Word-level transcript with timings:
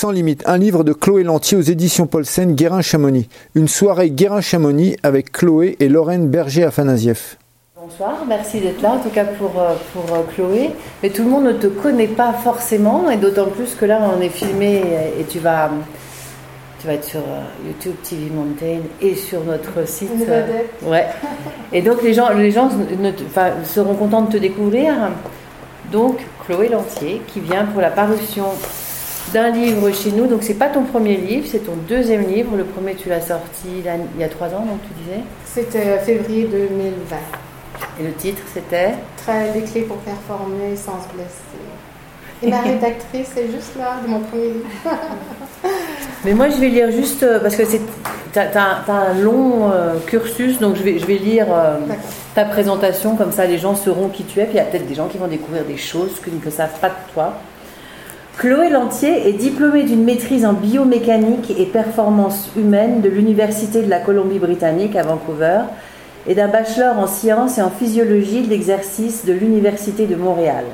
Sans 0.00 0.12
limite, 0.12 0.44
un 0.46 0.56
livre 0.56 0.82
de 0.82 0.94
Chloé 0.94 1.24
Lantier 1.24 1.58
aux 1.58 1.60
éditions 1.60 2.06
Paulsen, 2.06 2.54
Guérin-Chamonix. 2.54 3.28
Une 3.54 3.68
soirée 3.68 4.08
Guérin-Chamonix 4.08 4.96
avec 5.02 5.30
Chloé 5.30 5.76
et 5.78 5.90
Lorraine 5.90 6.30
Berger-Afanasieff. 6.30 7.36
Bonsoir, 7.76 8.24
merci 8.26 8.60
d'être 8.60 8.80
là, 8.80 8.92
en 8.92 8.98
tout 8.98 9.10
cas 9.10 9.26
pour, 9.26 9.60
euh, 9.60 9.74
pour 9.92 10.04
euh, 10.14 10.22
Chloé. 10.34 10.70
Mais 11.02 11.10
tout 11.10 11.22
le 11.22 11.28
monde 11.28 11.44
ne 11.44 11.52
te 11.52 11.66
connaît 11.66 12.06
pas 12.06 12.32
forcément, 12.32 13.10
et 13.10 13.18
d'autant 13.18 13.48
plus 13.50 13.74
que 13.74 13.84
là, 13.84 14.00
on 14.16 14.22
est 14.22 14.30
filmé 14.30 14.82
et 15.20 15.24
tu 15.24 15.38
vas, 15.38 15.70
tu 16.80 16.86
vas 16.86 16.94
être 16.94 17.04
sur 17.04 17.20
euh, 17.20 17.66
YouTube 17.66 17.96
TV 18.02 18.30
Mountain 18.30 18.80
et 19.02 19.14
sur 19.14 19.44
notre 19.44 19.86
site. 19.86 20.08
ouais. 20.86 21.08
Et 21.74 21.82
donc 21.82 22.02
les 22.02 22.14
gens, 22.14 22.30
les 22.30 22.50
gens 22.50 22.70
ne, 22.70 23.12
seront 23.66 23.92
contents 23.96 24.22
de 24.22 24.32
te 24.32 24.38
découvrir. 24.38 24.94
Donc 25.92 26.20
Chloé 26.46 26.70
Lantier 26.70 27.20
qui 27.26 27.40
vient 27.40 27.66
pour 27.66 27.82
la 27.82 27.90
parution 27.90 28.46
d'un 29.32 29.50
livre 29.50 29.90
chez 29.92 30.12
nous. 30.12 30.26
Donc 30.26 30.42
c'est 30.42 30.54
pas 30.54 30.68
ton 30.68 30.84
premier 30.84 31.16
livre, 31.16 31.46
c'est 31.50 31.64
ton 31.64 31.76
deuxième 31.88 32.26
livre. 32.26 32.56
Le 32.56 32.64
premier 32.64 32.94
tu 32.94 33.08
l'as 33.08 33.20
sorti 33.20 33.68
il 33.84 34.20
y 34.20 34.24
a 34.24 34.28
trois 34.28 34.48
ans, 34.48 34.64
donc 34.64 34.80
tu 34.82 35.02
disais. 35.02 35.22
C'était 35.46 35.98
février 35.98 36.44
2020. 36.44 37.16
Et 38.00 38.04
le 38.04 38.12
titre 38.12 38.42
c'était? 38.52 38.94
Très 39.16 39.52
les 39.52 39.62
clés 39.62 39.82
pour 39.82 39.98
performer 39.98 40.76
sans 40.76 41.00
se 41.02 41.14
blesser. 41.14 41.60
Et 42.42 42.48
ma 42.48 42.60
rédactrice 42.60 43.36
est 43.36 43.50
juste 43.52 43.76
là 43.76 43.98
de 44.02 44.08
mon 44.08 44.20
premier 44.20 44.48
livre. 44.48 44.68
Mais 46.24 46.32
moi 46.34 46.48
je 46.48 46.56
vais 46.56 46.68
lire 46.68 46.90
juste 46.90 47.22
euh, 47.22 47.38
parce 47.38 47.56
que 47.56 47.64
c'est 47.64 47.80
tu 48.32 48.38
as, 48.38 48.84
un 48.88 49.14
long 49.14 49.70
euh, 49.72 49.94
cursus, 50.06 50.58
donc 50.58 50.76
je 50.76 50.82
vais, 50.82 50.98
je 50.98 51.06
vais 51.06 51.16
lire 51.16 51.46
euh, 51.50 51.78
ta 52.34 52.44
présentation, 52.44 53.16
comme 53.16 53.32
ça 53.32 53.44
les 53.44 53.58
gens 53.58 53.74
sauront 53.74 54.08
qui 54.08 54.24
tu 54.24 54.38
es, 54.40 54.44
puis 54.44 54.54
il 54.54 54.56
y 54.58 54.60
a 54.60 54.64
peut-être 54.64 54.86
des 54.86 54.94
gens 54.94 55.08
qui 55.08 55.18
vont 55.18 55.26
découvrir 55.26 55.64
des 55.64 55.76
choses 55.76 56.20
qu'ils 56.22 56.38
ne 56.44 56.50
savent 56.50 56.78
pas 56.80 56.90
de 56.90 57.12
toi. 57.12 57.34
Chloé 58.40 58.70
Lantier 58.70 59.28
est 59.28 59.34
diplômée 59.34 59.82
d'une 59.82 60.02
maîtrise 60.02 60.46
en 60.46 60.54
biomécanique 60.54 61.52
et 61.58 61.66
performance 61.66 62.48
humaine 62.56 63.02
de 63.02 63.10
l'Université 63.10 63.82
de 63.82 63.90
la 63.90 63.98
Colombie-Britannique 63.98 64.96
à 64.96 65.02
Vancouver 65.02 65.58
et 66.26 66.34
d'un 66.34 66.48
bachelor 66.48 66.98
en 66.98 67.06
sciences 67.06 67.58
et 67.58 67.62
en 67.62 67.68
physiologie 67.68 68.40
de 68.40 68.48
l'exercice 68.48 69.26
de 69.26 69.34
l'Université 69.34 70.06
de 70.06 70.16
Montréal. 70.16 70.64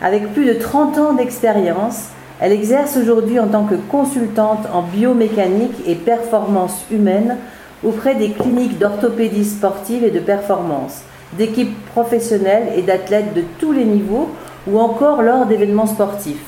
Avec 0.00 0.32
plus 0.32 0.44
de 0.44 0.52
30 0.52 0.98
ans 0.98 1.12
d'expérience, 1.14 2.10
elle 2.40 2.52
exerce 2.52 2.96
aujourd'hui 2.96 3.40
en 3.40 3.48
tant 3.48 3.64
que 3.64 3.74
consultante 3.74 4.68
en 4.72 4.82
biomécanique 4.82 5.82
et 5.84 5.96
performance 5.96 6.84
humaine 6.92 7.38
auprès 7.82 8.14
des 8.14 8.30
cliniques 8.30 8.78
d'orthopédie 8.78 9.46
sportive 9.46 10.04
et 10.04 10.12
de 10.12 10.20
performance, 10.20 11.02
d'équipes 11.36 11.76
professionnelles 11.86 12.68
et 12.76 12.82
d'athlètes 12.82 13.34
de 13.34 13.42
tous 13.58 13.72
les 13.72 13.84
niveaux 13.84 14.28
ou 14.68 14.78
encore 14.78 15.22
lors 15.22 15.44
d'événements 15.44 15.86
sportifs. 15.86 16.47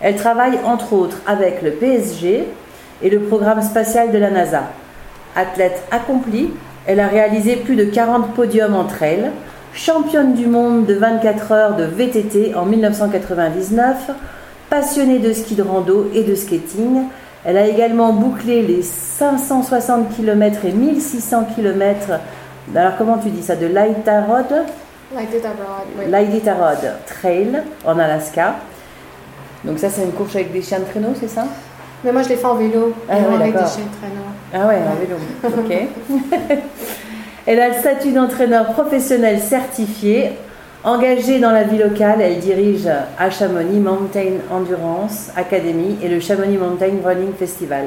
Elle 0.00 0.16
travaille 0.16 0.58
entre 0.64 0.92
autres 0.92 1.22
avec 1.26 1.62
le 1.62 1.72
PSG 1.72 2.46
et 3.02 3.10
le 3.10 3.20
programme 3.20 3.62
spatial 3.62 4.12
de 4.12 4.18
la 4.18 4.30
NASA. 4.30 4.64
Athlète 5.34 5.82
accomplie, 5.90 6.50
elle 6.86 7.00
a 7.00 7.08
réalisé 7.08 7.56
plus 7.56 7.76
de 7.76 7.84
40 7.84 8.34
podiums 8.34 8.74
entre 8.74 9.02
elles, 9.02 9.32
championne 9.72 10.34
du 10.34 10.46
monde 10.46 10.86
de 10.86 10.94
24 10.94 11.52
heures 11.52 11.76
de 11.76 11.84
VTT 11.84 12.54
en 12.54 12.64
1999, 12.64 14.10
passionnée 14.70 15.18
de 15.18 15.32
ski 15.32 15.54
de 15.54 15.62
rando 15.62 16.10
et 16.14 16.24
de 16.24 16.34
skating. 16.34 17.04
Elle 17.44 17.56
a 17.58 17.66
également 17.66 18.12
bouclé 18.12 18.62
les 18.62 18.82
560 18.82 20.14
km 20.16 20.64
et 20.64 20.72
1600 20.72 21.48
km. 21.54 22.12
Alors 22.74 22.96
comment 22.98 23.18
tu 23.18 23.30
dis 23.30 23.42
ça 23.42 23.56
De 23.56 23.66
l'Itarod 23.66 24.64
L'Itarod 26.08 26.92
Trail 27.06 27.62
en 27.84 27.98
Alaska. 27.98 28.56
Donc 29.66 29.78
ça, 29.78 29.90
c'est 29.90 30.02
une 30.02 30.12
course 30.12 30.34
avec 30.36 30.52
des 30.52 30.62
chiens 30.62 30.78
de 30.78 30.84
traîneau, 30.84 31.12
c'est 31.18 31.28
ça 31.28 31.44
Mais 32.04 32.12
moi, 32.12 32.22
je 32.22 32.28
l'ai 32.28 32.36
fait 32.36 32.46
en 32.46 32.54
vélo, 32.54 32.94
ah, 33.08 33.14
avec 33.14 33.52
des 33.52 33.58
chiens 33.58 33.84
de 33.84 33.96
traîneau. 33.98 34.26
Ah 34.54 34.66
ouais, 34.68 34.76
en 34.76 34.94
vélo. 34.94 35.16
Ok. 35.44 36.58
Elle 37.46 37.60
a 37.60 37.68
le 37.68 37.74
statut 37.74 38.12
d'entraîneur 38.12 38.72
professionnel 38.72 39.40
certifié. 39.40 40.32
Engagée 40.82 41.38
dans 41.38 41.50
la 41.50 41.64
vie 41.64 41.78
locale, 41.78 42.20
elle 42.20 42.38
dirige 42.38 42.88
à 43.18 43.30
Chamonix 43.30 43.80
Mountain 43.80 44.34
Endurance 44.52 45.30
Academy 45.34 45.96
et 46.00 46.08
le 46.08 46.20
Chamonix 46.20 46.58
Mountain 46.58 46.92
Running 47.04 47.32
Festival. 47.36 47.86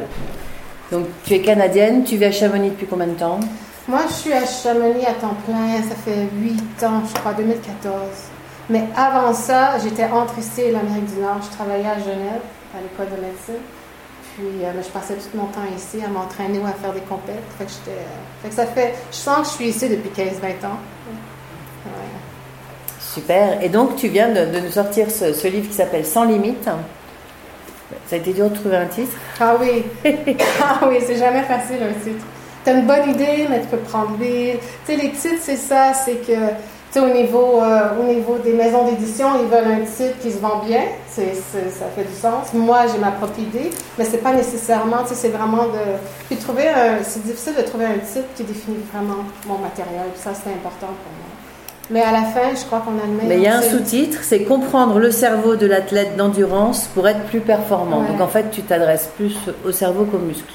Donc 0.92 1.06
tu 1.24 1.34
es 1.34 1.42
canadienne, 1.42 2.03
tu 2.03 2.18
vis 2.18 2.26
à 2.26 2.32
Chamonix 2.32 2.72
depuis 2.72 2.88
combien 2.88 3.08
de 3.08 3.14
temps? 3.14 3.40
Moi 3.88 4.00
je 4.08 4.14
suis 4.14 4.34
à 4.34 4.46
Chamonix 4.46 5.06
à 5.06 5.14
temps 5.14 5.36
plein, 5.46 5.82
ça 5.88 5.96
fait 5.96 6.28
8 6.42 6.84
ans, 6.84 7.02
je 7.08 7.14
crois, 7.20 7.34
2014. 7.34 8.28
Mais 8.69 8.84
avant 8.96 9.34
ça, 9.34 9.80
j'étais 9.80 10.06
entre 10.06 10.38
ici 10.38 10.62
et 10.62 10.72
l'Amérique 10.72 11.13
du 11.13 11.22
Nord. 11.22 11.40
Je 11.41 11.56
travaillais 11.56 11.88
à 11.88 11.97
Genève, 11.97 12.41
à 12.78 12.81
l'école 12.81 13.18
de 13.18 13.22
médecine. 13.22 13.63
Puis 14.35 14.63
euh, 14.63 14.72
je 14.81 14.90
passais 14.90 15.16
tout 15.16 15.35
mon 15.35 15.47
temps 15.47 15.66
ici 15.75 16.03
à 16.06 16.07
m'entraîner 16.07 16.59
ou 16.59 16.66
à 16.66 16.74
faire 16.74 16.94
des 16.94 17.02
compètes. 17.02 17.35
Fait 17.58 17.66
que, 17.66 17.72
euh, 17.90 17.94
fait 18.44 18.50
que 18.50 18.56
ça 18.56 18.68
fait. 18.68 18.94
Je 19.12 19.18
sens 19.18 19.40
que 19.40 19.46
je 19.46 19.50
suis 19.50 19.68
ici 19.69 19.90
depuis 19.90 20.09
15-20 20.09 20.68
ans. 20.68 20.78
Super. 23.00 23.63
Et 23.63 23.69
donc, 23.69 23.96
tu 23.96 24.08
viens 24.08 24.29
de, 24.29 24.59
nous 24.59 24.72
sortir 24.72 25.09
ce, 25.09 25.47
livre 25.47 25.68
qui 25.68 25.74
s'appelle 25.74 26.06
Sans 26.06 26.25
limite. 26.25 26.69
Ça 28.06 28.16
a 28.16 28.19
été 28.19 28.34
dur 28.34 28.52
de 28.52 28.56
trouver 28.56 28.78
un 28.78 28.85
titre 28.85 29.13
Ah 29.40 29.56
oui. 29.59 29.84
ah 30.62 30.88
oui, 30.88 31.00
c'est 31.06 31.18
jamais 31.18 31.41
facile 31.41 31.78
un 31.81 32.00
titre. 32.03 32.24
Tu 32.63 32.69
as 32.69 32.74
une 32.74 32.85
bonne 32.85 33.09
idée, 33.09 33.47
mais 33.50 33.62
tu 33.62 33.68
peux 33.68 33.78
prendre 33.78 34.16
des. 34.18 34.59
Tu 34.85 34.94
sais, 34.94 35.02
les 35.02 35.12
titres, 35.12 35.41
c'est 35.41 35.56
ça, 35.56 35.94
c'est 35.94 36.25
que 36.25 36.53
au 36.98 37.14
niveau, 37.14 37.62
euh, 37.62 38.00
au 38.00 38.04
niveau 38.04 38.38
des 38.44 38.54
maisons 38.54 38.86
d'édition, 38.86 39.28
ils 39.40 39.48
veulent 39.48 39.82
un 39.82 39.86
titre 39.86 40.18
qui 40.22 40.32
se 40.32 40.40
vend 40.40 40.64
bien. 40.66 40.82
C'est, 41.08 41.36
ça 41.36 41.86
fait 41.96 42.04
du 42.04 42.16
sens. 42.16 42.54
Moi, 42.54 42.80
j'ai 42.92 42.98
ma 42.98 43.12
propre 43.12 43.40
idée, 43.40 43.70
mais 43.98 44.06
c'est 44.06 44.24
pas 44.24 44.34
nécessairement, 44.34 45.04
c'est 45.06 45.30
vraiment 45.30 45.66
de. 45.66 45.98
Puis 46.28 46.38
trouver 46.38 46.66
c'est 47.04 47.24
difficile 47.24 47.54
de 47.58 47.62
trouver 47.64 47.86
un 47.86 48.00
titre 48.00 48.28
qui 48.36 48.44
définit 48.44 48.78
vraiment 48.94 49.24
mon 49.46 49.58
matériel. 49.58 50.08
ça, 50.16 50.32
c'est 50.34 50.50
important 50.50 50.88
pour 50.88 51.12
moi. 51.14 51.30
Mais 51.92 52.02
à 52.02 52.12
la 52.12 52.24
fin, 52.24 52.56
je 52.56 52.66
crois 52.66 52.80
qu'on 52.80 52.98
a 53.00 53.06
le 53.06 53.28
Mais 53.28 53.38
il 53.38 53.44
y 53.44 53.48
a 53.48 53.58
un 53.58 53.62
sous-titre, 53.62 54.20
c'est 54.22 54.44
comprendre 54.44 55.00
le 55.00 55.12
cerveau 55.12 55.56
de 55.56 55.66
l'athlète 55.66 56.16
d'endurance 56.16 56.88
pour 56.94 57.08
être 57.08 57.24
plus 57.26 57.42
performant. 57.42 58.04
Donc 58.04 58.22
en 58.22 58.28
fait, 58.28 58.52
tu 58.52 58.62
t'adresses 58.62 59.10
plus 59.16 59.36
au 59.66 59.72
cerveau 59.72 60.06
qu'au 60.06 60.20
muscle 60.20 60.54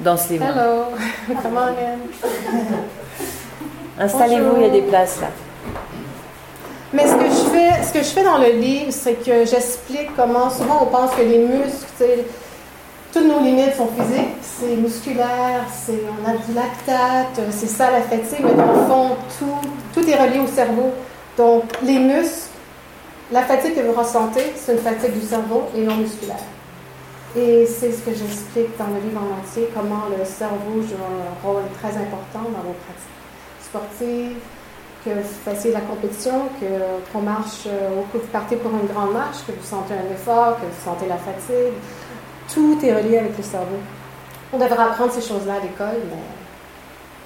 dans 0.00 0.16
ce 0.16 0.32
livre. 0.32 0.44
Hello, 0.44 0.86
come 1.42 1.56
on 1.56 1.68
in. 1.68 2.78
Installez-vous, 3.98 4.56
il 4.56 4.62
y 4.62 4.66
a 4.66 4.70
des 4.70 4.82
places 4.82 5.20
là. 5.20 5.28
Mais 6.92 7.06
ce 7.06 7.14
que 7.14 7.24
je 7.24 7.50
fais, 7.50 7.82
ce 7.82 7.92
que 7.92 7.98
je 8.00 8.10
fais 8.10 8.24
dans 8.24 8.38
le 8.38 8.50
livre, 8.50 8.90
c'est 8.90 9.14
que 9.14 9.44
j'explique 9.44 10.14
comment 10.16 10.50
souvent 10.50 10.82
on 10.82 10.86
pense 10.86 11.12
que 11.12 11.22
les 11.22 11.38
muscles, 11.38 12.24
toutes 13.12 13.26
nos 13.26 13.40
limites 13.40 13.74
sont 13.76 13.88
physiques, 13.88 14.36
c'est 14.42 14.76
musculaire, 14.76 15.64
c'est 15.72 16.00
on 16.08 16.28
a 16.28 16.32
du 16.34 16.54
lactate, 16.54 17.40
c'est 17.50 17.68
ça 17.68 17.90
la 17.90 18.02
fatigue, 18.02 18.44
mais 18.44 18.54
dans 18.54 18.72
le 18.72 18.86
fond, 18.86 19.16
tout, 19.38 19.68
tout 19.92 20.08
est 20.08 20.16
relié 20.16 20.40
au 20.40 20.46
cerveau. 20.46 20.92
Donc 21.36 21.64
les 21.82 21.98
muscles, 21.98 22.50
la 23.32 23.42
fatigue 23.42 23.74
que 23.74 23.80
vous 23.80 23.98
ressentez, 24.00 24.52
c'est 24.56 24.72
une 24.72 24.78
fatigue 24.78 25.12
du 25.12 25.26
cerveau 25.26 25.64
et 25.76 25.80
non 25.80 25.96
musculaire. 25.96 26.36
Et 27.36 27.66
c'est 27.66 27.90
ce 27.90 28.02
que 28.02 28.10
j'explique 28.10 28.76
dans 28.78 28.86
le 28.86 29.00
livre 29.00 29.20
en 29.20 29.40
entier, 29.40 29.68
comment 29.74 30.04
le 30.16 30.24
cerveau 30.24 30.80
joue 30.80 30.94
un 30.94 31.46
rôle 31.46 31.62
très 31.80 31.90
important 31.90 32.50
dans 32.50 32.62
vos 32.62 32.76
pratiques 32.86 33.23
sportive, 33.74 34.36
que 35.04 35.10
vous 35.10 35.28
fassiez 35.44 35.70
de 35.70 35.74
la 35.74 35.82
compétition, 35.82 36.48
que, 36.60 36.66
qu'on 37.12 37.22
marche, 37.22 37.66
euh, 37.66 38.00
coup 38.12 38.18
vous 38.18 38.26
partez 38.28 38.56
pour 38.56 38.70
une 38.70 38.86
grande 38.86 39.12
marche, 39.12 39.38
que 39.46 39.52
vous 39.52 39.66
sentez 39.66 39.94
un 39.94 40.12
effort, 40.12 40.56
que 40.56 40.66
vous 40.66 40.84
sentez 40.84 41.06
la 41.08 41.16
fatigue. 41.16 41.74
Tout 42.52 42.78
est 42.84 42.94
relié 42.94 43.18
avec 43.18 43.36
le 43.36 43.42
cerveau. 43.42 43.78
On 44.52 44.58
devrait 44.58 44.84
apprendre 44.84 45.12
ces 45.12 45.20
choses-là 45.20 45.54
à 45.54 45.60
l'école, 45.60 46.00
mais 46.08 46.16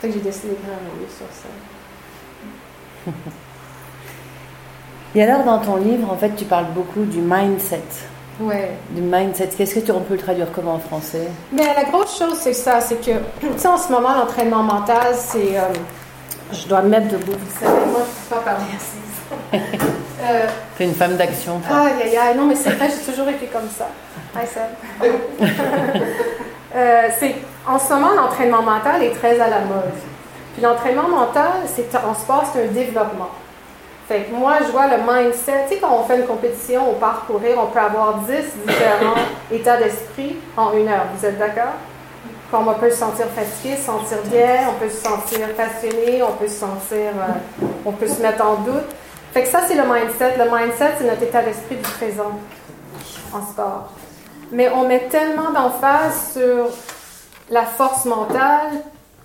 fait 0.01 0.09
que 0.09 0.15
j'ai 0.15 0.21
décidé 0.21 0.49
d'écrire 0.49 0.73
un 0.73 0.99
livre 0.99 1.13
sur 1.17 1.27
ça. 1.31 1.49
Et 5.15 5.23
alors, 5.23 5.45
dans 5.45 5.59
ton 5.59 5.77
livre, 5.77 6.11
en 6.11 6.17
fait, 6.17 6.35
tu 6.37 6.45
parles 6.45 6.73
beaucoup 6.75 7.05
du 7.05 7.21
mindset. 7.21 7.83
Ouais. 8.41 8.71
Du 8.91 9.03
mindset. 9.03 9.51
Qu'est-ce 9.57 9.75
que 9.75 9.81
tu, 9.81 9.91
on 9.91 10.01
peut 10.01 10.15
le 10.15 10.21
traduire 10.21 10.53
comment 10.53 10.75
en 10.75 10.79
français? 10.79 11.29
Mais 11.53 11.65
la 11.65 11.85
grosse 11.85 12.17
chose, 12.19 12.39
c'est 12.39 12.53
ça, 12.53 12.81
c'est 12.81 13.01
que, 13.05 13.11
tu 13.41 13.49
sais, 13.57 13.69
en 13.69 13.79
ce 13.79 13.91
moment, 13.91 14.15
l'entraînement 14.15 14.63
mental, 14.63 15.15
c'est. 15.15 15.59
Euh, 15.59 15.73
je 16.53 16.67
dois 16.67 16.83
me 16.83 16.89
mettre 16.89 17.09
debout. 17.09 17.33
Vous 17.33 17.59
savez, 17.61 17.87
moi, 17.87 18.01
je 18.01 18.35
ne 18.35 18.41
peux 18.41 18.45
pas 18.45 18.53
parler 18.53 18.65
assise. 18.77 19.09
euh, 20.23 20.47
es 20.81 20.85
une 20.85 20.95
femme 20.95 21.17
d'action. 21.17 21.61
Aïe, 21.69 21.93
aïe, 22.03 22.17
aïe. 22.17 22.37
Non, 22.37 22.47
mais 22.47 22.55
c'est 22.55 22.71
vrai, 22.71 22.89
j'ai 22.89 23.13
toujours 23.13 23.29
été 23.29 23.47
comme 23.47 23.69
ça. 23.69 23.89
Hi, 24.35 24.47
euh, 26.77 27.09
c'est, 27.19 27.35
en 27.67 27.79
ce 27.79 27.93
moment, 27.93 28.15
l'entraînement 28.15 28.63
mental 28.63 29.03
est 29.03 29.15
très 29.15 29.41
à 29.41 29.49
la 29.49 29.61
mode. 29.61 29.93
Puis 30.55 30.63
l'entraînement 30.63 31.09
mental, 31.09 31.53
c'est, 31.67 31.95
en 31.97 32.15
sport, 32.15 32.45
c'est 32.53 32.65
un 32.65 32.73
développement. 32.73 33.31
Fait 34.09 34.23
que 34.23 34.35
moi, 34.35 34.55
je 34.67 34.73
vois 34.73 34.87
le 34.87 34.97
mindset. 34.97 35.67
Tu 35.69 35.75
sais, 35.75 35.81
quand 35.81 35.95
on 36.01 36.05
fait 36.05 36.19
une 36.19 36.27
compétition, 36.27 36.91
on 36.91 36.95
part 36.95 37.25
courir, 37.27 37.59
on 37.59 37.67
peut 37.67 37.79
avoir 37.79 38.21
10 38.21 38.33
différents 38.67 39.21
états 39.53 39.77
d'esprit 39.77 40.37
en 40.57 40.73
une 40.73 40.89
heure. 40.89 41.05
Vous 41.15 41.27
êtes 41.27 41.39
d'accord? 41.39 41.75
Quand 42.51 42.67
on 42.67 42.75
peut 42.75 42.91
se 42.91 42.97
sentir 42.97 43.27
fatigué, 43.27 43.77
se 43.77 43.85
sentir 43.85 44.19
bien, 44.25 44.71
on 44.71 44.79
peut 44.79 44.89
se 44.89 45.03
sentir 45.03 45.55
passionné, 45.55 46.23
on 46.23 46.33
peut 46.33 46.49
se 46.49 46.61
sentir, 46.61 47.13
euh, 47.15 47.65
on 47.85 47.93
peut 47.93 48.09
se 48.09 48.23
mettre 48.23 48.45
en 48.45 48.55
doute. 48.57 48.89
Fait 49.35 49.43
que 49.43 49.49
ça, 49.49 49.61
c'est 49.69 49.75
le 49.75 49.83
mindset. 49.83 50.37
Le 50.39 50.45
mindset, 50.45 50.95
c'est 50.99 51.05
notre 51.05 51.23
état 51.23 51.43
d'esprit 51.43 51.77
du 51.77 51.83
présent 51.83 52.33
en 53.35 53.43
sport. 53.43 53.93
mais 54.51 54.71
on 54.71 54.89
met 54.89 55.09
tellement 55.11 55.51
d'emphase 55.51 56.33
sur 56.33 56.69
la 57.51 57.65
force 57.65 58.07
mentale 58.07 58.71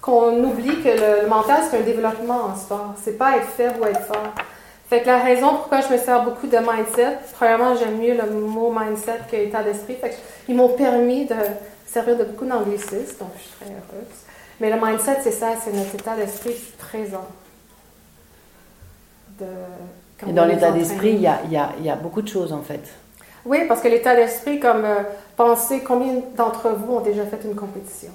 qu'on 0.02 0.44
oublie 0.44 0.82
que 0.82 0.90
le, 0.90 1.30
mental, 1.30 1.62
c'est 1.70 1.78
un 1.78 1.82
développement 1.82 2.48
en 2.52 2.56
sport. 2.58 2.94
C'est 3.02 3.18
pas 3.18 3.38
être 3.38 3.48
faible 3.48 3.76
ou 3.82 3.86
être 3.86 4.02
fort. 4.02 4.34
Fait 4.90 5.02
que 5.02 5.08
la 5.08 5.20
raison 5.20 5.56
pourquoi 5.56 5.80
je 5.80 5.94
me 5.94 5.98
sers 5.98 6.24
beaucoup 6.24 6.48
de 6.48 6.58
mindset, 6.58 7.20
premièrement, 7.36 7.76
j'aime 7.76 7.98
mieux 7.98 8.16
le 8.16 8.30
mot 8.30 8.76
mindset 8.78 9.20
que 9.32 9.38
état 9.38 9.64
d'esprit. 9.64 9.96
Fait 9.96 10.18
ils 10.50 10.56
m'ont 10.56 10.70
permis 10.70 11.26
de 11.26 11.36
servir 11.94 12.18
de 12.18 12.24
beaucoup 12.24 12.46
d'anglicistes, 12.46 13.20
donc 13.20 13.30
je 13.38 13.42
suis 13.44 13.52
très 13.60 13.70
heureuse. 13.70 14.14
Mais 14.60 14.70
le 14.70 14.84
mindset, 14.84 15.18
c'est 15.24 15.32
ça, 15.32 15.50
c'est 15.64 15.72
notre 15.74 15.94
état 15.94 16.16
d'esprit 16.16 16.56
présent. 16.78 17.28
Et 20.28 20.32
dans 20.32 20.46
l'état 20.46 20.72
d'esprit, 20.72 21.14
il 21.14 21.22
y 21.22 21.28
a, 21.28 21.40
y, 21.50 21.58
a, 21.58 21.70
y 21.82 21.90
a, 21.90 21.96
beaucoup 21.96 22.22
de 22.22 22.28
choses 22.28 22.54
en 22.54 22.62
fait. 22.62 22.82
Oui, 23.46 23.60
parce 23.68 23.82
que 23.82 23.90
l'état 23.90 24.16
d'esprit, 24.16 24.60
comme 24.60 24.86
euh, 24.86 25.02
penser 25.36 25.82
combien 25.82 26.14
d'entre 26.38 26.70
vous 26.70 26.94
ont 26.94 27.02
déjà 27.02 27.26
fait 27.26 27.40
une 27.44 27.56
compétition? 27.56 28.12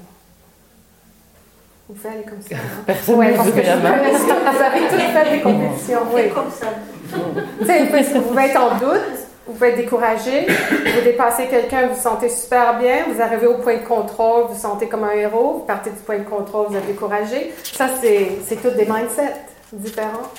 Vous 1.88 1.96
faites 1.96 2.24
comme 2.28 2.40
ça. 2.40 2.56
Hein? 2.56 2.82
Personne 2.86 3.16
ouais, 3.16 3.34
parce 3.34 3.50
que 3.50 3.62
je 3.62 3.70
vous 4.56 4.62
avez 4.62 4.80
tous 4.88 4.96
fait 4.96 5.30
des 5.36 5.40
compétitions. 5.42 6.00
Oui. 6.14 6.30
comme 6.30 6.50
ça. 6.50 6.66
vous 8.18 8.22
pouvez 8.22 8.44
être 8.44 8.60
en 8.60 8.78
doute, 8.78 9.17
vous 9.48 9.54
pouvez 9.54 9.70
être 9.70 9.76
découragé, 9.76 10.46
vous 10.46 11.00
dépassez 11.02 11.46
quelqu'un, 11.46 11.88
vous 11.88 11.94
vous 11.94 12.00
sentez 12.00 12.28
super 12.28 12.78
bien, 12.78 13.04
vous 13.12 13.20
arrivez 13.20 13.46
au 13.46 13.54
point 13.54 13.78
de 13.78 13.84
contrôle, 13.84 14.42
vous 14.42 14.54
vous 14.54 14.60
sentez 14.60 14.86
comme 14.88 15.04
un 15.04 15.12
héros, 15.12 15.54
vous 15.54 15.64
partez 15.64 15.90
du 15.90 15.96
point 15.96 16.18
de 16.18 16.24
contrôle, 16.24 16.66
vous 16.68 16.76
êtes 16.76 16.86
découragé. 16.86 17.52
Ça, 17.64 17.88
c'est 18.00 18.56
tous 18.62 18.70
des 18.70 18.84
mindsets 18.84 19.34
différents. 19.72 20.30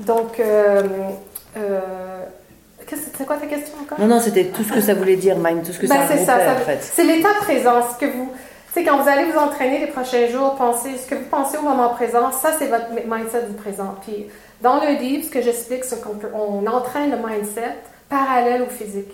Donc, 0.00 0.40
euh, 0.40 0.82
euh, 1.56 1.80
c'est 2.88 3.24
quoi 3.24 3.36
ta 3.36 3.46
question 3.46 3.74
encore? 3.82 3.98
Non, 3.98 4.06
non, 4.06 4.20
c'était 4.20 4.44
tout 4.46 4.62
ce 4.62 4.72
que 4.72 4.80
ça 4.80 4.94
voulait 4.94 5.16
dire, 5.16 5.36
mind, 5.38 5.64
tout 5.64 5.72
ce 5.72 5.78
que 5.78 5.86
ben, 5.86 6.06
ça, 6.06 6.16
ça, 6.18 6.24
ça 6.24 6.52
en 6.52 6.64
fait. 6.64 6.78
C'est 6.82 7.04
l'état 7.04 7.34
présent, 7.40 7.80
ce 7.92 8.04
que 8.04 8.10
vous 8.10 8.30
quand 8.84 9.02
vous 9.02 9.08
allez 9.08 9.30
vous 9.30 9.38
entraîner 9.38 9.78
les 9.78 9.86
prochains 9.86 10.26
jours, 10.28 10.54
pensez, 10.56 10.96
ce 10.98 11.08
que 11.08 11.14
vous 11.14 11.28
pensez 11.30 11.56
au 11.56 11.62
moment 11.62 11.90
présent, 11.90 12.30
ça, 12.32 12.50
c'est 12.58 12.66
votre 12.66 12.90
mindset 13.06 13.44
du 13.48 13.54
présent. 13.54 13.94
Puis, 14.02 14.26
dans 14.60 14.80
le 14.80 14.98
livre, 14.98 15.24
ce 15.24 15.30
que 15.30 15.40
j'explique, 15.40 15.84
c'est 15.84 16.02
qu'on 16.02 16.18
on 16.34 16.66
entraîne 16.66 17.10
le 17.10 17.16
mindset 17.16 17.74
parallèle 18.08 18.62
au 18.62 18.66
physique. 18.66 19.12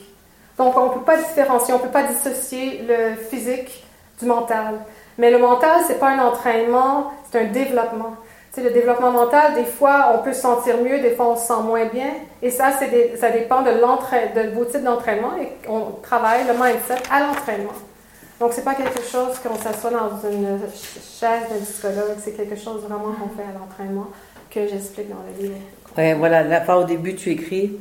Donc, 0.59 0.77
on 0.77 0.89
ne 0.89 0.95
peut 0.95 1.01
pas 1.01 1.17
différencier, 1.17 1.75
on 1.75 1.79
ne 1.79 1.83
peut 1.83 1.89
pas 1.89 2.05
dissocier 2.05 2.85
le 2.87 3.15
physique 3.17 3.85
du 4.21 4.27
mental. 4.27 4.75
Mais 5.19 5.31
le 5.31 5.39
mental, 5.39 5.83
c'est 5.87 5.99
pas 5.99 6.11
un 6.11 6.19
entraînement, 6.19 7.13
c'est 7.31 7.41
un 7.41 7.51
développement. 7.51 8.17
C'est 8.53 8.63
le 8.63 8.71
développement 8.71 9.11
mental, 9.11 9.55
des 9.55 9.65
fois, 9.65 10.13
on 10.15 10.19
peut 10.19 10.35
se 10.35 10.43
sentir 10.43 10.77
mieux, 10.83 11.01
des 11.01 11.13
fois, 11.13 11.31
on 11.31 11.37
se 11.37 11.47
sent 11.47 11.63
moins 11.65 11.87
bien. 11.87 12.11
Et 12.43 12.51
ça, 12.51 12.71
ça 12.73 13.31
dépend 13.31 13.63
de, 13.63 13.71
de 13.71 14.55
vos 14.55 14.65
types 14.67 14.85
d'entraînement. 14.85 15.33
Et 15.41 15.49
on 15.69 15.93
travaille 16.03 16.47
le 16.47 16.53
mindset 16.53 17.03
à 17.11 17.21
l'entraînement. 17.21 17.73
Donc, 18.39 18.53
c'est 18.53 18.65
pas 18.65 18.75
quelque 18.75 19.03
chose 19.03 19.39
qu'on 19.39 19.57
s'assoit 19.57 19.91
dans 19.91 20.29
une 20.29 20.59
chaise 21.19 21.45
de 21.55 21.65
psychologue, 21.65 22.17
c'est 22.23 22.33
quelque 22.33 22.57
chose 22.57 22.83
vraiment 22.83 23.15
qu'on 23.15 23.29
fait 23.37 23.49
à 23.49 23.59
l'entraînement 23.59 24.09
que 24.51 24.67
j'explique 24.67 25.09
dans 25.09 25.23
le 25.29 25.43
livre. 25.43 25.57
Ouais, 25.97 26.15
voilà, 26.15 26.43
la 26.43 26.61
part 26.61 26.81
au 26.81 26.85
début, 26.85 27.15
tu 27.15 27.31
écris 27.31 27.79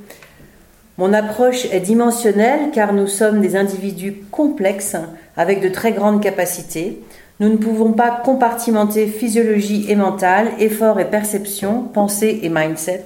Mon 1.01 1.13
approche 1.13 1.65
est 1.71 1.80
dimensionnelle 1.80 2.69
car 2.71 2.94
nous 2.94 3.07
sommes 3.07 3.42
des 3.42 3.56
individus 3.56 4.18
complexes 4.30 4.98
avec 5.36 5.59
de 5.59 5.68
très 5.68 5.94
grandes 5.94 6.21
capacités. 6.21 7.01
Nous 7.39 7.50
ne 7.50 7.57
pouvons 7.57 7.94
pas 7.94 8.21
compartimenter 8.24 9.07
physiologie 9.07 9.88
et 9.89 9.95
mentale, 9.95 10.50
effort 10.59 11.00
et 11.00 11.09
perception, 11.09 11.81
pensée 11.81 12.42
et 12.44 12.50
mindset, 12.50 13.03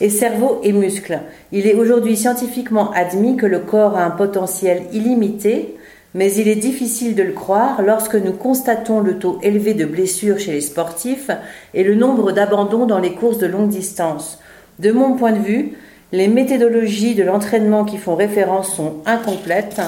et 0.00 0.08
cerveau 0.08 0.60
et 0.62 0.70
muscles. 0.72 1.18
Il 1.50 1.66
est 1.66 1.74
aujourd'hui 1.74 2.16
scientifiquement 2.16 2.92
admis 2.92 3.36
que 3.36 3.46
le 3.46 3.58
corps 3.58 3.96
a 3.96 4.04
un 4.04 4.10
potentiel 4.10 4.84
illimité, 4.92 5.74
mais 6.14 6.32
il 6.34 6.46
est 6.46 6.54
difficile 6.54 7.16
de 7.16 7.24
le 7.24 7.32
croire 7.32 7.82
lorsque 7.82 8.14
nous 8.14 8.34
constatons 8.34 9.00
le 9.00 9.18
taux 9.18 9.40
élevé 9.42 9.74
de 9.74 9.84
blessures 9.84 10.38
chez 10.38 10.52
les 10.52 10.60
sportifs 10.60 11.32
et 11.74 11.82
le 11.82 11.96
nombre 11.96 12.30
d'abandons 12.30 12.86
dans 12.86 13.00
les 13.00 13.14
courses 13.14 13.38
de 13.38 13.48
longue 13.48 13.68
distance. 13.68 14.38
De 14.78 14.92
mon 14.92 15.16
point 15.16 15.32
de 15.32 15.42
vue, 15.42 15.72
les 16.12 16.28
méthodologies 16.28 17.14
de 17.14 17.22
l'entraînement 17.22 17.84
qui 17.84 17.96
font 17.96 18.14
référence 18.14 18.74
sont 18.74 18.96
incomplètes 19.06 19.80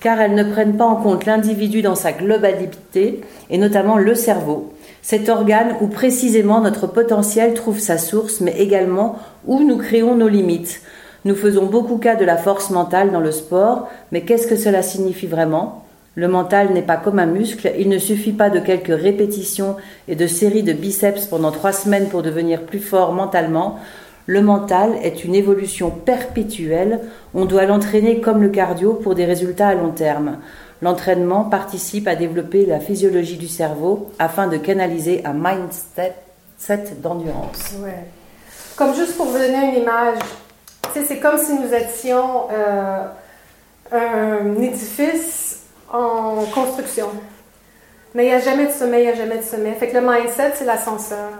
car 0.00 0.20
elles 0.20 0.34
ne 0.34 0.44
prennent 0.44 0.76
pas 0.76 0.84
en 0.84 0.96
compte 0.96 1.24
l'individu 1.24 1.80
dans 1.80 1.94
sa 1.94 2.12
globalité 2.12 3.22
et 3.50 3.56
notamment 3.58 3.96
le 3.96 4.14
cerveau, 4.14 4.72
cet 5.00 5.28
organe 5.28 5.76
où 5.80 5.86
précisément 5.86 6.60
notre 6.60 6.86
potentiel 6.86 7.54
trouve 7.54 7.78
sa 7.78 7.96
source 7.96 8.40
mais 8.40 8.54
également 8.58 9.16
où 9.46 9.64
nous 9.64 9.78
créons 9.78 10.14
nos 10.14 10.28
limites. 10.28 10.82
Nous 11.24 11.36
faisons 11.36 11.66
beaucoup 11.66 11.98
cas 11.98 12.16
de 12.16 12.24
la 12.24 12.36
force 12.36 12.70
mentale 12.70 13.12
dans 13.12 13.20
le 13.20 13.30
sport, 13.30 13.88
mais 14.10 14.22
qu'est-ce 14.22 14.48
que 14.48 14.56
cela 14.56 14.82
signifie 14.82 15.28
vraiment? 15.28 15.84
Le 16.16 16.28
mental 16.28 16.72
n'est 16.74 16.82
pas 16.82 16.96
comme 16.98 17.20
un 17.20 17.26
muscle, 17.26 17.72
il 17.78 17.88
ne 17.88 17.98
suffit 17.98 18.32
pas 18.32 18.50
de 18.50 18.58
quelques 18.58 19.00
répétitions 19.00 19.76
et 20.08 20.16
de 20.16 20.26
séries 20.26 20.64
de 20.64 20.74
biceps 20.74 21.26
pendant 21.26 21.52
trois 21.52 21.72
semaines 21.72 22.08
pour 22.08 22.22
devenir 22.22 22.62
plus 22.62 22.80
fort 22.80 23.12
mentalement. 23.12 23.78
Le 24.26 24.40
mental 24.40 24.94
est 25.02 25.24
une 25.24 25.34
évolution 25.34 25.90
perpétuelle, 25.90 27.00
on 27.34 27.44
doit 27.44 27.64
l'entraîner 27.64 28.20
comme 28.20 28.42
le 28.42 28.50
cardio 28.50 28.94
pour 28.94 29.14
des 29.14 29.24
résultats 29.24 29.68
à 29.68 29.74
long 29.74 29.90
terme. 29.90 30.38
L'entraînement 30.80 31.44
participe 31.44 32.06
à 32.08 32.14
développer 32.14 32.66
la 32.66 32.80
physiologie 32.80 33.36
du 33.36 33.48
cerveau 33.48 34.10
afin 34.18 34.46
de 34.46 34.56
canaliser 34.56 35.24
un 35.24 35.34
mindset 35.34 36.14
d'endurance. 37.02 37.74
Comme 38.76 38.94
juste 38.94 39.16
pour 39.16 39.26
vous 39.26 39.38
donner 39.38 39.70
une 39.70 39.82
image, 39.82 40.18
c'est 40.92 41.18
comme 41.18 41.38
si 41.38 41.54
nous 41.54 41.72
étions 41.72 42.48
euh, 42.52 43.04
un 43.92 44.60
édifice 44.60 45.62
en 45.92 46.44
construction. 46.54 47.08
Mais 48.14 48.24
il 48.24 48.28
n'y 48.28 48.34
a 48.34 48.40
jamais 48.40 48.66
de 48.66 48.72
sommet, 48.72 49.02
il 49.02 49.06
n'y 49.06 49.12
a 49.12 49.14
jamais 49.14 49.38
de 49.38 49.42
sommet. 49.42 49.72
Fait 49.72 49.88
que 49.88 49.98
le 49.98 50.00
mindset, 50.00 50.52
c'est 50.54 50.64
l'ascenseur. 50.64 51.30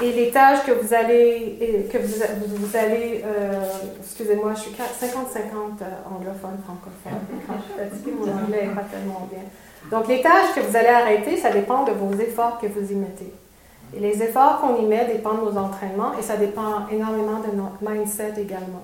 Et 0.00 0.10
l'étage 0.12 0.64
que 0.64 0.72
vous 0.72 0.94
allez, 0.94 1.86
que 1.92 1.98
vous, 1.98 2.56
vous 2.56 2.76
allez, 2.76 3.22
euh, 3.24 3.62
excusez-moi, 4.00 4.54
je 4.54 4.60
suis 4.60 4.70
50-50 4.70 4.76
euh, 4.80 5.84
anglophone, 6.10 6.58
francophone. 6.64 7.20
Quand 7.46 7.54
je 7.58 7.62
suis 7.62 7.90
fatiguée, 7.90 8.12
mon 8.18 8.32
anglais 8.32 8.66
n'est 8.66 8.74
pas 8.74 8.86
tellement 8.90 9.28
bien. 9.30 9.42
Donc 9.90 10.08
l'étage 10.08 10.54
que 10.54 10.60
vous 10.60 10.76
allez 10.76 10.88
arrêter, 10.88 11.36
ça 11.36 11.50
dépend 11.50 11.84
de 11.84 11.92
vos 11.92 12.12
efforts 12.14 12.58
que 12.58 12.66
vous 12.66 12.90
y 12.90 12.94
mettez. 12.94 13.32
Et 13.94 14.00
les 14.00 14.22
efforts 14.22 14.60
qu'on 14.60 14.82
y 14.82 14.86
met 14.86 15.04
dépendent 15.04 15.44
de 15.44 15.50
nos 15.50 15.58
entraînements 15.58 16.12
et 16.18 16.22
ça 16.22 16.36
dépend 16.36 16.88
énormément 16.90 17.40
de 17.40 17.54
notre 17.54 17.76
mindset 17.82 18.32
également. 18.38 18.82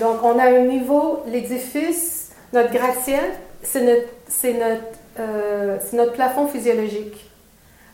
Donc, 0.00 0.24
on 0.24 0.38
a 0.40 0.46
un 0.46 0.64
niveau, 0.64 1.22
l'édifice, 1.28 2.32
notre 2.52 2.72
gratte-ciel, 2.72 3.24
c'est 3.62 3.82
notre, 3.82 4.58
notre, 4.58 4.82
euh, 5.20 5.78
notre 5.92 6.12
plafond 6.12 6.48
physiologique. 6.48 7.30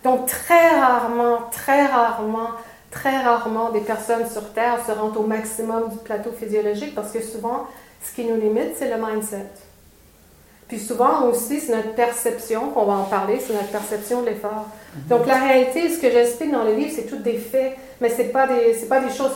Donc, 0.05 0.27
très 0.27 0.81
rarement, 0.81 1.39
très 1.51 1.87
rarement, 1.87 2.51
très 2.91 3.19
rarement, 3.19 3.71
des 3.71 3.81
personnes 3.81 4.29
sur 4.29 4.53
Terre 4.53 4.79
se 4.87 4.93
rendent 4.93 5.17
au 5.17 5.27
maximum 5.27 5.91
du 5.91 5.99
plateau 5.99 6.31
physiologique 6.33 6.95
parce 6.95 7.13
que 7.13 7.23
souvent, 7.23 7.67
ce 8.03 8.15
qui 8.15 8.25
nous 8.25 8.41
limite, 8.41 8.77
c'est 8.77 8.89
le 8.89 8.97
mindset. 8.97 9.47
Puis 10.71 10.79
souvent 10.79 11.25
aussi, 11.25 11.59
c'est 11.59 11.75
notre 11.75 11.95
perception, 11.95 12.69
qu'on 12.71 12.85
va 12.85 12.93
en 12.93 13.05
parler, 13.05 13.41
c'est 13.41 13.53
notre 13.53 13.73
perception 13.73 14.23
de 14.23 14.27
l'effort. 14.27 14.67
Donc 15.09 15.27
la 15.27 15.35
réalité, 15.35 15.89
ce 15.89 15.99
que 15.99 16.09
j'explique 16.09 16.53
dans 16.53 16.63
le 16.63 16.75
livre, 16.75 16.93
c'est 16.95 17.09
tout 17.09 17.19
des 17.19 17.39
faits, 17.39 17.77
mais 18.01 18.09
ce 18.09 18.19
n'est 18.19 18.29
pas, 18.29 18.47
des, 18.47 18.75
pas 18.89 19.01
des 19.01 19.13
choses 19.13 19.33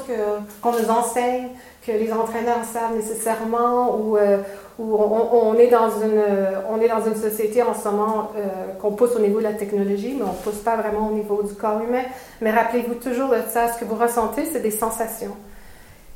qu'on 0.62 0.70
nous 0.70 0.88
enseigne, 0.88 1.48
que 1.84 1.90
les 1.90 2.12
entraîneurs 2.12 2.64
savent 2.72 2.94
nécessairement, 2.94 3.96
ou, 3.96 4.16
euh, 4.16 4.38
on, 4.78 5.54
est 5.54 5.68
dans 5.68 5.88
une, 5.88 6.20
on 6.68 6.80
est 6.80 6.88
dans 6.88 7.04
une 7.04 7.14
société 7.14 7.62
en 7.62 7.74
ce 7.74 7.88
moment 7.88 8.32
euh, 8.36 8.72
qu'on 8.80 8.92
pousse 8.92 9.14
au 9.14 9.20
niveau 9.20 9.38
de 9.38 9.44
la 9.44 9.52
technologie, 9.52 10.14
mais 10.18 10.24
on 10.24 10.32
ne 10.32 10.42
pousse 10.42 10.62
pas 10.62 10.76
vraiment 10.76 11.08
au 11.08 11.12
niveau 11.12 11.42
du 11.42 11.54
corps 11.54 11.80
humain. 11.80 12.02
Mais 12.40 12.50
rappelez-vous 12.50 12.94
toujours 12.94 13.28
de 13.28 13.40
ça, 13.48 13.72
ce 13.72 13.78
que 13.78 13.84
vous 13.84 13.94
ressentez, 13.94 14.46
c'est 14.52 14.60
des 14.60 14.72
sensations. 14.72 15.36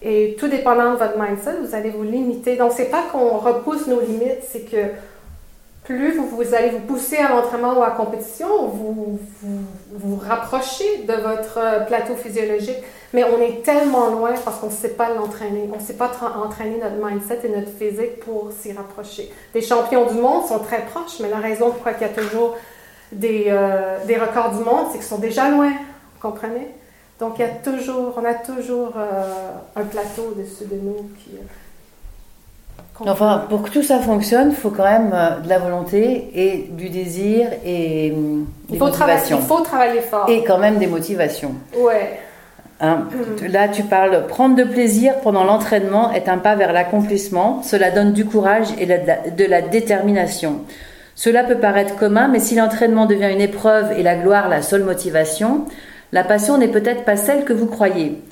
Et 0.03 0.37
tout 0.39 0.49
dépendant 0.49 0.93
de 0.93 0.97
votre 0.97 1.19
mindset, 1.19 1.57
vous 1.65 1.75
allez 1.75 1.91
vous 1.91 2.03
limiter. 2.03 2.57
Donc, 2.57 2.73
c'est 2.75 2.91
pas 2.91 3.03
qu'on 3.13 3.39
repousse 3.39 3.87
nos 3.87 4.01
limites, 4.01 4.43
c'est 4.49 4.69
que 4.69 4.77
plus 5.89 6.19
vous, 6.19 6.55
allez 6.55 6.69
vous 6.69 6.81
pousser 6.81 7.17
à 7.17 7.31
l'entraînement 7.31 7.79
ou 7.79 7.83
à 7.83 7.89
la 7.89 7.95
compétition, 7.95 8.67
vous, 8.67 9.19
vous 9.41 9.61
vous 9.91 10.17
rapprochez 10.17 11.05
de 11.09 11.15
votre 11.15 11.87
plateau 11.87 12.15
physiologique. 12.15 12.77
Mais 13.15 13.25
on 13.25 13.41
est 13.41 13.63
tellement 13.63 14.11
loin 14.11 14.35
parce 14.45 14.59
qu'on 14.59 14.67
ne 14.67 14.73
sait 14.73 14.91
pas 14.91 15.09
l'entraîner. 15.15 15.67
On 15.73 15.77
ne 15.77 15.83
sait 15.83 15.95
pas 15.95 16.11
entraîner 16.45 16.77
notre 16.77 17.03
mindset 17.03 17.41
et 17.45 17.49
notre 17.49 17.71
physique 17.71 18.21
pour 18.21 18.51
s'y 18.53 18.73
rapprocher. 18.73 19.33
Les 19.55 19.63
champions 19.63 20.05
du 20.05 20.19
monde 20.19 20.45
sont 20.47 20.59
très 20.59 20.85
proches, 20.85 21.21
mais 21.21 21.31
la 21.31 21.39
raison 21.39 21.71
pourquoi 21.71 21.93
il 21.93 22.03
y 22.03 22.05
a 22.05 22.09
toujours 22.11 22.59
des, 23.11 23.45
euh, 23.49 24.05
des 24.05 24.19
records 24.19 24.59
du 24.59 24.65
monde, 24.65 24.89
c'est 24.93 24.99
qu'ils 24.99 25.07
sont 25.07 25.17
déjà 25.17 25.49
loin. 25.49 25.71
Vous 25.71 26.21
comprenez? 26.21 26.69
Donc, 27.19 27.39
il 27.39 27.41
y 27.41 27.45
a 27.45 27.49
toujours, 27.49 28.13
on 28.15 28.25
a 28.27 28.35
toujours 28.35 28.93
euh, 28.99 29.53
un 29.75 29.85
plateau 29.85 30.35
dessus 30.37 30.67
de 30.67 30.77
nous 30.77 31.11
qui. 31.19 31.31
Euh, 31.37 31.68
enfin, 33.07 33.45
pour 33.49 33.63
que 33.63 33.71
tout 33.71 33.83
ça 33.83 33.99
fonctionne, 34.01 34.51
il 34.51 34.57
faut 34.57 34.71
quand 34.71 34.85
même 34.85 35.11
euh, 35.13 35.41
de 35.41 35.49
la 35.49 35.59
volonté 35.59 36.31
et 36.35 36.69
du 36.71 36.89
désir 36.89 37.49
et 37.65 38.15
il 38.71 38.79
faut 38.79 38.89
Travailler, 38.89 39.23
il 39.31 39.37
faut 39.37 39.61
travailler 39.61 40.01
fort. 40.01 40.29
Et 40.29 40.45
quand 40.45 40.59
même 40.59 40.79
des 40.79 40.87
motivations. 40.87 41.55
Ouais. 41.77 42.19
Hein, 42.81 43.09
là, 43.49 43.69
tu 43.69 43.83
parles, 43.83 44.27
prendre 44.29 44.55
de 44.55 44.63
plaisir 44.63 45.17
pendant 45.23 45.43
l'entraînement 45.43 46.13
est 46.13 46.29
un 46.29 46.39
pas 46.39 46.55
vers 46.55 46.73
l'accomplissement. 46.73 47.61
Cela 47.65 47.91
donne 47.91 48.13
du 48.13 48.25
courage 48.25 48.69
et 48.79 48.87
de 48.87 49.45
la 49.45 49.63
détermination. 49.63 50.61
Cela 51.17 51.43
peut 51.43 51.57
paraître 51.57 51.97
commun, 51.97 52.29
mais 52.29 52.39
si 52.39 52.55
l'entraînement 52.55 53.07
devient 53.07 53.33
une 53.33 53.41
épreuve 53.41 53.91
et 53.99 54.05
la 54.05 54.15
gloire 54.15 54.49
la 54.49 54.63
seule 54.63 54.85
motivation, 54.85 55.65
la 56.13 56.23
passion 56.23 56.57
n'est 56.57 56.69
peut-être 56.69 57.05
pas 57.05 57.17
celle 57.17 57.45
que 57.45 57.53
vous 57.53 57.67
croyez. 57.67 58.23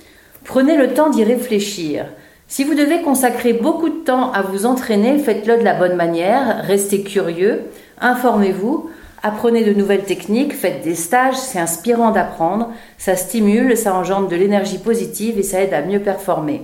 Prenez 0.44 0.76
le 0.76 0.94
temps 0.94 1.10
d'y 1.10 1.24
réfléchir. 1.24 2.06
Si 2.48 2.62
vous 2.62 2.74
devez 2.74 3.02
consacrer 3.02 3.52
beaucoup 3.54 3.88
de 3.88 4.04
temps 4.04 4.30
à 4.30 4.40
vous 4.40 4.66
entraîner, 4.66 5.18
faites-le 5.18 5.58
de 5.58 5.64
la 5.64 5.74
bonne 5.74 5.96
manière, 5.96 6.62
restez 6.62 7.02
curieux, 7.02 7.62
informez-vous, 8.00 8.88
apprenez 9.24 9.64
de 9.64 9.74
nouvelles 9.74 10.04
techniques, 10.04 10.54
faites 10.54 10.84
des 10.84 10.94
stages, 10.94 11.36
c'est 11.36 11.58
inspirant 11.58 12.12
d'apprendre, 12.12 12.70
ça 12.98 13.16
stimule, 13.16 13.76
ça 13.76 13.96
engendre 13.96 14.28
de 14.28 14.36
l'énergie 14.36 14.78
positive 14.78 15.40
et 15.40 15.42
ça 15.42 15.60
aide 15.60 15.74
à 15.74 15.82
mieux 15.82 15.98
performer. 15.98 16.62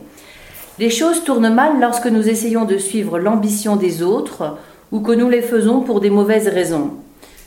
Les 0.78 0.88
choses 0.88 1.24
tournent 1.24 1.52
mal 1.52 1.80
lorsque 1.80 2.06
nous 2.06 2.28
essayons 2.28 2.64
de 2.64 2.78
suivre 2.78 3.18
l'ambition 3.18 3.74
des 3.74 4.04
autres 4.04 4.58
ou 4.92 5.00
que 5.00 5.12
nous 5.12 5.28
les 5.28 5.42
faisons 5.42 5.80
pour 5.80 6.00
des 6.00 6.10
mauvaises 6.10 6.48
raisons. 6.48 6.92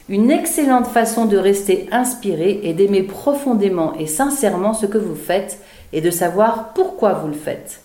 Une 0.10 0.30
excellente 0.30 0.88
façon 0.88 1.26
de 1.26 1.38
rester 1.38 1.88
inspiré 1.94 2.60
est 2.66 2.74
d'aimer 2.74 3.04
profondément 3.04 3.94
et 3.98 4.08
sincèrement 4.08 4.74
ce 4.74 4.88
que 4.88 4.98
vous 4.98 5.16
faites 5.16 5.60
et 5.94 6.02
de 6.02 6.12
savoir 6.12 6.74
pourquoi 6.74 7.14
vous 7.14 7.30
le 7.30 7.34
faites. 7.34 7.85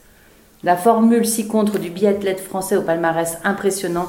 La 0.62 0.76
formule 0.76 1.26
ci 1.26 1.46
contre 1.46 1.78
du 1.78 1.88
biathlète 1.88 2.40
français 2.40 2.76
au 2.76 2.82
palmarès 2.82 3.38
impressionnant 3.44 4.08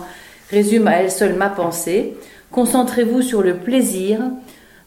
résume 0.49 0.87
à 0.87 0.97
elle 0.97 1.11
seule 1.11 1.35
ma 1.35 1.47
pensée. 1.47 2.17
Concentrez-vous 2.51 3.21
sur 3.21 3.41
le 3.41 3.55
plaisir, 3.55 4.19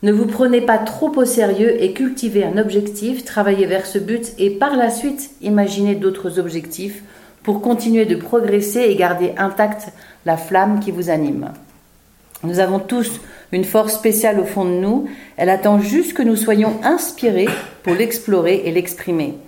ne 0.02 0.12
vous 0.12 0.26
prenez 0.26 0.60
pas 0.60 0.76
trop 0.76 1.10
au 1.16 1.24
sérieux 1.24 1.82
et 1.82 1.94
cultivez 1.94 2.44
un 2.44 2.58
objectif, 2.58 3.24
travaillez 3.24 3.64
vers 3.64 3.86
ce 3.86 3.98
but 3.98 4.34
et 4.38 4.50
par 4.50 4.76
la 4.76 4.90
suite 4.90 5.30
imaginez 5.40 5.94
d'autres 5.94 6.38
objectifs 6.38 7.02
pour 7.42 7.62
continuer 7.62 8.04
de 8.04 8.16
progresser 8.16 8.80
et 8.80 8.96
garder 8.96 9.32
intacte 9.38 9.88
la 10.26 10.36
flamme 10.36 10.80
qui 10.80 10.90
vous 10.90 11.08
anime. 11.08 11.52
Nous 12.42 12.58
avons 12.60 12.78
tous 12.78 13.22
une 13.52 13.64
force 13.64 13.94
spéciale 13.94 14.38
au 14.38 14.44
fond 14.44 14.66
de 14.66 14.72
nous, 14.72 15.08
elle 15.38 15.48
attend 15.48 15.78
juste 15.80 16.12
que 16.12 16.22
nous 16.22 16.36
soyons 16.36 16.74
inspirés 16.82 17.48
pour 17.82 17.94
l'explorer 17.94 18.64
et 18.66 18.72
l'exprimer. 18.72 19.38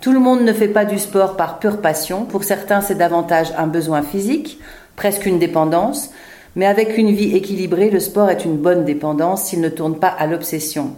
Tout 0.00 0.12
le 0.12 0.18
monde 0.18 0.42
ne 0.42 0.52
fait 0.52 0.68
pas 0.68 0.84
du 0.84 0.98
sport 0.98 1.36
par 1.36 1.58
pure 1.58 1.80
passion. 1.80 2.24
Pour 2.24 2.44
certains, 2.44 2.80
c'est 2.80 2.94
davantage 2.94 3.52
un 3.56 3.66
besoin 3.66 4.02
physique, 4.02 4.58
presque 4.96 5.26
une 5.26 5.38
dépendance. 5.38 6.10
Mais 6.56 6.66
avec 6.66 6.98
une 6.98 7.10
vie 7.10 7.36
équilibrée, 7.36 7.90
le 7.90 8.00
sport 8.00 8.30
est 8.30 8.44
une 8.44 8.56
bonne 8.56 8.84
dépendance 8.84 9.44
s'il 9.44 9.60
ne 9.60 9.68
tourne 9.68 9.98
pas 9.98 10.08
à 10.08 10.26
l'obsession. 10.26 10.96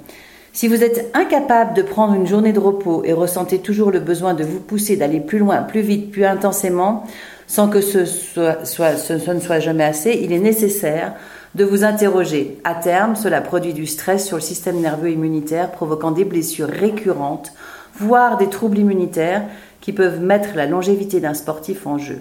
Si 0.52 0.68
vous 0.68 0.82
êtes 0.82 1.10
incapable 1.14 1.74
de 1.74 1.82
prendre 1.82 2.14
une 2.14 2.26
journée 2.26 2.52
de 2.52 2.58
repos 2.58 3.02
et 3.04 3.12
ressentez 3.12 3.58
toujours 3.58 3.90
le 3.90 4.00
besoin 4.00 4.32
de 4.32 4.42
vous 4.42 4.60
pousser 4.60 4.96
d'aller 4.96 5.20
plus 5.20 5.38
loin, 5.38 5.58
plus 5.58 5.82
vite, 5.82 6.10
plus 6.10 6.24
intensément, 6.24 7.04
sans 7.46 7.68
que 7.68 7.80
ce, 7.82 7.98
ne 7.98 9.40
soit 9.40 9.60
jamais 9.60 9.84
assez, 9.84 10.18
il 10.22 10.32
est 10.32 10.38
nécessaire 10.38 11.14
de 11.54 11.64
vous 11.64 11.84
interroger. 11.84 12.58
À 12.64 12.74
terme, 12.74 13.16
cela 13.16 13.40
produit 13.40 13.74
du 13.74 13.86
stress 13.86 14.26
sur 14.26 14.36
le 14.36 14.42
système 14.42 14.80
nerveux 14.80 15.10
immunitaire, 15.10 15.72
provoquant 15.72 16.10
des 16.10 16.24
blessures 16.24 16.68
récurrentes 16.68 17.52
voire 17.98 18.36
des 18.36 18.48
troubles 18.48 18.78
immunitaires 18.78 19.42
qui 19.80 19.92
peuvent 19.92 20.20
mettre 20.20 20.56
la 20.56 20.66
longévité 20.66 21.20
d'un 21.20 21.34
sportif 21.34 21.86
en 21.86 21.98
jeu. 21.98 22.20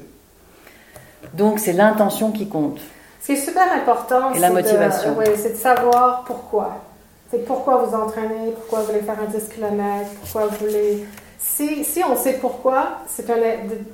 Donc 1.33 1.59
c'est 1.59 1.73
l'intention 1.73 2.31
qui 2.31 2.47
compte. 2.47 2.79
Ce 3.21 3.27
qui 3.27 3.31
est 3.33 3.43
super 3.43 3.71
important, 3.73 4.33
et 4.33 4.39
la 4.39 4.51
motivation. 4.51 5.17
c'est 5.35 5.53
de 5.53 5.57
savoir 5.57 6.23
pourquoi. 6.25 6.77
C'est 7.31 7.43
pourquoi 7.43 7.77
vous 7.77 7.95
entraînez, 7.95 8.51
pourquoi 8.53 8.81
vous 8.81 8.85
voulez 8.87 8.99
faire 8.99 9.17
un 9.19 9.25
10 9.25 9.49
km, 9.49 10.09
pourquoi 10.21 10.47
vous 10.47 10.65
voulez... 10.67 11.05
Si, 11.39 11.83
si 11.83 12.03
on 12.03 12.15
sait 12.15 12.33
pourquoi, 12.33 12.99
c'est 13.07 13.29
un, 13.29 13.35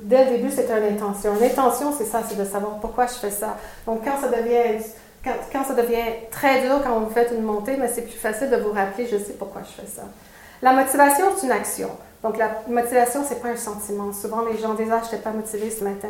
dès 0.02 0.24
le 0.24 0.30
début, 0.36 0.50
c'est 0.50 0.68
une 0.70 0.94
intention. 0.94 1.32
L'intention, 1.40 1.92
c'est 1.96 2.04
ça, 2.04 2.22
c'est 2.28 2.38
de 2.38 2.44
savoir 2.44 2.78
pourquoi 2.80 3.06
je 3.06 3.14
fais 3.14 3.30
ça. 3.30 3.56
Donc 3.86 4.04
quand 4.04 4.18
ça 4.20 4.28
devient, 4.28 4.82
quand, 5.24 5.32
quand 5.52 5.64
ça 5.64 5.74
devient 5.74 6.28
très 6.30 6.62
dur, 6.62 6.80
quand 6.82 7.00
vous 7.00 7.10
faites 7.10 7.32
une 7.36 7.42
montée, 7.42 7.76
mais 7.78 7.88
c'est 7.88 8.02
plus 8.02 8.18
facile 8.18 8.50
de 8.50 8.56
vous 8.56 8.72
rappeler, 8.72 9.06
je 9.06 9.16
sais 9.16 9.34
pourquoi 9.38 9.62
je 9.62 9.82
fais 9.82 9.88
ça. 9.88 10.02
La 10.62 10.72
motivation, 10.72 11.26
c'est 11.36 11.46
une 11.46 11.52
action. 11.52 11.90
Donc, 12.22 12.38
la 12.38 12.62
motivation, 12.68 13.24
c'est 13.28 13.42
pas 13.42 13.48
un 13.48 13.56
sentiment. 13.56 14.12
Souvent, 14.12 14.42
les 14.42 14.56
gens 14.58 14.74
disent 14.74 14.92
Ah, 14.92 15.00
je 15.00 15.10
n'étais 15.10 15.24
pas 15.24 15.32
motivé 15.32 15.68
ce 15.70 15.82
matin. 15.82 16.08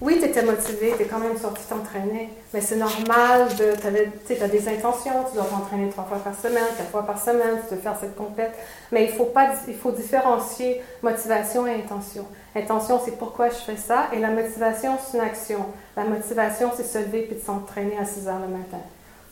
Oui, 0.00 0.16
tu 0.18 0.24
étais 0.24 0.42
motivé, 0.42 0.94
tu 0.96 1.02
es 1.02 1.04
quand 1.04 1.18
même 1.18 1.36
sorti 1.36 1.62
t'entraîner, 1.68 2.30
mais 2.54 2.62
c'est 2.62 2.76
normal. 2.76 3.48
Tu 3.54 4.42
as 4.42 4.48
des 4.48 4.68
intentions, 4.68 5.12
tu 5.28 5.34
dois 5.34 5.44
t'entraîner 5.44 5.90
trois 5.90 6.04
fois 6.04 6.16
par 6.16 6.34
semaine, 6.34 6.64
quatre 6.78 6.90
fois 6.90 7.04
par 7.04 7.22
semaine, 7.22 7.58
tu 7.68 7.74
dois 7.74 7.82
faire 7.82 7.96
cette 8.00 8.16
complète. 8.16 8.54
Mais 8.90 9.04
il 9.04 9.10
faut, 9.10 9.26
pas, 9.26 9.50
il 9.68 9.74
faut 9.74 9.90
différencier 9.90 10.80
motivation 11.02 11.66
et 11.66 11.74
intention. 11.74 12.24
Intention, 12.56 12.98
c'est 13.04 13.18
pourquoi 13.18 13.50
je 13.50 13.56
fais 13.56 13.76
ça, 13.76 14.06
et 14.14 14.18
la 14.18 14.30
motivation, 14.30 14.96
c'est 14.98 15.18
une 15.18 15.24
action. 15.24 15.66
La 15.94 16.04
motivation, 16.04 16.70
c'est 16.74 16.84
se 16.84 16.96
lever 16.96 17.28
et 17.30 17.34
de 17.34 17.38
s'entraîner 17.38 17.98
à 18.00 18.06
6 18.06 18.26
heures 18.26 18.40
le 18.40 18.56
matin. 18.56 18.80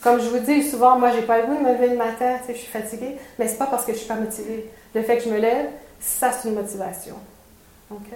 Comme 0.08 0.22
je 0.22 0.30
vous 0.30 0.38
dis 0.38 0.62
souvent, 0.62 0.98
moi, 0.98 1.10
j'ai 1.10 1.20
pas 1.20 1.42
le 1.42 1.46
goût 1.48 1.56
de 1.56 1.60
me 1.60 1.72
lever 1.74 1.88
le 1.88 1.96
matin, 1.96 2.38
tu 2.40 2.46
sais, 2.46 2.54
je 2.54 2.60
suis 2.60 2.72
fatiguée, 2.72 3.18
mais 3.38 3.46
c'est 3.46 3.58
pas 3.58 3.66
parce 3.66 3.84
que 3.84 3.92
je 3.92 3.98
suis 3.98 4.08
pas 4.08 4.14
motivée. 4.14 4.70
Le 4.94 5.02
fait 5.02 5.18
que 5.18 5.24
je 5.24 5.28
me 5.28 5.36
lève, 5.38 5.66
ça, 6.00 6.32
c'est 6.32 6.48
une 6.48 6.54
motivation. 6.54 7.16
OK? 7.90 8.08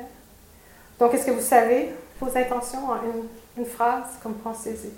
Donc, 0.99 1.12
est-ce 1.12 1.26
que 1.26 1.32
vous 1.32 1.42
savez 1.42 1.94
vos 2.18 2.34
intentions 2.34 2.88
en 2.88 2.96
une, 3.58 3.66
phrase, 3.66 4.04
comme 4.22 4.32
pensez-y? 4.37 4.88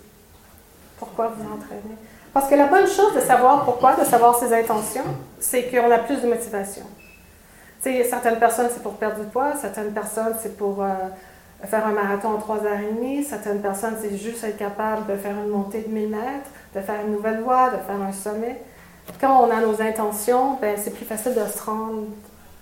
Pourquoi 0.96 1.32
vous 1.36 1.42
entraînez? 1.52 1.96
Parce 2.32 2.48
que 2.48 2.54
la 2.54 2.68
bonne 2.68 2.86
chose 2.86 3.12
de 3.12 3.20
savoir 3.20 3.64
pourquoi, 3.64 3.96
de 3.96 4.04
savoir 4.04 4.38
ses 4.38 4.52
intentions, 4.54 5.16
c'est 5.40 5.64
qu'on 5.64 5.90
a 5.90 5.98
plus 5.98 6.22
de 6.22 6.28
motivation. 6.28 6.84
Tu 7.82 7.90
sais, 7.90 8.04
certaines 8.04 8.38
personnes, 8.38 8.68
c'est 8.72 8.84
pour 8.84 8.94
perdre 8.94 9.18
du 9.18 9.26
poids, 9.26 9.54
certaines 9.60 9.92
personnes, 9.92 10.36
c'est 10.40 10.56
pour 10.56 10.80
euh, 10.80 10.92
faire 11.66 11.87
un 11.87 11.92
marathon 11.92 12.28
en 12.28 12.38
3h30, 12.38 13.25
certaines 13.25 13.61
personnes, 13.61 13.97
c'est 14.00 14.16
juste 14.16 14.44
être 14.44 14.59
capable 14.59 15.06
de 15.06 15.16
faire 15.16 15.33
une 15.33 15.50
montée 15.50 15.83
de 15.83 15.88
1000 15.88 16.09
mètres 16.09 16.50
de 16.75 16.80
faire 16.80 17.00
une 17.04 17.12
nouvelle 17.12 17.40
voie, 17.40 17.71
de 17.71 17.76
faire 17.76 18.00
un 18.00 18.12
sommet. 18.12 18.61
Quand 19.21 19.44
on 19.44 19.50
a 19.50 19.61
nos 19.61 19.80
intentions, 19.80 20.59
ben, 20.61 20.76
c'est 20.83 20.90
plus 20.90 21.04
facile 21.04 21.35
de 21.35 21.50
se 21.50 21.62
rendre 21.62 22.06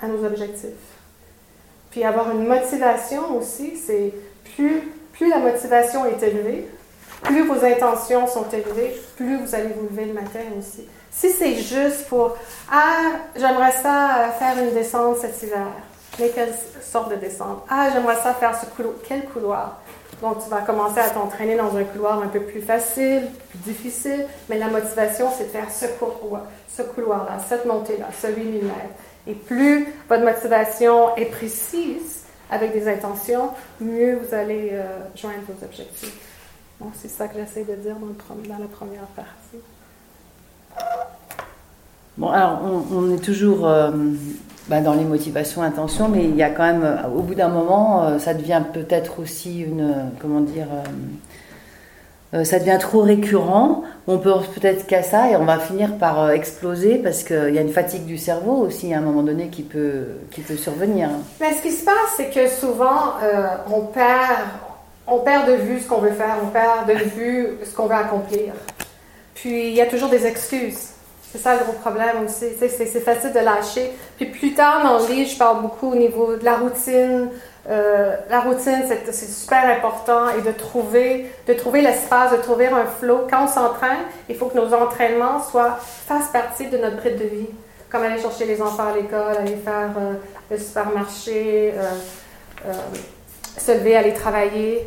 à 0.01 0.07
nos 0.07 0.25
objectifs. 0.25 0.71
Puis 1.91 2.05
avoir 2.05 2.31
une 2.31 2.47
motivation 2.47 3.37
aussi, 3.37 3.77
c'est 3.77 4.13
plus, 4.55 4.83
plus 5.13 5.29
la 5.29 5.39
motivation 5.39 6.05
est 6.07 6.23
élevée, 6.23 6.69
plus 7.23 7.47
vos 7.47 7.65
intentions 7.65 8.27
sont 8.27 8.47
élevées, 8.53 9.01
plus 9.17 9.39
vous 9.39 9.55
allez 9.55 9.69
vous 9.69 9.89
lever 9.89 10.07
le 10.07 10.15
matin 10.15 10.41
aussi. 10.59 10.87
Si 11.11 11.31
c'est 11.31 11.57
juste 11.57 12.09
pour 12.09 12.37
Ah, 12.71 13.13
j'aimerais 13.37 13.73
ça 13.73 14.35
faire 14.39 14.59
une 14.59 14.75
descente 14.75 15.19
cet 15.19 15.43
hiver, 15.43 15.69
mais 16.19 16.31
quelle 16.31 16.54
sorte 16.83 17.11
de 17.11 17.16
descente? 17.16 17.64
Ah, 17.69 17.88
j'aimerais 17.92 18.16
ça 18.16 18.35
faire 18.35 18.59
ce 18.59 18.66
couloir. 18.66 18.95
Quel 19.07 19.25
couloir? 19.26 19.81
Donc, 20.21 20.42
tu 20.45 20.50
vas 20.50 20.61
commencer 20.61 21.00
à 21.00 21.11
t'entraîner 21.11 21.57
dans 21.57 21.76
un 21.76 21.83
couloir 21.85 22.23
un 22.23 22.28
peu 22.28 22.40
plus 22.40 22.61
facile, 22.61 23.23
plus 23.50 23.59
difficile, 23.59 24.26
mais 24.49 24.59
la 24.59 24.69
motivation, 24.69 25.28
c'est 25.37 25.45
de 25.45 25.49
faire 25.49 25.71
ce 25.71 25.87
couloir, 25.99 26.42
ce 26.69 26.83
couloir-là, 26.83 27.38
cette 27.49 27.66
montée-là, 27.66 28.07
ce 28.21 28.28
8000 28.28 28.64
mètres. 28.64 28.76
Et 29.26 29.35
plus 29.35 29.88
votre 30.09 30.23
motivation 30.25 31.16
est 31.16 31.26
précise, 31.26 32.23
avec 32.52 32.73
des 32.73 32.87
intentions, 32.87 33.50
mieux 33.81 34.16
vous 34.16 34.35
allez 34.35 34.71
euh, 34.73 34.99
joindre 35.16 35.38
vos 35.49 35.64
objectifs. 35.64 36.14
Donc, 36.81 36.92
c'est 37.00 37.09
ça 37.09 37.26
que 37.26 37.38
j'essaie 37.38 37.64
de 37.64 37.75
dire 37.76 37.97
dans, 37.97 38.59
la 38.59 38.66
première 38.66 39.07
partie. 39.16 39.59
Bon, 42.19 42.28
alors, 42.28 42.61
on, 42.92 43.14
est 43.14 43.25
toujours 43.25 43.66
euh, 43.66 43.90
bah, 44.69 44.81
dans 44.81 44.95
les 44.95 45.04
motivations, 45.04 45.62
intentions, 45.62 46.09
mais 46.09 46.25
il 46.25 46.37
y 46.37 46.42
a 46.42 46.50
quand 46.50 46.62
même, 46.62 46.85
euh, 46.85 47.09
au 47.09 47.23
bout 47.23 47.35
d'un 47.35 47.49
moment, 47.49 48.04
euh, 48.04 48.19
ça 48.19 48.33
devient 48.33 48.62
peut-être 48.73 49.19
aussi 49.19 49.61
une, 49.61 49.81
euh, 49.81 50.04
comment 50.21 50.40
dire, 50.40 50.69
ça 52.45 52.59
devient 52.59 52.78
trop 52.81 53.02
récurrent. 53.02 53.83
On 54.07 54.16
peut 54.16 54.33
peut-être 54.54 54.87
qu'à 54.87 55.02
ça 55.02 55.31
et 55.31 55.37
on 55.37 55.45
va 55.45 55.59
finir 55.59 55.99
par 55.99 56.31
exploser 56.31 56.97
parce 56.97 57.25
qu'il 57.25 57.54
y 57.54 57.59
a 57.59 57.61
une 57.61 57.73
fatigue 57.73 58.07
du 58.07 58.16
cerveau 58.16 58.54
aussi 58.54 58.95
à 58.95 58.99
un 58.99 59.00
moment 59.02 59.23
donné 59.23 59.49
qui 59.49 59.62
peut, 59.62 60.07
qui 60.31 60.40
peut 60.40 60.57
survenir. 60.57 61.11
Mais 61.42 61.52
ce 61.52 61.61
qui 61.61 61.73
se 61.73 61.85
passe, 61.85 61.95
c'est 62.16 62.31
que 62.31 62.49
souvent, 62.49 63.16
on, 63.71 63.83
perd, 63.83 64.47
on 65.07 65.19
perd 65.19 65.47
de 65.47 65.57
vue 65.57 65.81
ce 65.81 65.87
qu'on 65.87 65.99
veut 65.99 66.12
faire, 66.12 66.37
on 66.42 66.47
perd 66.47 66.88
de 66.88 67.04
vue 67.04 67.49
ce 67.64 67.76
qu'on 67.76 67.85
veut 67.85 67.97
accomplir. 67.97 68.54
Puis 69.35 69.69
il 69.69 69.75
y 69.75 69.83
a 69.83 69.87
toujours 69.87 70.09
des 70.09 70.25
excuses. 70.25 70.92
C'est 71.33 71.39
ça 71.39 71.55
le 71.55 71.65
gros 71.65 71.73
problème 71.73 72.27
aussi. 72.27 72.47
C'est 72.59 73.01
facile 73.01 73.33
de 73.33 73.39
lâcher. 73.39 73.91
Puis 74.17 74.27
plus 74.27 74.53
tard 74.53 74.83
dans 74.83 74.99
le 74.99 75.12
livre, 75.12 75.31
je 75.31 75.39
parle 75.39 75.62
beaucoup 75.62 75.93
au 75.93 75.95
niveau 75.95 76.37
de 76.37 76.45
la 76.45 76.57
routine. 76.57 77.31
Euh, 77.71 78.17
la 78.29 78.41
routine, 78.41 78.85
c'est 78.87 79.29
super 79.29 79.65
important 79.67 80.29
et 80.37 80.43
de 80.43 80.53
trouver, 80.53 81.31
de 81.47 81.55
trouver 81.55 81.81
l'espace, 81.81 82.33
de 82.33 82.37
trouver 82.37 82.67
un 82.67 82.85
flow. 82.85 83.27
Quand 83.31 83.45
on 83.45 83.49
s'entraîne, 83.49 84.01
il 84.29 84.37
faut 84.37 84.47
que 84.47 84.59
nos 84.59 84.75
entraînements 84.75 85.43
soient, 85.43 85.79
fassent 85.81 86.31
partie 86.33 86.67
de 86.67 86.77
notre 86.77 86.99
rythme 86.99 87.21
de 87.21 87.29
vie. 87.29 87.49
Comme 87.89 88.03
aller 88.03 88.21
chercher 88.21 88.45
les 88.45 88.61
enfants 88.61 88.89
à 88.89 88.97
l'école, 88.97 89.37
aller 89.39 89.57
faire 89.57 89.91
euh, 89.99 90.15
le 90.51 90.59
supermarché, 90.59 91.73
euh, 91.77 92.73
se 93.57 93.73
lever, 93.73 93.97
aller 93.97 94.12
travailler. 94.12 94.87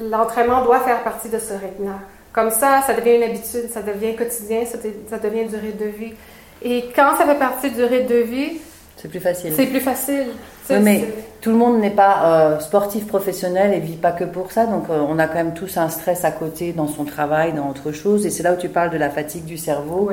L'entraînement 0.00 0.64
doit 0.64 0.80
faire 0.80 1.02
partie 1.02 1.30
de 1.30 1.38
ce 1.38 1.54
rythme-là. 1.54 1.98
Comme 2.32 2.50
ça, 2.50 2.82
ça 2.86 2.94
devient 2.94 3.16
une 3.16 3.22
habitude, 3.24 3.68
ça 3.70 3.82
devient 3.82 4.16
quotidien, 4.16 4.60
ça, 4.64 5.18
devient 5.18 5.44
du 5.44 5.56
rythme 5.56 5.84
de 5.84 5.90
vie. 5.90 6.12
Et 6.62 6.84
quand 6.94 7.16
ça 7.16 7.26
fait 7.26 7.38
partie 7.38 7.70
du 7.70 7.84
rythme 7.84 8.06
de 8.06 8.22
vie, 8.22 8.52
C'est 8.96 9.08
plus 9.08 9.20
facile. 9.20 9.52
C'est 9.54 9.66
plus 9.66 9.80
facile. 9.80 10.26
Oui, 10.70 10.76
mais 10.80 11.04
tout 11.40 11.50
le 11.50 11.56
monde 11.56 11.80
n'est 11.80 11.90
pas 11.90 12.22
euh, 12.24 12.60
sportif 12.60 13.06
professionnel 13.06 13.74
et 13.74 13.80
vit 13.80 13.96
pas 13.96 14.12
que 14.12 14.24
pour 14.24 14.52
ça. 14.52 14.66
Donc, 14.66 14.84
euh, 14.88 15.04
on 15.06 15.18
a 15.18 15.26
quand 15.26 15.34
même 15.34 15.54
tous 15.54 15.76
un 15.76 15.88
stress 15.90 16.24
à 16.24 16.30
côté 16.30 16.72
dans 16.72 16.86
son 16.86 17.04
travail, 17.04 17.52
dans 17.52 17.68
autre 17.68 17.92
chose. 17.92 18.24
Et 18.24 18.30
c'est 18.30 18.42
là 18.42 18.54
où 18.54 18.56
tu 18.56 18.68
parles 18.68 18.90
de 18.90 18.98
la 18.98 19.10
fatigue 19.10 19.44
du 19.44 19.58
cerveau. 19.58 20.10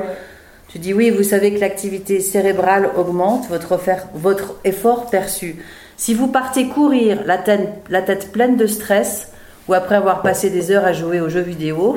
Tu 0.68 0.78
dis 0.78 0.92
oui, 0.92 1.10
vous 1.10 1.22
savez 1.22 1.54
que 1.54 1.60
l'activité 1.60 2.20
cérébrale 2.20 2.90
augmente 2.96 3.48
votre, 3.48 3.78
votre 4.14 4.56
effort 4.64 5.06
perçu. 5.06 5.56
Si 5.96 6.14
vous 6.14 6.28
partez 6.28 6.68
courir 6.68 7.22
la 7.26 7.38
tête, 7.38 7.68
la 7.88 8.02
tête 8.02 8.32
pleine 8.32 8.56
de 8.56 8.66
stress 8.66 9.29
ou 9.70 9.74
après 9.74 9.94
avoir 9.94 10.20
passé 10.20 10.50
des 10.50 10.72
heures 10.72 10.84
à 10.84 10.92
jouer 10.92 11.20
aux 11.20 11.28
jeux 11.28 11.40
vidéo, 11.40 11.96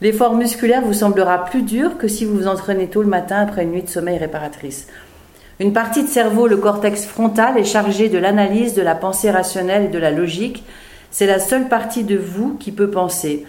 l'effort 0.00 0.34
musculaire 0.34 0.80
vous 0.80 0.94
semblera 0.94 1.44
plus 1.44 1.60
dur 1.60 1.98
que 1.98 2.08
si 2.08 2.24
vous 2.24 2.34
vous 2.34 2.46
entraînez 2.46 2.86
tôt 2.86 3.02
le 3.02 3.08
matin 3.08 3.36
après 3.36 3.64
une 3.64 3.72
nuit 3.72 3.82
de 3.82 3.88
sommeil 3.88 4.16
réparatrice. 4.16 4.86
Une 5.60 5.74
partie 5.74 6.04
de 6.04 6.08
cerveau, 6.08 6.46
le 6.46 6.56
cortex 6.56 7.04
frontal, 7.04 7.58
est 7.58 7.64
chargée 7.64 8.08
de 8.08 8.16
l'analyse, 8.16 8.72
de 8.72 8.80
la 8.80 8.94
pensée 8.94 9.30
rationnelle 9.30 9.84
et 9.84 9.88
de 9.88 9.98
la 9.98 10.10
logique. 10.10 10.64
C'est 11.10 11.26
la 11.26 11.38
seule 11.38 11.68
partie 11.68 12.02
de 12.02 12.16
vous 12.16 12.56
qui 12.58 12.72
peut 12.72 12.90
penser. 12.90 13.44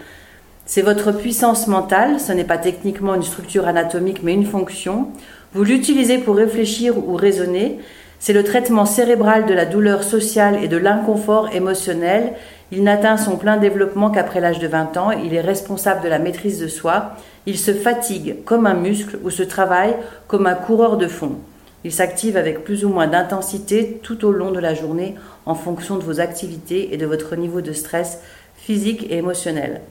C'est 0.65 0.81
votre 0.81 1.13
puissance 1.13 1.67
mentale, 1.67 2.19
ce 2.19 2.33
n'est 2.33 2.43
pas 2.43 2.57
techniquement 2.57 3.15
une 3.15 3.23
structure 3.23 3.65
anatomique 3.65 4.23
mais 4.23 4.33
une 4.33 4.45
fonction. 4.45 5.07
Vous 5.53 5.63
l'utilisez 5.63 6.17
pour 6.17 6.35
réfléchir 6.35 6.97
ou 6.97 7.15
raisonner. 7.15 7.79
C'est 8.19 8.33
le 8.33 8.43
traitement 8.43 8.85
cérébral 8.85 9.45
de 9.45 9.53
la 9.53 9.65
douleur 9.65 10.03
sociale 10.03 10.61
et 10.61 10.67
de 10.67 10.75
l'inconfort 10.75 11.49
émotionnel. 11.53 12.33
Il 12.71 12.83
n'atteint 12.83 13.15
son 13.15 13.37
plein 13.37 13.57
développement 13.57 14.11
qu'après 14.11 14.41
l'âge 14.41 14.59
de 14.59 14.67
20 14.67 14.97
ans. 14.97 15.11
Il 15.11 15.33
est 15.33 15.41
responsable 15.41 16.01
de 16.01 16.09
la 16.09 16.19
maîtrise 16.19 16.59
de 16.59 16.67
soi. 16.67 17.11
Il 17.45 17.57
se 17.57 17.73
fatigue 17.73 18.43
comme 18.43 18.67
un 18.67 18.73
muscle 18.73 19.19
ou 19.23 19.29
se 19.29 19.43
travaille 19.43 19.95
comme 20.27 20.47
un 20.47 20.55
coureur 20.55 20.97
de 20.97 21.07
fond. 21.07 21.37
Il 21.85 21.93
s'active 21.93 22.35
avec 22.35 22.65
plus 22.65 22.83
ou 22.83 22.89
moins 22.89 23.07
d'intensité 23.07 24.01
tout 24.03 24.25
au 24.25 24.31
long 24.31 24.51
de 24.51 24.59
la 24.59 24.73
journée 24.73 25.15
en 25.45 25.55
fonction 25.55 25.95
de 25.95 26.03
vos 26.03 26.19
activités 26.19 26.93
et 26.93 26.97
de 26.97 27.05
votre 27.05 27.37
niveau 27.37 27.61
de 27.61 27.71
stress 27.71 28.19
physique 28.57 29.09
et 29.09 29.17
émotionnel. 29.17 29.81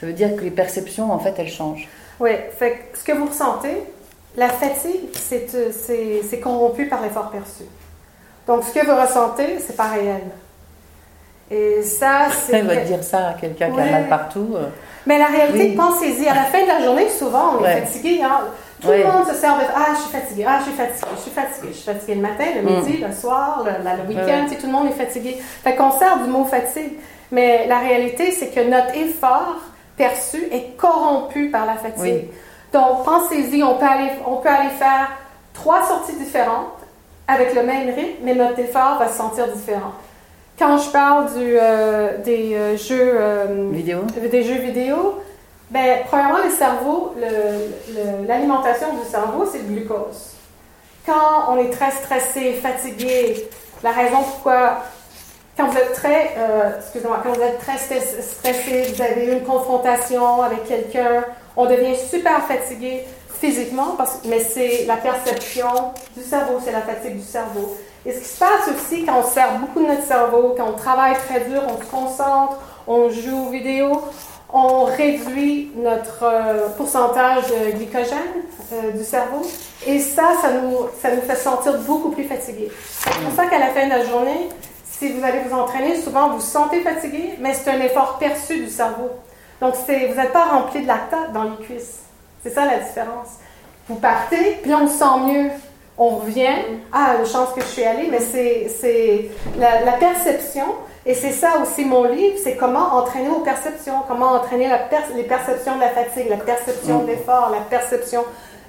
Ça 0.00 0.06
veut 0.06 0.12
dire 0.12 0.34
que 0.34 0.42
les 0.42 0.50
perceptions, 0.50 1.12
en 1.12 1.18
fait, 1.20 1.34
elles 1.38 1.48
changent. 1.48 1.88
Oui, 2.18 2.30
fait 2.58 2.90
ce 2.94 3.04
que 3.04 3.12
vous 3.12 3.26
ressentez, 3.26 3.82
la 4.36 4.48
fatigue, 4.48 5.10
c'est 5.14 6.40
corrompu 6.40 6.86
par 6.88 7.02
l'effort 7.02 7.30
perçu. 7.30 7.64
Donc, 8.48 8.64
ce 8.64 8.72
que 8.72 8.84
vous 8.84 9.00
ressentez, 9.00 9.58
c'est 9.64 9.76
pas 9.76 9.90
réel. 9.90 10.22
Et 11.50 11.82
ça, 11.82 12.28
c'est. 12.30 12.62
Va 12.62 12.76
dire 12.76 13.02
ça 13.02 13.28
à 13.28 13.32
quelqu'un 13.34 13.70
qui 13.70 13.80
a 13.80 13.84
mal 13.84 14.08
partout. 14.08 14.54
Euh. 14.56 14.66
Mais 15.06 15.18
la 15.18 15.26
réalité, 15.26 15.76
pensez-y, 15.76 16.26
à 16.26 16.34
la 16.34 16.44
fin 16.44 16.62
de 16.62 16.66
la 16.66 16.84
journée, 16.84 17.08
souvent, 17.08 17.58
on 17.60 17.64
est 17.64 17.80
fatigué. 17.82 18.20
Hein? 18.22 18.40
Tout 18.80 18.88
le 18.88 19.04
monde 19.04 19.26
se 19.26 19.34
sert 19.34 19.56
de 19.56 19.62
Ah, 19.74 19.94
je 19.94 20.02
suis 20.02 20.10
fatigué, 20.10 20.44
ah, 20.46 20.58
je 20.58 20.64
suis 20.64 20.72
fatigué, 20.72 21.10
je 21.16 21.20
suis 21.22 21.30
fatigué, 21.30 21.68
je 21.70 21.76
suis 21.76 21.92
fatigué 21.92 22.14
le 22.16 22.20
matin, 22.20 22.44
le 22.56 22.62
mm. 22.62 22.76
midi, 22.76 22.98
le 22.98 23.12
soir, 23.12 23.64
le, 23.64 23.72
le 23.72 24.08
week-end, 24.08 24.46
tout 24.48 24.66
le 24.66 24.72
monde 24.72 24.88
est 24.88 25.04
fatigué. 25.04 25.38
Fait 25.62 25.76
qu'on 25.76 25.92
sert 25.92 26.18
du 26.18 26.28
mot 26.28 26.44
fatigue. 26.44 26.92
Mais 27.30 27.66
la 27.66 27.78
réalité, 27.78 28.30
c'est 28.32 28.48
que 28.48 28.60
notre 28.60 28.96
effort 28.96 29.56
perçu 29.96 30.44
est 30.52 30.76
corrompu 30.76 31.50
par 31.50 31.66
la 31.66 31.74
fatigue. 31.74 32.26
Donc, 32.72 33.04
pensez-y, 33.04 33.62
on, 33.62 33.74
peut 33.76 33.86
aller, 33.86 34.10
on 34.26 34.36
peut 34.36 34.48
aller 34.48 34.70
faire 34.70 35.10
trois 35.54 35.82
sorties 35.84 36.16
différentes 36.16 36.76
avec 37.26 37.54
le 37.54 37.62
même 37.62 37.88
rythme, 37.88 38.22
mais 38.22 38.34
notre 38.34 38.58
effort 38.58 38.98
va 38.98 39.08
se 39.08 39.16
sentir 39.16 39.48
différent. 39.48 39.92
Quand 40.58 40.78
je 40.78 40.88
parle 40.88 41.34
du, 41.34 41.58
euh, 41.60 42.16
des 42.24 42.54
euh, 42.54 42.76
jeux 42.78 43.14
euh, 43.14 43.68
vidéo, 43.72 44.00
des 44.30 44.42
jeux 44.42 44.58
vidéo, 44.58 45.20
ben, 45.70 45.98
premièrement, 46.08 46.38
le 46.42 46.50
cerveau, 46.50 47.14
l'alimentation 48.26 48.94
du 48.94 49.06
cerveau, 49.06 49.44
c'est 49.50 49.58
le 49.58 49.64
glucose. 49.64 50.30
Quand 51.04 51.50
on 51.50 51.58
est 51.58 51.70
très 51.70 51.90
stressé, 51.90 52.54
fatigué, 52.54 53.48
la 53.82 53.90
raison 53.90 54.22
pourquoi 54.22 54.78
quand 55.56 55.68
vous 55.68 55.78
êtes 55.78 55.94
très, 55.94 56.34
excusez-moi, 56.78 57.20
quand 57.22 57.32
vous 57.32 57.40
êtes 57.40 57.58
très 57.58 57.78
stressé, 57.78 58.92
vous 58.94 59.02
avez 59.02 59.32
une 59.32 59.42
confrontation 59.42 60.42
avec 60.42 60.64
quelqu'un, 60.64 61.24
on 61.56 61.64
devient 61.64 61.96
super 61.96 62.42
fatigué 62.42 63.04
physiquement, 63.40 63.94
parce, 63.96 64.20
mais 64.26 64.40
c'est 64.40 64.84
la 64.86 64.96
perception 64.96 65.92
du 66.14 66.22
cerveau, 66.22 66.60
c'est 66.62 66.72
la 66.72 66.82
fatigue 66.82 67.16
du 67.16 67.24
cerveau. 67.24 67.76
Et 68.06 68.12
ce 68.12 68.20
qui 68.20 68.28
se 68.28 68.38
passe 68.38 68.68
aussi 68.68 69.04
quand 69.04 69.18
on 69.18 69.28
sert 69.28 69.58
beaucoup 69.58 69.80
de 69.80 69.86
notre 69.86 70.04
cerveau, 70.04 70.54
quand 70.56 70.68
on 70.68 70.76
travaille 70.76 71.14
très 71.14 71.40
dur, 71.40 71.60
on 71.66 71.80
se 71.80 71.90
concentre, 71.90 72.56
on 72.86 73.08
joue 73.10 73.48
aux 73.48 73.50
vidéos, 73.50 74.00
on 74.52 74.84
réduit 74.84 75.72
notre 75.76 76.22
euh, 76.22 76.68
pourcentage 76.76 77.44
de 77.48 77.76
glycogène 77.76 78.44
euh, 78.72 78.92
du 78.92 79.02
cerveau. 79.02 79.42
Et 79.86 79.98
ça, 79.98 80.34
ça 80.40 80.52
nous, 80.52 80.86
ça 81.02 81.10
nous 81.14 81.22
fait 81.22 81.34
sentir 81.34 81.78
beaucoup 81.80 82.10
plus 82.10 82.24
fatigués. 82.24 82.70
C'est 83.00 83.10
pour 83.10 83.32
ça 83.34 83.46
qu'à 83.46 83.58
la 83.58 83.68
fin 83.68 83.86
de 83.86 83.90
la 83.90 84.04
journée, 84.04 84.50
si 84.84 85.12
vous 85.12 85.24
allez 85.24 85.40
vous 85.40 85.54
entraîner, 85.54 86.00
souvent 86.00 86.30
vous 86.30 86.40
sentez 86.40 86.80
fatigué, 86.82 87.34
mais 87.40 87.54
c'est 87.54 87.70
un 87.70 87.80
effort 87.80 88.18
perçu 88.18 88.60
du 88.60 88.70
cerveau. 88.70 89.10
Donc, 89.60 89.74
vous 89.74 89.92
n'êtes 89.92 90.32
pas 90.32 90.44
rempli 90.44 90.82
de 90.82 90.86
lactate 90.86 91.32
dans 91.32 91.44
les 91.44 91.56
cuisses. 91.56 92.00
C'est 92.42 92.50
ça 92.50 92.66
la 92.66 92.78
différence. 92.78 93.38
Vous 93.88 93.96
partez, 93.96 94.58
puis 94.62 94.72
on 94.74 94.86
se 94.86 94.98
sent 94.98 95.20
mieux. 95.26 95.50
On 95.98 96.16
revient. 96.16 96.56
Ah, 96.92 97.16
une 97.18 97.26
chance 97.26 97.50
que 97.54 97.60
je 97.60 97.66
suis 97.66 97.84
allée, 97.84 98.08
mais 98.10 98.20
c'est 98.20 99.30
la, 99.58 99.92
perception. 99.92 100.66
Et 101.06 101.14
c'est 101.14 101.32
ça 101.32 101.58
aussi 101.62 101.84
mon 101.84 102.04
livre, 102.04 102.36
c'est 102.42 102.56
comment 102.56 102.96
entraîner 102.96 103.30
aux 103.30 103.40
perceptions, 103.40 104.02
comment 104.08 104.32
entraîner 104.32 104.68
les 105.14 105.22
perceptions 105.22 105.76
de 105.76 105.80
la 105.80 105.90
fatigue, 105.90 106.28
la 106.28 106.36
perception 106.36 107.02
de 107.02 107.06
l'effort, 107.06 107.50
la 107.50 107.60
perception 107.60 108.24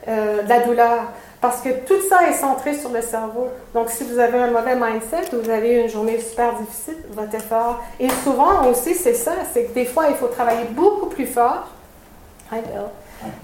euh, 0.07 0.43
de 0.43 0.49
la 0.49 0.59
douleur. 0.59 0.99
Parce 1.41 1.61
que 1.61 1.69
tout 1.69 2.01
ça 2.09 2.27
est 2.29 2.33
centré 2.33 2.75
sur 2.75 2.91
le 2.91 3.01
cerveau. 3.01 3.47
Donc, 3.73 3.89
si 3.89 4.03
vous 4.03 4.19
avez 4.19 4.39
un 4.39 4.51
mauvais 4.51 4.75
mindset, 4.75 5.29
vous 5.33 5.49
avez 5.49 5.81
une 5.81 5.89
journée 5.89 6.19
super 6.19 6.53
difficile, 6.55 6.97
votre 7.11 7.33
effort. 7.35 7.83
Et 7.99 8.09
souvent 8.23 8.65
aussi, 8.69 8.95
c'est 8.95 9.13
ça, 9.13 9.33
c'est 9.53 9.65
que 9.65 9.73
des 9.73 9.85
fois, 9.85 10.05
il 10.09 10.15
faut 10.15 10.27
travailler 10.27 10.65
beaucoup 10.71 11.07
plus 11.07 11.27
fort. 11.27 11.67
Hi, 12.51 12.61
Bill. 12.61 12.85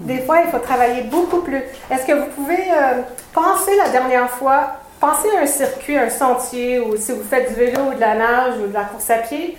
Des 0.00 0.18
fois, 0.18 0.40
il 0.44 0.50
faut 0.50 0.58
travailler 0.58 1.02
beaucoup 1.02 1.40
plus. 1.40 1.62
Est-ce 1.90 2.06
que 2.06 2.12
vous 2.12 2.30
pouvez 2.34 2.70
euh, 2.70 3.02
penser 3.32 3.76
la 3.76 3.88
dernière 3.90 4.30
fois, 4.30 4.74
penser 5.00 5.28
à 5.36 5.42
un 5.42 5.46
circuit, 5.46 5.96
un 5.96 6.10
sentier, 6.10 6.80
ou 6.80 6.96
si 6.96 7.12
vous 7.12 7.24
faites 7.24 7.48
du 7.48 7.54
vélo 7.54 7.80
ou 7.90 7.94
de 7.94 8.00
la 8.00 8.14
nage 8.14 8.54
ou 8.62 8.68
de 8.68 8.74
la 8.74 8.84
course 8.84 9.10
à 9.10 9.18
pied, 9.18 9.58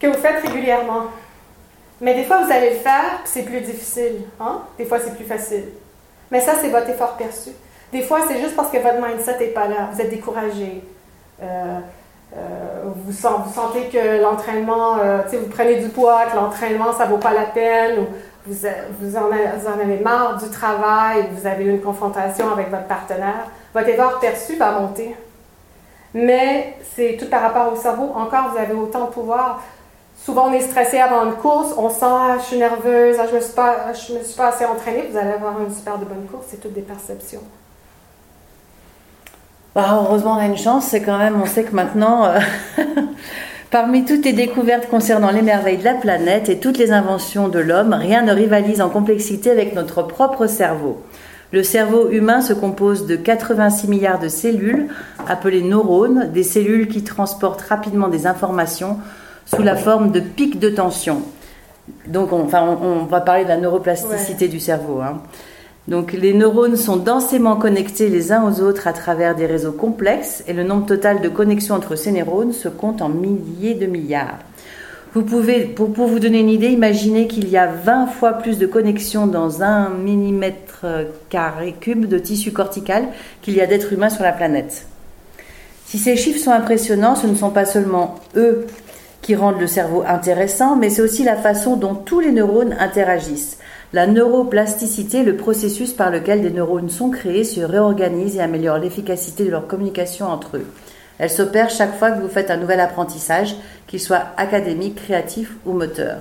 que 0.00 0.06
vous 0.06 0.18
faites 0.18 0.42
régulièrement? 0.42 1.04
Mais 2.00 2.14
des 2.14 2.24
fois, 2.24 2.42
vous 2.44 2.52
allez 2.52 2.70
le 2.70 2.76
faire, 2.76 3.20
puis 3.22 3.32
c'est 3.32 3.44
plus 3.44 3.60
difficile. 3.60 4.22
Hein? 4.40 4.62
Des 4.76 4.84
fois, 4.84 4.98
c'est 4.98 5.14
plus 5.14 5.24
facile. 5.24 5.66
Mais 6.30 6.40
ça, 6.40 6.54
c'est 6.60 6.68
votre 6.68 6.88
effort 6.90 7.16
perçu. 7.16 7.50
Des 7.92 8.02
fois, 8.02 8.20
c'est 8.26 8.40
juste 8.40 8.56
parce 8.56 8.70
que 8.70 8.78
votre 8.78 9.00
mindset 9.00 9.38
n'est 9.38 9.46
pas 9.48 9.68
là. 9.68 9.90
Vous 9.92 10.00
êtes 10.00 10.10
découragé. 10.10 10.82
Euh, 11.42 11.78
euh, 12.34 12.84
vous, 13.04 13.12
sentez 13.12 13.88
que 13.92 14.22
l'entraînement, 14.22 14.96
euh, 14.98 15.18
vous 15.30 15.48
prenez 15.48 15.76
du 15.76 15.88
poids, 15.90 16.24
que 16.30 16.36
l'entraînement, 16.36 16.92
ça 16.96 17.04
ne 17.04 17.10
vaut 17.10 17.18
pas 17.18 17.34
la 17.34 17.44
peine, 17.44 18.06
vous, 18.46 18.54
vous, 19.00 19.16
en 19.16 19.30
avez, 19.80 19.98
marre 20.00 20.36
du 20.42 20.48
travail, 20.50 21.28
vous 21.32 21.46
avez 21.46 21.64
une 21.64 21.80
confrontation 21.80 22.52
avec 22.52 22.70
votre 22.70 22.86
partenaire. 22.86 23.46
Votre 23.74 23.88
effort 23.88 24.18
perçu 24.18 24.56
va 24.56 24.72
monter. 24.72 25.16
Mais 26.14 26.76
c'est 26.94 27.16
tout 27.18 27.28
par 27.28 27.42
rapport 27.42 27.72
au 27.72 27.76
cerveau. 27.76 28.12
Encore, 28.14 28.50
vous 28.52 28.58
avez 28.58 28.74
autant 28.74 29.06
de 29.06 29.10
pouvoir. 29.10 29.62
Souvent, 30.16 30.48
on 30.48 30.52
est 30.52 30.60
stressé 30.60 30.98
avant 30.98 31.24
une 31.24 31.34
course, 31.34 31.74
on 31.76 31.88
sent 31.88 32.04
ah, 32.04 32.36
je 32.38 32.44
suis 32.44 32.58
nerveuse, 32.58 33.16
ah, 33.18 33.26
je 33.26 33.32
ne 33.32 33.36
me, 33.36 33.40
suis 33.42 33.54
pas, 33.54 33.88
me 33.88 33.94
suis 33.94 34.36
pas 34.36 34.48
assez 34.48 34.64
entraînée. 34.64 35.08
Vous 35.10 35.16
allez 35.16 35.32
avoir 35.32 35.60
une 35.60 35.74
super 35.74 35.98
bonne 35.98 36.26
course. 36.30 36.46
C'est 36.48 36.60
toutes 36.60 36.74
des 36.74 36.82
perceptions. 36.82 37.42
Bah, 39.74 39.86
heureusement, 39.92 40.32
on 40.32 40.38
a 40.38 40.44
une 40.44 40.58
chance, 40.58 40.86
c'est 40.86 41.00
quand 41.00 41.16
même, 41.16 41.40
on 41.40 41.46
sait 41.46 41.64
que 41.64 41.74
maintenant, 41.74 42.26
euh, 42.26 42.38
parmi 43.72 44.04
toutes 44.04 44.26
les 44.26 44.34
découvertes 44.34 44.88
concernant 44.88 45.30
les 45.30 45.40
merveilles 45.40 45.78
de 45.78 45.84
la 45.84 45.94
planète 45.94 46.50
et 46.50 46.58
toutes 46.58 46.76
les 46.76 46.92
inventions 46.92 47.48
de 47.48 47.58
l'homme, 47.58 47.94
rien 47.94 48.22
ne 48.22 48.32
rivalise 48.32 48.82
en 48.82 48.90
complexité 48.90 49.50
avec 49.50 49.74
notre 49.74 50.02
propre 50.02 50.46
cerveau. 50.46 51.02
Le 51.52 51.62
cerveau 51.62 52.10
humain 52.10 52.42
se 52.42 52.52
compose 52.52 53.06
de 53.06 53.16
86 53.16 53.88
milliards 53.88 54.18
de 54.18 54.28
cellules, 54.28 54.88
appelées 55.26 55.62
neurones, 55.62 56.30
des 56.32 56.42
cellules 56.42 56.86
qui 56.86 57.02
transportent 57.02 57.62
rapidement 57.62 58.08
des 58.08 58.26
informations 58.26 58.98
sous 59.46 59.62
la 59.62 59.74
forme 59.74 60.12
de 60.12 60.20
pics 60.20 60.58
de 60.58 60.68
tension. 60.68 61.22
Donc, 62.06 62.32
on, 62.32 62.44
enfin, 62.44 62.78
on, 62.82 63.04
va 63.06 63.22
parler 63.22 63.44
de 63.44 63.48
la 63.48 63.56
neuroplasticité 63.56 64.48
du 64.48 64.60
cerveau. 64.60 65.00
Hein. 65.00 65.22
Donc 65.88 66.12
les 66.12 66.32
neurones 66.32 66.76
sont 66.76 66.96
densément 66.96 67.56
connectés 67.56 68.08
les 68.08 68.30
uns 68.30 68.48
aux 68.48 68.60
autres 68.60 68.86
à 68.86 68.92
travers 68.92 69.34
des 69.34 69.46
réseaux 69.46 69.72
complexes 69.72 70.44
et 70.46 70.52
le 70.52 70.62
nombre 70.62 70.86
total 70.86 71.20
de 71.20 71.28
connexions 71.28 71.74
entre 71.74 71.96
ces 71.96 72.12
neurones 72.12 72.52
se 72.52 72.68
compte 72.68 73.02
en 73.02 73.08
milliers 73.08 73.74
de 73.74 73.86
milliards. 73.86 74.38
Vous 75.14 75.22
pouvez, 75.22 75.64
pour, 75.64 75.88
vous 75.90 76.20
donner 76.20 76.40
une 76.40 76.48
idée, 76.48 76.68
imaginer 76.68 77.26
qu'il 77.26 77.48
y 77.48 77.58
a 77.58 77.66
20 77.66 78.06
fois 78.06 78.32
plus 78.34 78.58
de 78.58 78.66
connexions 78.66 79.26
dans 79.26 79.62
un 79.62 79.90
millimètre 79.90 80.86
carré 81.28 81.74
cube 81.78 82.06
de 82.06 82.18
tissu 82.18 82.50
cortical 82.50 83.08
qu'il 83.42 83.54
y 83.54 83.60
a 83.60 83.66
d'êtres 83.66 83.92
humains 83.92 84.08
sur 84.08 84.22
la 84.22 84.32
planète. 84.32 84.86
Si 85.84 85.98
ces 85.98 86.16
chiffres 86.16 86.42
sont 86.42 86.52
impressionnants, 86.52 87.16
ce 87.16 87.26
ne 87.26 87.34
sont 87.34 87.50
pas 87.50 87.66
seulement 87.66 88.20
eux 88.36 88.66
qui 89.20 89.34
rendent 89.34 89.60
le 89.60 89.66
cerveau 89.66 90.02
intéressant, 90.06 90.76
mais 90.76 90.88
c'est 90.88 91.02
aussi 91.02 91.24
la 91.24 91.36
façon 91.36 91.76
dont 91.76 91.94
tous 91.94 92.20
les 92.20 92.32
neurones 92.32 92.74
interagissent 92.78 93.58
La 93.92 94.06
neuroplasticité 94.06 95.22
le 95.22 95.36
processus 95.36 95.92
par 95.92 96.10
lequel 96.10 96.40
des 96.40 96.50
neurones 96.50 96.88
sont 96.88 97.10
créés, 97.10 97.44
se 97.44 97.60
réorganisent 97.60 98.36
et 98.36 98.40
améliorent 98.40 98.78
l'efficacité 98.78 99.44
de 99.44 99.50
leur 99.50 99.66
communication 99.66 100.28
entre 100.28 100.56
eux. 100.56 100.66
Elle 101.18 101.28
s'opère 101.28 101.68
chaque 101.68 101.98
fois 101.98 102.10
que 102.10 102.22
vous 102.22 102.28
faites 102.28 102.50
un 102.50 102.56
nouvel 102.56 102.80
apprentissage, 102.80 103.54
qu'il 103.86 104.00
soit 104.00 104.24
académique, 104.38 104.94
créatif 104.94 105.56
ou 105.66 105.72
moteur. 105.72 106.20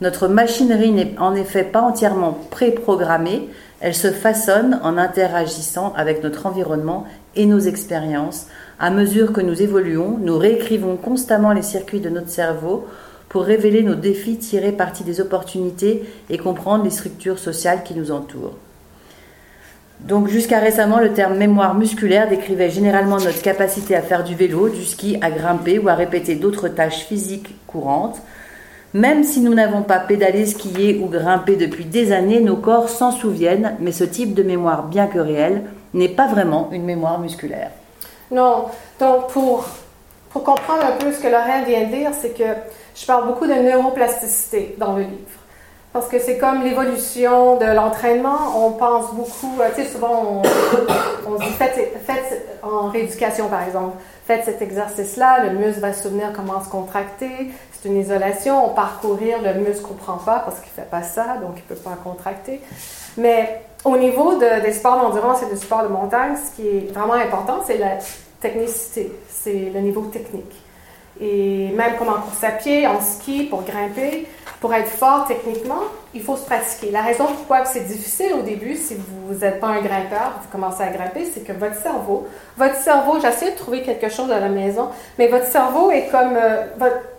Notre 0.00 0.28
machinerie 0.28 0.92
n'est 0.92 1.18
en 1.18 1.34
effet 1.34 1.64
pas 1.64 1.82
entièrement 1.82 2.38
préprogrammée, 2.50 3.48
elle 3.80 3.94
se 3.94 4.12
façonne 4.12 4.78
en 4.84 4.96
interagissant 4.96 5.92
avec 5.96 6.22
notre 6.22 6.46
environnement 6.46 7.04
et 7.34 7.46
nos 7.46 7.58
expériences. 7.58 8.46
À 8.78 8.90
mesure 8.90 9.32
que 9.32 9.40
nous 9.40 9.60
évoluons, 9.60 10.18
nous 10.20 10.38
réécrivons 10.38 10.96
constamment 10.96 11.52
les 11.52 11.62
circuits 11.62 12.00
de 12.00 12.10
notre 12.10 12.30
cerveau 12.30 12.86
pour 13.30 13.44
révéler 13.44 13.82
nos 13.82 13.94
défis, 13.94 14.36
tirer 14.36 14.72
parti 14.72 15.04
des 15.04 15.20
opportunités 15.20 16.02
et 16.28 16.36
comprendre 16.36 16.82
les 16.82 16.90
structures 16.90 17.38
sociales 17.38 17.84
qui 17.84 17.94
nous 17.94 18.10
entourent. 18.10 18.56
Donc 20.00 20.28
jusqu'à 20.28 20.58
récemment, 20.58 20.98
le 20.98 21.12
terme 21.12 21.36
mémoire 21.36 21.74
musculaire 21.74 22.28
décrivait 22.28 22.70
généralement 22.70 23.18
notre 23.18 23.40
capacité 23.40 23.94
à 23.94 24.02
faire 24.02 24.24
du 24.24 24.34
vélo, 24.34 24.68
du 24.68 24.84
ski, 24.84 25.16
à 25.20 25.30
grimper 25.30 25.78
ou 25.78 25.88
à 25.88 25.94
répéter 25.94 26.34
d'autres 26.34 26.68
tâches 26.68 27.04
physiques 27.04 27.54
courantes. 27.68 28.20
Même 28.94 29.22
si 29.22 29.40
nous 29.40 29.54
n'avons 29.54 29.82
pas 29.82 30.00
pédalé, 30.00 30.44
skié 30.44 30.98
ou 31.00 31.06
grimpé 31.06 31.54
depuis 31.54 31.84
des 31.84 32.10
années, 32.10 32.40
nos 32.40 32.56
corps 32.56 32.88
s'en 32.88 33.12
souviennent, 33.12 33.76
mais 33.78 33.92
ce 33.92 34.02
type 34.02 34.34
de 34.34 34.42
mémoire, 34.42 34.88
bien 34.88 35.06
que 35.06 35.20
réel, 35.20 35.62
n'est 35.94 36.08
pas 36.08 36.26
vraiment 36.26 36.68
une 36.72 36.84
mémoire 36.84 37.20
musculaire. 37.20 37.70
Non, 38.32 38.64
donc 38.98 39.28
pour, 39.28 39.66
pour 40.30 40.42
comprendre 40.42 40.84
un 40.84 40.96
peu 40.96 41.12
ce 41.12 41.20
que 41.20 41.28
Lorraine 41.28 41.64
vient 41.64 41.84
de 41.84 41.94
dire, 41.94 42.10
c'est 42.20 42.36
que 42.36 42.56
je 42.94 43.06
parle 43.06 43.26
beaucoup 43.26 43.46
de 43.46 43.54
neuroplasticité 43.54 44.74
dans 44.78 44.94
le 44.94 45.02
livre. 45.02 45.40
Parce 45.92 46.06
que 46.06 46.20
c'est 46.20 46.38
comme 46.38 46.62
l'évolution 46.62 47.56
de 47.56 47.64
l'entraînement. 47.64 48.64
On 48.64 48.72
pense 48.72 49.12
beaucoup, 49.12 49.60
euh, 49.60 49.68
tu 49.74 49.82
sais, 49.82 49.88
souvent 49.88 50.42
on, 51.26 51.34
dit 51.34 51.50
faites, 51.58 52.60
en 52.62 52.88
rééducation 52.88 53.48
par 53.48 53.64
exemple, 53.64 53.96
faites 54.24 54.44
cet 54.44 54.62
exercice-là, 54.62 55.46
le 55.46 55.58
muscle 55.58 55.80
va 55.80 55.92
se 55.92 56.04
souvenir 56.04 56.32
comment 56.32 56.62
se 56.62 56.68
contracter. 56.68 57.50
C'est 57.72 57.88
une 57.88 57.96
isolation. 57.96 58.64
On 58.66 58.68
parcourir, 58.68 59.38
le 59.42 59.54
muscle 59.54 59.82
ne 59.82 59.88
comprend 59.88 60.18
pas 60.18 60.38
parce 60.40 60.60
qu'il 60.60 60.70
ne 60.76 60.84
fait 60.84 60.90
pas 60.90 61.02
ça, 61.02 61.38
donc 61.40 61.54
il 61.56 61.62
ne 61.62 61.74
peut 61.74 61.82
pas 61.82 61.98
contracter. 62.04 62.60
Mais 63.16 63.62
au 63.84 63.96
niveau 63.96 64.38
des 64.38 64.72
sports 64.72 65.00
d'endurance 65.00 65.42
et 65.42 65.52
du 65.52 65.56
sport 65.56 65.82
de 65.82 65.88
montagne, 65.88 66.36
ce 66.36 66.54
qui 66.54 66.68
est 66.68 66.92
vraiment 66.92 67.14
important, 67.14 67.62
c'est 67.66 67.78
la 67.78 67.98
technicité, 68.40 69.12
c'est 69.28 69.70
le 69.74 69.80
niveau 69.80 70.02
technique. 70.02 70.54
Et 71.20 71.68
même 71.76 71.96
comme 71.98 72.08
en 72.08 72.20
course 72.20 72.42
à 72.42 72.52
pied, 72.52 72.86
en 72.86 73.00
ski, 73.00 73.44
pour 73.44 73.62
grimper, 73.62 74.26
pour 74.60 74.74
être 74.74 74.88
fort 74.88 75.26
techniquement, 75.26 75.82
il 76.12 76.22
faut 76.22 76.36
se 76.36 76.44
pratiquer. 76.44 76.90
La 76.90 77.02
raison 77.02 77.26
pourquoi 77.26 77.64
c'est 77.64 77.86
difficile 77.86 78.32
au 78.34 78.42
début, 78.42 78.76
si 78.76 78.94
vous 78.94 79.34
n'êtes 79.34 79.58
pas 79.60 79.68
un 79.68 79.80
grimpeur, 79.80 80.38
vous 80.42 80.48
commencez 80.50 80.82
à 80.82 80.88
grimper, 80.88 81.24
c'est 81.24 81.40
que 81.40 81.52
votre 81.52 81.76
cerveau, 81.76 82.26
votre 82.56 82.76
cerveau, 82.76 83.18
j'essaie 83.20 83.52
de 83.52 83.56
trouver 83.56 83.82
quelque 83.82 84.08
chose 84.08 84.30
à 84.30 84.38
la 84.38 84.48
maison, 84.48 84.88
mais 85.18 85.28
votre 85.28 85.46
cerveau 85.46 85.90
est 85.90 86.08
comme, 86.08 86.36
euh, 86.36 86.64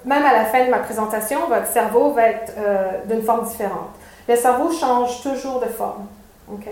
même 0.06 0.24
à 0.24 0.34
la 0.34 0.46
fin 0.46 0.66
de 0.66 0.70
ma 0.70 0.80
présentation, 0.80 1.40
votre 1.48 1.68
cerveau 1.68 2.12
va 2.12 2.30
être 2.30 2.54
euh, 2.58 2.90
d'une 3.06 3.24
forme 3.24 3.48
différente. 3.48 3.90
Le 4.28 4.36
cerveau 4.36 4.72
change 4.72 5.22
toujours 5.22 5.60
de 5.60 5.66
forme. 5.66 6.06
OK? 6.52 6.68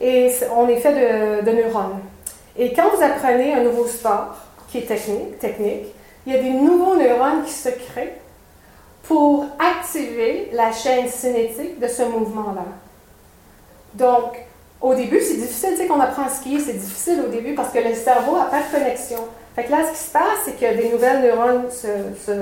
Et 0.00 0.32
on 0.54 0.68
est 0.68 0.76
fait 0.76 0.92
de, 0.92 1.44
de 1.44 1.56
neurones. 1.56 2.00
Et 2.56 2.72
quand 2.72 2.90
vous 2.94 3.02
apprenez 3.02 3.54
un 3.54 3.62
nouveau 3.62 3.86
sport 3.86 4.36
qui 4.68 4.78
est 4.78 4.86
technique, 4.86 5.38
technique, 5.38 5.94
il 6.26 6.32
y 6.32 6.36
a 6.36 6.42
des 6.42 6.50
nouveaux 6.50 6.96
neurones 6.96 7.44
qui 7.44 7.52
se 7.52 7.68
créent 7.68 8.18
pour 9.04 9.46
activer 9.58 10.50
la 10.52 10.72
chaîne 10.72 11.08
cinétique 11.08 11.78
de 11.78 11.86
ce 11.86 12.02
mouvement-là. 12.02 12.64
Donc, 13.94 14.36
au 14.80 14.94
début, 14.94 15.20
c'est 15.20 15.36
difficile, 15.36 15.70
tu 15.70 15.76
sais, 15.76 15.86
qu'on 15.86 16.00
apprend 16.00 16.24
à 16.24 16.28
skier, 16.28 16.60
c'est 16.60 16.74
difficile 16.74 17.22
au 17.26 17.28
début 17.28 17.54
parce 17.54 17.72
que 17.72 17.78
le 17.78 17.94
cerveau 17.94 18.36
n'a 18.36 18.46
pas 18.46 18.60
de 18.60 18.76
connexion. 18.76 19.20
Fait 19.54 19.64
que 19.64 19.70
là, 19.70 19.78
ce 19.86 19.92
qui 19.92 20.04
se 20.04 20.12
passe, 20.12 20.38
c'est 20.44 20.58
que 20.58 20.76
des 20.76 20.90
nouvelles 20.90 21.22
neurones 21.22 21.70
se, 21.70 21.86
se, 22.26 22.32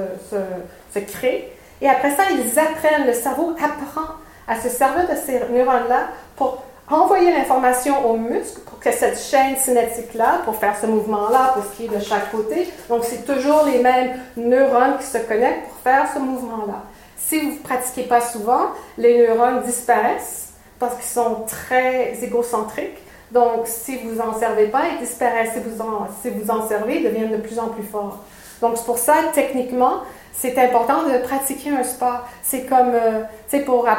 se 0.93 0.99
créent 1.05 1.53
et 1.81 1.89
après 1.89 2.17
ça, 2.17 2.25
ils 2.31 2.59
apprennent, 2.59 3.07
le 3.07 3.13
cerveau 3.13 3.55
apprend 3.63 4.15
à 4.47 4.61
se 4.61 4.69
servir 4.69 5.09
de 5.09 5.15
ces 5.15 5.41
neurones-là 5.53 6.09
pour 6.37 6.63
envoyer 6.91 7.33
l'information 7.33 8.11
au 8.11 8.17
muscle 8.17 8.61
pour 8.61 8.79
que 8.79 8.93
cette 8.93 9.19
chaîne 9.19 9.57
cinétique-là, 9.57 10.43
pour 10.45 10.57
faire 10.57 10.77
ce 10.79 10.87
mouvement-là, 10.87 11.53
pour 11.55 11.65
ce 11.65 11.77
qui 11.77 11.85
est 11.87 11.89
de 11.89 12.03
chaque 12.03 12.31
côté, 12.31 12.69
donc 12.89 13.05
c'est 13.05 13.25
toujours 13.25 13.65
les 13.65 13.79
mêmes 13.79 14.19
neurones 14.37 14.99
qui 14.99 15.07
se 15.07 15.19
connectent 15.19 15.69
pour 15.69 15.79
faire 15.79 16.07
ce 16.13 16.19
mouvement-là. 16.19 16.83
Si 17.17 17.41
vous 17.41 17.53
ne 17.53 17.59
pratiquez 17.59 18.03
pas 18.03 18.21
souvent, 18.21 18.67
les 18.99 19.27
neurones 19.27 19.63
disparaissent 19.63 20.53
parce 20.79 20.97
qu'ils 20.97 21.05
sont 21.05 21.45
très 21.47 22.23
égocentriques. 22.23 22.99
Donc, 23.31 23.67
si 23.67 23.99
vous 23.99 24.21
en 24.21 24.39
servez 24.39 24.67
pas, 24.67 24.83
ils 24.93 24.99
disparaissent. 24.99 25.55
Si 25.55 25.61
vous 25.61 25.81
en, 25.81 26.07
si 26.23 26.31
vous 26.31 26.51
en 26.51 26.69
servez, 26.69 26.99
ils 26.99 27.05
deviennent 27.05 27.33
de 27.33 27.39
plus 27.39 27.59
en 27.59 27.69
plus 27.69 27.83
forts. 27.83 28.19
Donc, 28.61 28.77
c'est 28.77 28.85
pour 28.85 28.99
ça, 28.99 29.15
techniquement, 29.33 30.03
c'est 30.37 30.59
important 30.59 31.05
de 31.05 31.19
pratiquer 31.19 31.71
un 31.71 31.85
sport. 31.85 32.27
C'est 32.43 32.67
comme, 32.67 32.93
euh, 32.93 33.23
tu 33.49 33.59
sais, 33.59 33.65
pour, 33.65 33.87
euh, 33.87 33.93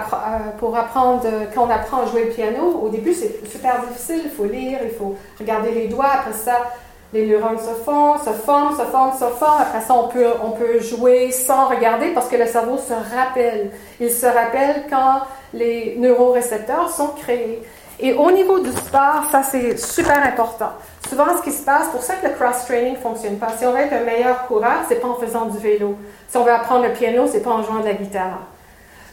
pour 0.60 0.78
apprendre, 0.78 1.24
quand 1.54 1.66
on 1.66 1.70
apprend 1.70 2.04
à 2.04 2.06
jouer 2.06 2.26
le 2.26 2.32
piano, 2.32 2.82
au 2.84 2.90
début, 2.90 3.14
c'est 3.14 3.48
super 3.50 3.82
difficile. 3.88 4.22
Il 4.26 4.32
faut 4.32 4.46
lire, 4.46 4.80
il 4.84 4.92
faut 4.92 5.16
regarder 5.40 5.72
les 5.72 5.88
doigts. 5.88 6.12
Après 6.14 6.34
ça, 6.34 6.72
les 7.14 7.26
neurones 7.28 7.58
se 7.58 7.74
font, 7.84 8.18
se 8.18 8.32
forment, 8.32 8.78
se 8.78 8.84
forment, 8.84 9.14
se 9.14 9.26
forment. 9.38 9.62
Après 9.62 9.82
ça, 9.82 9.94
on 9.94 10.10
peut, 10.10 10.28
on 10.44 10.52
peut 10.52 10.80
jouer 10.82 11.32
sans 11.32 11.70
regarder 11.70 12.10
parce 12.10 12.28
que 12.28 12.36
le 12.36 12.46
cerveau 12.46 12.78
se 12.78 12.94
rappelle. 13.16 13.72
Il 14.00 14.12
se 14.12 14.26
rappelle 14.26 14.84
quand 14.90 15.22
les 15.54 15.96
neurorécepteurs 15.98 16.90
sont 16.90 17.10
créés. 17.10 17.62
Et 18.00 18.14
au 18.14 18.30
niveau 18.32 18.60
du 18.60 18.72
sport, 18.72 19.24
ça 19.32 19.44
c'est 19.44 19.78
super 19.78 20.22
important. 20.26 20.72
Souvent, 21.08 21.38
ce 21.38 21.44
qui 21.44 21.52
se 21.52 21.64
passe, 21.64 21.90
pour 21.90 22.02
ça 22.02 22.16
que 22.16 22.28
le 22.28 22.34
cross-training 22.34 22.94
ne 22.94 23.00
fonctionne 23.00 23.38
pas. 23.38 23.50
Si 23.58 23.66
on 23.66 23.72
veut 23.72 23.80
être 23.80 23.94
un 23.94 24.04
meilleur 24.04 24.48
coureur, 24.48 24.80
c'est 24.88 24.96
pas 24.96 25.08
en 25.08 25.16
faisant 25.16 25.46
du 25.46 25.58
vélo. 25.60 25.96
Si 26.28 26.36
on 26.38 26.44
veut 26.44 26.52
apprendre 26.52 26.84
le 26.84 26.94
piano, 26.94 27.28
c'est 27.32 27.42
pas 27.42 27.52
en 27.52 27.64
jouant 27.64 27.80
de 27.80 27.86
la 27.86 27.94
guitare. 27.94 28.40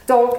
Donc, 0.07 0.33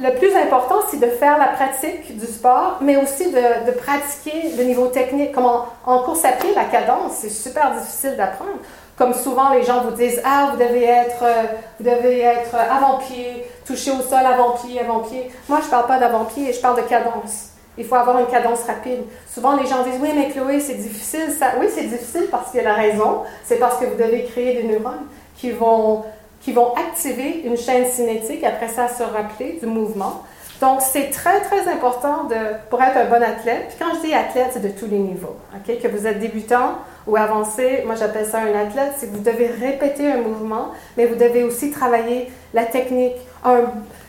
le 0.00 0.16
plus 0.18 0.34
important, 0.36 0.76
c'est 0.88 1.00
de 1.00 1.06
faire 1.06 1.36
la 1.36 1.48
pratique 1.48 2.16
du 2.16 2.26
sport, 2.26 2.78
mais 2.80 2.96
aussi 2.96 3.32
de, 3.32 3.70
pratiquer 3.72 4.56
le 4.56 4.64
niveau 4.64 4.86
technique. 4.86 5.32
Comme 5.32 5.46
en, 5.46 5.98
course 6.04 6.24
à 6.24 6.32
pied, 6.32 6.54
la 6.54 6.64
cadence, 6.64 7.12
c'est 7.20 7.28
super 7.28 7.72
difficile 7.72 8.16
d'apprendre. 8.16 8.52
Comme 8.96 9.12
souvent, 9.12 9.50
les 9.50 9.64
gens 9.64 9.82
vous 9.82 9.90
disent 9.90 10.20
Ah, 10.24 10.50
vous 10.52 10.56
devez 10.56 10.84
être, 10.84 11.22
euh, 11.22 11.42
vous 11.78 11.84
devez 11.84 12.20
être 12.20 12.54
avant-pied, 12.54 13.44
toucher 13.66 13.90
au 13.90 14.00
sol 14.00 14.24
avant-pied, 14.24 14.78
avant-pied. 14.80 15.30
Moi, 15.48 15.58
je 15.60 15.66
ne 15.66 15.70
parle 15.70 15.86
pas 15.86 15.98
d'avant-pied, 15.98 16.52
je 16.52 16.60
parle 16.60 16.76
de 16.76 16.88
cadence. 16.88 17.48
Il 17.76 17.84
faut 17.84 17.96
avoir 17.96 18.20
une 18.20 18.26
cadence 18.26 18.62
rapide. 18.64 19.00
Souvent, 19.32 19.56
les 19.56 19.66
gens 19.66 19.82
disent 19.82 20.00
Oui, 20.00 20.10
mais 20.14 20.30
Chloé, 20.30 20.60
c'est 20.60 20.74
difficile. 20.74 21.34
Ça... 21.36 21.54
Oui, 21.60 21.66
c'est 21.74 21.84
difficile 21.84 22.28
parce 22.30 22.50
qu'il 22.50 22.62
y 22.62 22.64
a 22.64 22.68
la 22.68 22.74
raison. 22.74 23.22
C'est 23.42 23.56
parce 23.56 23.78
que 23.78 23.86
vous 23.86 23.96
devez 23.96 24.24
créer 24.24 24.62
des 24.62 24.68
neurones 24.68 25.06
qui 25.36 25.50
vont, 25.50 26.04
qui 26.40 26.52
vont 26.52 26.72
activer 26.74 27.42
une 27.44 27.56
chaîne 27.56 27.86
cinétique, 27.86 28.44
après 28.44 28.68
ça, 28.68 28.86
se 28.86 29.02
rappeler 29.02 29.58
du 29.60 29.66
mouvement. 29.66 30.22
Donc, 30.60 30.80
c'est 30.80 31.10
très, 31.10 31.40
très 31.40 31.68
important 31.68 32.24
de, 32.24 32.36
pour 32.70 32.80
être 32.80 32.96
un 32.96 33.06
bon 33.06 33.22
athlète. 33.22 33.66
Puis 33.68 33.76
quand 33.78 33.96
je 33.96 34.06
dis 34.06 34.14
athlète, 34.14 34.50
c'est 34.52 34.62
de 34.62 34.68
tous 34.68 34.86
les 34.86 34.98
niveaux. 34.98 35.36
Que 35.66 35.88
vous 35.88 36.06
êtes 36.06 36.20
débutant 36.20 36.78
ou 37.06 37.16
avancé, 37.16 37.82
moi 37.84 37.94
j'appelle 37.94 38.26
ça 38.26 38.38
un 38.38 38.54
athlète, 38.54 38.94
c'est 38.96 39.08
que 39.08 39.16
vous 39.16 39.22
devez 39.22 39.46
répéter 39.46 40.10
un 40.10 40.22
mouvement, 40.22 40.68
mais 40.96 41.06
vous 41.06 41.16
devez 41.16 41.42
aussi 41.42 41.70
travailler 41.70 42.30
la 42.52 42.64
technique. 42.64 43.16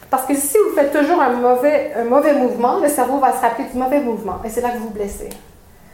parce 0.10 0.26
que 0.26 0.36
si 0.36 0.58
vous 0.58 0.76
faites 0.76 0.94
toujours 0.94 1.22
un 1.22 1.34
mauvais, 1.34 1.94
mouvement, 2.36 2.80
le 2.80 2.88
cerveau 2.88 3.18
va 3.18 3.34
se 3.34 3.42
rappeler 3.42 3.66
du 3.66 3.78
mauvais 3.78 4.00
mouvement 4.00 4.40
et 4.46 4.50
c'est 4.50 4.62
là 4.62 4.70
que 4.70 4.78
vous 4.78 4.88
vous 4.88 4.94
blessez. 4.94 5.30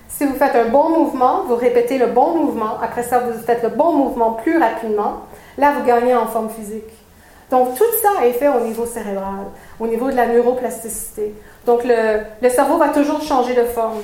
Si 0.07 0.25
vous 0.25 0.35
faites 0.35 0.55
un 0.55 0.69
bon 0.69 0.89
mouvement, 0.89 1.43
vous 1.47 1.55
répétez 1.55 1.97
le 1.97 2.07
bon 2.07 2.35
mouvement, 2.35 2.79
après 2.83 3.01
ça 3.01 3.19
vous 3.19 3.33
faites 3.39 3.63
le 3.63 3.69
bon 3.69 3.93
mouvement 3.93 4.33
plus 4.33 4.57
rapidement, 4.59 5.21
là 5.57 5.73
vous 5.77 5.83
gagnez 5.83 6.15
en 6.15 6.27
forme 6.27 6.49
physique. 6.49 6.91
Donc 7.49 7.75
tout 7.75 7.83
ça 8.01 8.25
est 8.25 8.33
fait 8.33 8.47
au 8.47 8.59
niveau 8.59 8.85
cérébral, 8.85 9.45
au 9.79 9.87
niveau 9.87 10.11
de 10.11 10.15
la 10.15 10.27
neuroplasticité. 10.27 11.33
Donc 11.65 11.81
le 11.83 12.49
cerveau 12.49 12.77
va 12.77 12.89
toujours 12.89 13.21
changer 13.21 13.55
de 13.55 13.63
forme. 13.63 14.01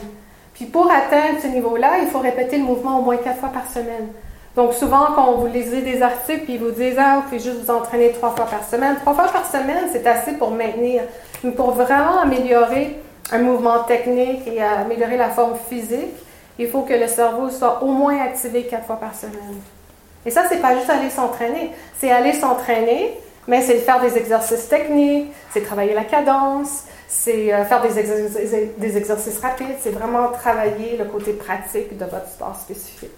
Puis 0.57 0.65
pour 0.65 0.91
atteindre 0.91 1.39
ce 1.41 1.47
niveau-là, 1.47 1.99
il 2.01 2.07
faut 2.07 2.19
répéter 2.19 2.57
le 2.57 2.63
mouvement 2.63 2.99
au 2.99 3.03
moins 3.03 3.17
quatre 3.17 3.39
fois 3.39 3.49
par 3.49 3.67
semaine. 3.67 4.09
Donc 4.55 4.73
souvent, 4.73 5.09
quand 5.15 5.33
vous 5.33 5.45
lisez 5.45 5.83
des 5.83 6.01
articles, 6.01 6.45
puis 6.45 6.53
ils 6.53 6.59
vous 6.59 6.71
disent 6.71 6.97
Ah, 6.97 7.17
vous 7.17 7.21
pouvez 7.23 7.39
juste 7.39 7.63
vous 7.63 7.71
entraîner 7.71 8.11
trois 8.11 8.31
fois 8.31 8.45
par 8.45 8.63
semaine. 8.63 8.95
Trois 9.01 9.13
fois 9.13 9.27
par 9.27 9.45
semaine, 9.45 9.85
c'est 9.91 10.05
assez 10.07 10.33
pour 10.33 10.49
maintenir. 10.49 11.03
Mais 11.43 11.51
pour 11.51 11.71
vraiment 11.71 12.19
améliorer 12.21 12.97
un 13.31 13.37
mouvement 13.37 13.83
technique 13.83 14.47
et 14.47 14.61
améliorer 14.63 15.15
la 15.15 15.29
forme 15.29 15.57
physique, 15.69 16.15
il 16.57 16.67
faut 16.69 16.81
que 16.81 16.93
le 16.93 17.07
cerveau 17.07 17.51
soit 17.51 17.83
au 17.83 17.87
moins 17.87 18.19
activé 18.19 18.63
quatre 18.63 18.85
fois 18.85 18.99
par 18.99 19.13
semaine. 19.13 19.61
Et 20.25 20.31
ça, 20.31 20.45
c'est 20.49 20.59
pas 20.59 20.75
juste 20.75 20.89
aller 20.89 21.11
s'entraîner. 21.11 21.71
C'est 21.99 22.11
aller 22.11 22.33
s'entraîner, 22.33 23.13
mais 23.47 23.61
c'est 23.61 23.77
faire 23.77 24.01
des 24.01 24.17
exercices 24.17 24.67
techniques, 24.67 25.31
c'est 25.53 25.61
travailler 25.61 25.93
la 25.93 26.03
cadence, 26.03 26.85
c'est 27.07 27.53
euh, 27.53 27.63
faire 27.63 27.81
des, 27.81 27.97
exercices, 27.97 28.53
des 28.77 28.97
exercices 28.97 29.39
rapides, 29.39 29.75
c'est 29.79 29.91
vraiment 29.91 30.29
travailler 30.29 30.97
le 30.97 31.05
côté 31.05 31.33
pratique 31.33 31.97
de 31.97 32.05
votre 32.05 32.27
sport 32.27 32.55
spécifique. 32.55 33.17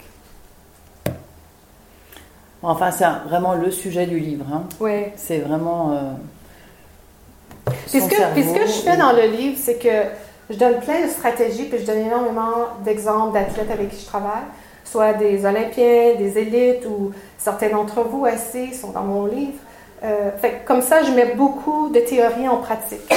Enfin, 2.61 2.91
c'est 2.91 3.05
vraiment 3.27 3.55
le 3.55 3.71
sujet 3.71 4.05
du 4.05 4.19
livre. 4.19 4.45
Hein. 4.53 4.63
Oui. 4.79 5.05
C'est 5.15 5.39
vraiment. 5.39 5.91
Euh, 5.91 7.71
Puis, 7.87 8.01
ce 8.01 8.09
que, 8.09 8.33
puis 8.33 8.43
ce 8.43 8.53
que 8.53 8.67
je 8.67 8.81
fais 8.83 8.97
dans 8.97 9.13
le 9.13 9.27
livre, 9.27 9.57
c'est 9.59 9.77
que 9.77 10.09
je 10.49 10.57
donne 10.57 10.79
plein 10.79 11.05
de 11.05 11.09
stratégies, 11.09 11.65
puis 11.65 11.79
je 11.79 11.85
donne 11.85 11.99
énormément 11.99 12.67
d'exemples 12.83 13.33
d'athlètes 13.33 13.71
avec 13.71 13.89
qui 13.89 14.01
je 14.01 14.05
travaille, 14.05 14.43
soit 14.83 15.13
des 15.13 15.45
Olympiens, 15.45 16.15
des 16.17 16.37
élites, 16.37 16.85
ou 16.85 17.11
certains 17.37 17.69
d'entre 17.69 18.01
vous 18.01 18.25
aussi 18.25 18.73
sont 18.73 18.91
dans 18.91 19.03
mon 19.03 19.25
livre. 19.25 19.57
Euh, 20.03 20.31
fait, 20.37 20.61
comme 20.65 20.81
ça, 20.81 21.03
je 21.03 21.11
mets 21.11 21.33
beaucoup 21.35 21.89
de 21.89 21.99
théories 21.99 22.47
en 22.47 22.57
pratique. 22.57 23.13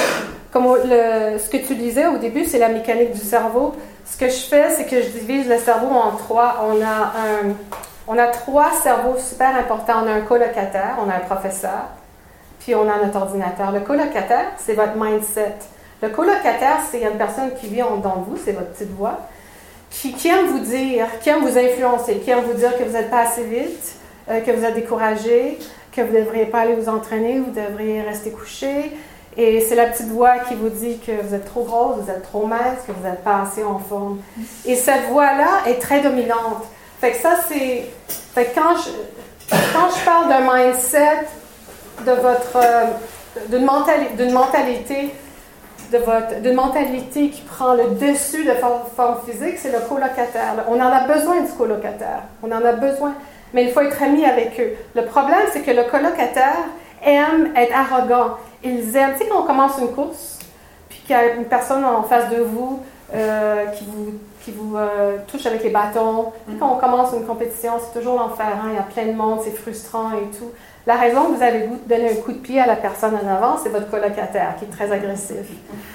Comme 0.53 0.67
ce 0.67 1.49
que 1.49 1.57
tu 1.57 1.75
disais 1.75 2.07
au 2.07 2.19
début, 2.19 2.45
c'est 2.45 2.59
la 2.59 2.69
mécanique 2.69 3.12
du 3.12 3.21
cerveau. 3.21 3.73
Ce 4.05 4.19
que 4.19 4.29
je 4.29 4.41
fais, 4.41 4.71
c'est 4.71 4.85
que 4.85 5.01
je 5.01 5.09
divise 5.09 5.49
le 5.49 5.57
cerveau 5.59 5.88
en 5.88 6.12
trois. 6.17 6.67
On 6.69 6.83
a, 6.83 7.12
on 8.07 8.19
a 8.19 8.27
trois 8.27 8.71
cerveaux 8.83 9.17
super 9.19 9.57
importants. 9.57 10.03
On 10.05 10.07
a 10.07 10.12
un 10.12 10.21
colocataire, 10.21 10.99
on 11.05 11.09
a 11.09 11.15
un 11.15 11.21
professeur, 11.21 11.88
puis 12.61 12.75
on 12.75 12.83
a 12.83 13.03
notre 13.03 13.17
ordinateur. 13.17 13.73
Le 13.73 13.81
colocataire, 13.81 14.53
c'est 14.59 14.75
votre 14.75 14.95
mindset. 14.95 15.55
Le 16.03 16.09
colocataire, 16.09 16.81
c'est 16.91 17.01
une 17.01 17.17
personne 17.17 17.55
qui 17.55 17.69
vit 17.69 17.81
dans 17.81 18.25
vous, 18.27 18.37
c'est 18.45 18.53
votre 18.53 18.73
petite 18.73 18.91
voix, 18.91 19.21
qui, 19.88 20.12
qui, 20.12 20.29
aime 20.29 20.47
vous 20.47 20.59
dire, 20.59 21.07
qui 21.21 21.31
aime 21.31 21.47
vous 21.47 21.57
influencer, 21.57 22.17
qui 22.17 22.31
aime 22.31 22.41
vous 22.41 22.55
dire 22.55 22.77
que 22.77 22.83
vous 22.83 22.93
n'êtes 22.93 23.09
pas 23.09 23.21
assez 23.21 23.45
vite, 23.45 23.95
euh, 24.29 24.41
que 24.41 24.51
vous 24.51 24.65
êtes 24.65 24.75
découragé, 24.75 25.61
que 25.93 26.01
vous 26.01 26.12
ne 26.12 26.21
devriez 26.21 26.47
pas 26.47 26.61
aller 26.61 26.75
vous 26.75 26.88
entraîner, 26.88 27.38
vous 27.38 27.53
devriez 27.53 28.03
rester 28.03 28.31
couché. 28.31 28.91
Et 29.37 29.61
c'est 29.61 29.75
la 29.75 29.87
petite 29.87 30.09
voix 30.09 30.38
qui 30.40 30.55
vous 30.55 30.68
dit 30.68 30.99
que 30.99 31.12
vous 31.23 31.35
êtes 31.35 31.47
trop 31.47 31.64
grosse, 31.64 31.97
vous 31.99 32.11
êtes 32.11 32.23
trop 32.23 32.47
mince, 32.47 32.79
que 32.87 32.92
vous 32.92 33.07
n'êtes 33.07 33.25
pas 33.25 33.42
assez 33.42 33.64
en 33.64 33.79
forme. 33.79 34.21
Et 34.66 34.77
cette 34.77 35.09
voix-là 35.09 35.62
est 35.66 35.81
très 35.81 36.01
dominante. 36.01 36.64
Fait 37.01 37.12
que 37.12 37.18
ça, 37.18 37.37
c'est. 37.49 37.85
Fait 38.35 38.53
quand 38.55 38.77
je, 38.77 39.57
quand 39.73 39.88
je 39.99 40.05
parle 40.05 40.29
d'un 40.29 40.40
mindset, 40.40 41.27
de 42.07 42.12
votre. 42.12 42.57
Euh, 42.57 42.85
d'une 43.49 43.64
mentalité, 43.64 44.31
mentalité 44.31 45.14
de 45.90 45.99
votre, 45.99 46.40
d'une 46.42 46.55
mentalité 46.55 47.31
qui 47.31 47.40
prend 47.40 47.73
le 47.73 47.95
dessus 47.95 48.45
de 48.45 48.53
votre 48.53 48.88
forme 48.95 49.16
physique, 49.27 49.57
c'est 49.57 49.73
le 49.73 49.81
colocataire. 49.88 50.66
On 50.68 50.79
en 50.79 50.92
a 50.92 51.07
besoin 51.07 51.40
du 51.40 51.51
colocataire. 51.53 52.25
On 52.42 52.53
en 52.53 52.62
a 52.62 52.73
besoin 52.73 53.14
mais 53.53 53.64
il 53.64 53.71
faut 53.71 53.81
être 53.81 54.03
ami 54.03 54.25
avec 54.25 54.59
eux. 54.61 54.73
Le 54.95 55.05
problème, 55.05 55.47
c'est 55.53 55.61
que 55.61 55.71
le 55.71 55.85
colocataire 55.85 56.57
aime 57.05 57.53
être 57.57 57.75
arrogant. 57.75 58.37
Ils 58.64 58.96
aiment, 58.96 59.12
tu 59.12 59.25
sais, 59.25 59.29
quand 59.29 59.40
on 59.40 59.46
commence 59.46 59.79
une 59.79 59.88
course, 59.88 60.38
puis 60.88 61.01
qu'il 61.01 61.11
y 61.11 61.18
a 61.18 61.35
une 61.35 61.46
personne 61.46 61.85
en 61.85 62.03
face 62.03 62.31
de 62.31 62.42
vous 62.42 62.81
euh, 63.14 63.66
qui 63.66 63.85
vous, 63.85 64.14
qui 64.42 64.53
vous 64.53 64.77
euh, 64.77 65.18
touche 65.27 65.44
avec 65.44 65.62
les 65.62 65.70
bâtons. 65.70 66.33
Quand 66.59 66.72
on 66.72 66.77
commence 66.77 67.12
une 67.12 67.27
compétition, 67.27 67.72
c'est 67.79 67.98
toujours 67.98 68.18
l'enfer. 68.18 68.46
Il 68.68 68.75
y 68.75 68.79
a 68.79 68.83
plein 68.83 69.12
de 69.12 69.16
monde, 69.16 69.40
c'est 69.44 69.51
frustrant 69.51 70.12
et 70.12 70.37
tout. 70.37 70.51
La 70.87 70.96
raison 70.96 71.27
que 71.27 71.37
vous 71.37 71.42
avez 71.42 71.68
donné 71.87 72.11
un 72.11 72.22
coup 72.22 72.33
de 72.33 72.38
pied 72.38 72.59
à 72.59 72.66
la 72.66 72.75
personne 72.75 73.14
en 73.14 73.29
avant, 73.29 73.59
c'est 73.62 73.68
votre 73.68 73.90
colocataire 73.90 74.57
qui 74.59 74.64
est 74.64 74.68
très 74.68 74.90
agressif. 74.90 75.46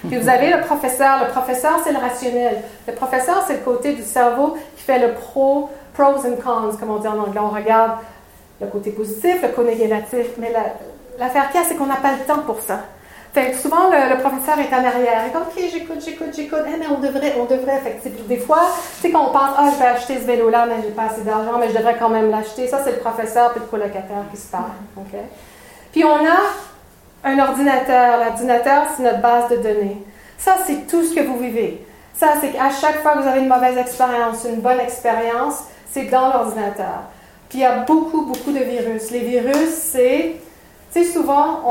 Puis 0.08 0.18
vous 0.18 0.30
avez 0.30 0.52
le 0.52 0.62
professeur. 0.62 1.26
Le 1.26 1.32
professeur, 1.32 1.80
c'est 1.84 1.92
le 1.92 1.98
rationnel. 1.98 2.62
Le 2.88 2.94
professeur, 2.94 3.44
c'est 3.48 3.54
le 3.54 3.60
côté 3.60 3.94
du 3.94 4.04
cerveau 4.04 4.56
qui 4.76 4.84
fait 4.84 5.00
le 5.00 5.14
pro, 5.14 5.70
pros 5.94 6.26
and 6.26 6.38
cons, 6.44 6.78
comme 6.80 6.92
on 6.92 7.00
dit 7.00 7.08
en 7.08 7.18
anglais. 7.18 7.42
On 7.42 7.50
regarde 7.50 7.94
le 8.62 8.68
côté 8.68 8.92
positif, 8.92 9.42
le 9.42 9.50
côté 9.50 9.76
négatif. 9.76 10.28
Mais 10.38 10.54
l'affaire 11.20 11.50
la, 11.54 11.64
c'est 11.64 11.76
qu'on 11.76 11.86
n'a 11.86 11.96
pas 11.96 12.14
le 12.14 12.26
temps 12.26 12.40
pour 12.40 12.60
ça. 12.62 12.82
Fait 13.34 13.52
que 13.52 13.58
souvent, 13.58 13.90
le, 13.92 14.20
professeur 14.20 14.58
est 14.60 14.74
en 14.74 14.84
arrière. 14.84 15.24
Il 15.26 15.32
dit 15.32 15.38
OK, 15.38 15.72
j'écoute, 15.72 16.04
j'écoute, 16.04 16.34
j'écoute. 16.36 16.64
Eh, 16.68 16.78
mais 16.78 16.88
on 16.88 17.00
devrait, 17.00 17.36
on 17.40 17.46
devrait. 17.46 17.80
Fait 17.80 18.00
que, 18.04 18.10
des 18.10 18.38
fois, 18.38 18.70
tu 18.96 19.02
sais, 19.02 19.12
quand 19.12 19.28
on 19.28 19.32
pense 19.32 19.52
Ah, 19.58 19.70
je 19.74 19.80
vais 19.80 19.86
acheter 19.86 20.16
ce 20.20 20.26
vélo-là, 20.26 20.66
mais 20.66 20.76
j'ai 20.82 20.92
pas 20.92 21.04
assez 21.04 21.22
d'argent, 21.22 21.58
mais 21.60 21.70
je 21.70 21.78
devrais 21.78 21.98
quand 21.98 22.10
même 22.10 22.32
l'acheter. 22.32 22.68
Ça, 22.68 22.82
c'est 22.84 22.94
le 22.94 23.00
professeur 23.00 23.52
puis 23.52 23.62
le 23.62 23.68
colocataire 23.68 24.24
qui 24.32 24.38
se 24.38 24.50
parle. 24.50 24.72
OK? 24.96 25.20
Puis 25.92 26.04
on 26.04 26.26
a 26.26 27.30
un 27.30 27.40
ordinateur. 27.40 28.26
L'ordinateur, 28.26 28.88
c'est 28.96 29.04
notre 29.04 29.22
base 29.22 29.50
de 29.50 29.58
données. 29.58 30.04
Ça, 30.38 30.56
c'est 30.66 30.88
tout 30.88 31.04
ce 31.04 31.14
que 31.14 31.22
vous 31.22 31.38
vivez. 31.38 31.86
Ça, 32.16 32.34
c'est 32.42 32.50
qu'à 32.50 32.72
chaque 32.72 33.02
fois 33.02 33.14
que 33.14 33.20
vous 33.20 33.28
avez 33.28 33.42
une 33.42 33.50
mauvaise 33.50 33.78
expérience, 33.78 34.46
une 34.50 34.62
bonne 34.62 34.80
expérience, 34.80 35.66
c'est 35.92 36.06
dans 36.06 36.30
l'ordinateur. 36.34 37.04
Puis 37.50 37.60
il 37.60 37.62
y 37.62 37.66
a 37.66 37.80
beaucoup, 37.80 38.22
beaucoup 38.22 38.52
de 38.52 38.60
virus. 38.60 39.12
Les 39.12 39.20
virus, 39.20 39.70
c'est, 39.70 40.38
tu 40.94 41.04
sais, 41.04 41.12
souvent, 41.12 41.62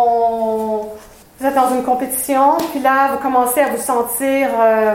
vous 1.39 1.47
êtes 1.47 1.55
dans 1.55 1.75
une 1.75 1.83
compétition, 1.83 2.57
puis 2.71 2.81
là, 2.81 3.13
vous 3.13 3.19
commencez 3.19 3.61
à 3.61 3.69
vous 3.69 3.81
sentir, 3.81 4.49
euh, 4.59 4.95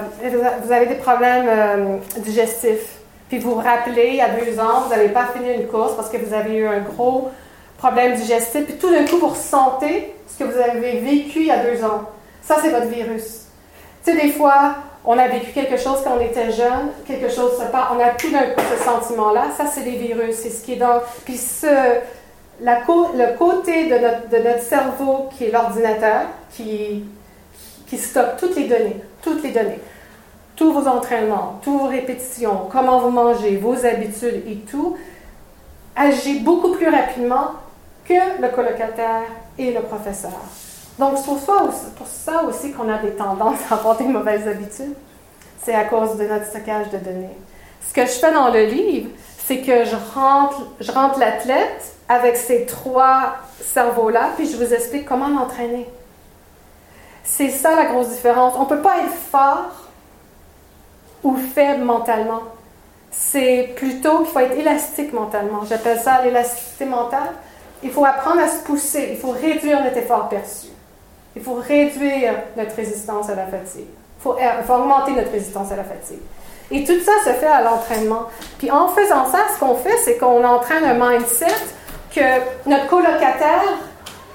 vous 0.63 0.71
avez 0.71 0.87
des 0.87 0.95
problèmes 0.95 1.45
euh, 1.47 1.97
digestifs. 2.17 2.99
Puis 3.29 3.39
vous 3.39 3.51
vous 3.51 3.61
rappelez, 3.61 4.19
a 4.21 4.29
deux 4.29 4.59
ans, 4.59 4.81
vous 4.85 4.89
n'avez 4.89 5.09
pas 5.09 5.27
fini 5.27 5.53
une 5.53 5.67
course 5.67 5.93
parce 5.95 6.09
que 6.09 6.17
vous 6.17 6.33
avez 6.33 6.55
eu 6.55 6.67
un 6.67 6.79
gros 6.79 7.29
problème 7.77 8.15
digestif, 8.15 8.65
puis 8.65 8.75
tout 8.75 8.91
d'un 8.91 9.05
coup, 9.05 9.17
vous 9.17 9.29
ressentez 9.29 10.13
ce 10.27 10.43
que 10.43 10.49
vous 10.49 10.59
avez 10.59 10.99
vécu 10.99 11.41
il 11.41 11.45
y 11.47 11.51
a 11.51 11.63
deux 11.63 11.83
ans. 11.83 12.01
Ça, 12.41 12.57
c'est 12.61 12.69
votre 12.69 12.87
virus. 12.87 13.45
Tu 14.03 14.11
sais, 14.11 14.19
des 14.19 14.31
fois, 14.31 14.75
on 15.05 15.17
a 15.17 15.27
vécu 15.27 15.51
quelque 15.51 15.77
chose 15.77 15.99
quand 16.03 16.17
on 16.17 16.21
était 16.21 16.51
jeune, 16.51 16.89
quelque 17.07 17.29
chose 17.29 17.53
se 17.57 17.65
passe, 17.71 17.85
on 17.95 17.99
a 17.99 18.09
tout 18.09 18.31
d'un 18.31 18.51
coup 18.51 18.61
ce 18.75 18.83
sentiment-là. 18.83 19.45
Ça, 19.57 19.65
c'est 19.65 19.81
les 19.81 19.95
virus, 19.95 20.35
c'est 20.35 20.49
ce 20.49 20.63
qui 20.63 20.73
est 20.73 20.77
dans. 20.77 21.01
Puis 21.23 21.37
ce, 21.37 21.67
le 22.61 23.37
côté 23.37 23.87
de 23.87 23.97
notre, 23.97 24.63
cerveau 24.63 25.29
qui 25.35 25.45
est 25.45 25.51
l'ordinateur, 25.51 26.27
qui, 26.51 27.03
stocke 27.97 28.37
toutes 28.39 28.55
les 28.55 28.67
données, 28.67 29.01
toutes 29.21 29.43
les 29.43 29.51
données, 29.51 29.79
tous 30.55 30.71
vos 30.71 30.87
entraînements, 30.87 31.59
toutes 31.63 31.79
vos 31.79 31.87
répétitions, 31.87 32.67
comment 32.71 32.99
vous 32.99 33.09
mangez, 33.09 33.57
vos 33.57 33.85
habitudes 33.85 34.43
et 34.47 34.57
tout, 34.69 34.95
agit 35.95 36.39
beaucoup 36.39 36.71
plus 36.71 36.87
rapidement 36.87 37.51
que 38.05 38.41
le 38.41 38.47
colocataire 38.49 39.23
et 39.57 39.73
le 39.73 39.81
professeur. 39.81 40.31
Donc, 40.97 41.17
c'est 41.17 41.25
pour 41.25 41.39
ça, 41.39 41.67
pour 41.97 42.07
ça 42.07 42.43
aussi 42.43 42.71
qu'on 42.71 42.89
a 42.89 42.97
des 42.99 43.11
tendances 43.11 43.59
à 43.69 43.75
avoir 43.75 43.97
des 43.97 44.05
mauvaises 44.05 44.47
habitudes. 44.47 44.95
C'est 45.63 45.75
à 45.75 45.85
cause 45.85 46.17
de 46.17 46.25
notre 46.25 46.45
stockage 46.45 46.89
de 46.91 46.97
données. 46.97 47.37
Ce 47.87 47.93
que 47.93 48.01
je 48.01 48.11
fais 48.11 48.31
dans 48.31 48.51
le 48.51 48.63
livre, 48.65 49.09
c'est 49.51 49.57
que 49.57 49.83
je 49.83 49.97
rentre, 50.15 50.61
je 50.79 50.93
rentre 50.93 51.19
l'athlète 51.19 51.93
avec 52.07 52.37
ces 52.37 52.65
trois 52.65 53.35
cerveaux-là, 53.59 54.29
puis 54.37 54.49
je 54.49 54.55
vous 54.55 54.73
explique 54.73 55.03
comment 55.03 55.27
l'entraîner. 55.27 55.89
C'est 57.25 57.49
ça 57.49 57.75
la 57.75 57.87
grosse 57.87 58.07
différence. 58.07 58.53
On 58.55 58.63
ne 58.63 58.69
peut 58.69 58.81
pas 58.81 58.99
être 58.99 59.13
fort 59.13 59.89
ou 61.23 61.35
faible 61.35 61.83
mentalement. 61.83 62.43
C'est 63.11 63.73
plutôt 63.75 64.19
qu'il 64.19 64.27
faut 64.27 64.39
être 64.39 64.57
élastique 64.57 65.11
mentalement. 65.11 65.65
J'appelle 65.65 65.99
ça 65.99 66.21
l'élasticité 66.23 66.85
mentale. 66.85 67.33
Il 67.83 67.91
faut 67.91 68.05
apprendre 68.05 68.39
à 68.39 68.47
se 68.47 68.63
pousser. 68.63 69.09
Il 69.11 69.17
faut 69.17 69.31
réduire 69.31 69.83
notre 69.83 69.97
effort 69.97 70.29
perçu. 70.29 70.67
Il 71.35 71.41
faut 71.41 71.55
réduire 71.55 72.35
notre 72.55 72.73
résistance 72.73 73.29
à 73.29 73.35
la 73.35 73.47
fatigue. 73.47 73.89
Il 74.17 74.21
faut, 74.21 74.37
faut 74.65 74.73
augmenter 74.75 75.11
notre 75.11 75.31
résistance 75.31 75.73
à 75.73 75.75
la 75.75 75.83
fatigue. 75.83 76.21
Et 76.71 76.83
tout 76.83 76.99
ça 77.01 77.11
se 77.25 77.33
fait 77.35 77.47
à 77.47 77.61
l'entraînement. 77.61 78.27
Puis 78.57 78.71
en 78.71 78.87
faisant 78.87 79.25
ça, 79.25 79.39
ce 79.53 79.59
qu'on 79.59 79.75
fait, 79.75 79.97
c'est 80.03 80.17
qu'on 80.17 80.43
entraîne 80.43 80.85
un 80.85 80.93
mindset 80.93 81.45
que 82.15 82.21
notre 82.65 82.87
colocataire 82.87 83.63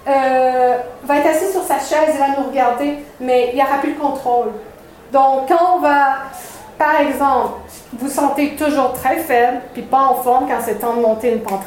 euh, 0.09 0.77
va 1.05 1.18
être 1.18 1.27
assis 1.27 1.51
sur 1.51 1.62
sa 1.62 1.79
chaise, 1.79 2.14
il 2.14 2.18
va 2.18 2.29
nous 2.38 2.49
regarder, 2.49 2.99
mais 3.20 3.51
il 3.53 3.57
n'y 3.57 3.62
aura 3.62 3.79
plus 3.79 3.92
de 3.92 3.99
contrôle. 3.99 4.53
Donc, 5.12 5.49
quand 5.49 5.77
on 5.77 5.79
va, 5.81 6.16
par 6.79 7.01
exemple, 7.01 7.55
vous 7.92 8.09
sentez 8.09 8.55
toujours 8.57 8.92
très 8.92 9.16
faible, 9.16 9.61
puis 9.72 9.83
pas 9.83 10.03
en 10.03 10.14
forme 10.14 10.46
quand 10.49 10.59
c'est 10.64 10.77
temps 10.77 10.94
de 10.94 11.01
monter 11.01 11.33
une 11.33 11.42
pente 11.42 11.62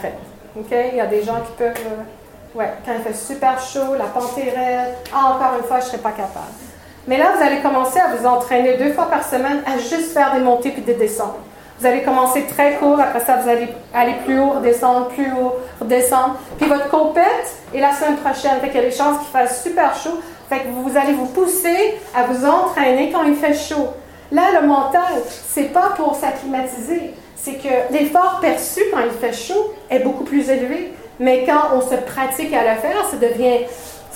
OK? 0.56 0.72
Il 0.72 0.98
y 0.98 1.02
a 1.02 1.08
des 1.08 1.24
gens 1.24 1.36
qui 1.46 1.52
peuvent. 1.58 1.74
Euh, 1.78 2.58
ouais, 2.58 2.74
quand 2.86 2.92
il 2.98 3.02
fait 3.02 3.14
super 3.14 3.60
chaud, 3.60 3.96
la 3.98 4.06
pente 4.06 4.36
raide. 4.36 4.96
Ah, 5.14 5.34
encore 5.36 5.58
une 5.60 5.66
fois, 5.66 5.80
je 5.80 5.86
ne 5.86 5.90
serais 5.92 6.02
pas 6.02 6.12
capable. 6.12 6.69
Mais 7.10 7.18
là, 7.18 7.32
vous 7.36 7.44
allez 7.44 7.58
commencer 7.62 8.00
à 8.00 8.16
vous 8.16 8.28
entraîner 8.28 8.78
deux 8.78 8.94
fois 8.94 9.10
par 9.10 9.28
semaine 9.28 9.64
à 9.66 9.80
juste 9.80 10.14
faire 10.14 10.32
des 10.32 10.42
montées 10.42 10.70
puis 10.70 10.84
des 10.84 10.94
descentes. 10.94 11.38
Vous 11.80 11.88
allez 11.88 12.04
commencer 12.04 12.44
très 12.44 12.76
court, 12.76 13.00
après 13.00 13.26
ça, 13.26 13.38
vous 13.38 13.50
allez 13.50 13.68
aller 13.96 14.14
plus 14.26 14.40
haut, 14.40 14.52
redescendre, 14.52 15.08
plus 15.08 15.32
haut, 15.32 15.56
redescendre. 15.82 16.36
Puis 16.60 16.70
votre 16.70 16.88
compète 16.90 17.56
est 17.74 17.80
la 17.80 17.94
semaine 17.94 18.18
prochaine. 18.18 18.60
Fait 18.62 18.68
qu'il 18.68 18.82
y 18.82 18.84
a 18.86 18.90
des 18.90 18.96
chances 18.96 19.18
qu'il 19.22 19.30
fasse 19.30 19.64
super 19.64 19.96
chaud. 19.96 20.20
Fait 20.50 20.60
que 20.60 20.68
vous 20.68 20.96
allez 20.96 21.14
vous 21.14 21.26
pousser 21.26 21.96
à 22.16 22.26
vous 22.26 22.46
entraîner 22.46 23.12
quand 23.12 23.24
il 23.24 23.34
fait 23.34 23.56
chaud. 23.56 23.88
Là, 24.32 24.62
le 24.62 24.68
mental, 24.68 25.24
c'est 25.48 25.74
pas 25.74 25.94
pour 25.98 26.14
s'acclimatiser. 26.14 27.16
C'est 27.36 27.56
que 27.56 27.92
l'effort 27.92 28.38
perçu 28.40 28.82
quand 28.94 29.00
il 29.04 29.18
fait 29.18 29.34
chaud 29.34 29.74
est 29.90 30.00
beaucoup 30.00 30.26
plus 30.26 30.48
élevé. 30.48 30.94
Mais 31.20 31.44
quand 31.44 31.76
on 31.76 31.82
se 31.82 31.96
pratique 31.96 32.54
à 32.54 32.72
le 32.72 32.80
faire, 32.80 33.04
ça 33.10 33.18
devient, 33.18 33.66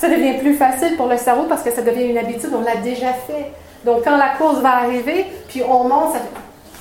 ça 0.03 0.09
devient 0.09 0.37
plus 0.37 0.55
facile 0.55 0.97
pour 0.97 1.07
le 1.07 1.15
cerveau 1.15 1.43
parce 1.47 1.63
que 1.63 1.71
ça 1.71 1.81
devient 1.81 2.03
une 2.03 2.17
habitude, 2.17 2.49
on 2.53 2.61
l'a 2.61 2.75
déjà 2.75 3.13
fait. 3.13 3.53
Donc, 3.85 4.03
quand 4.03 4.17
la 4.17 4.35
course 4.37 4.57
va 4.59 4.79
arriver, 4.79 5.25
puis 5.47 5.61
on 5.63 5.85
monte, 5.85 6.15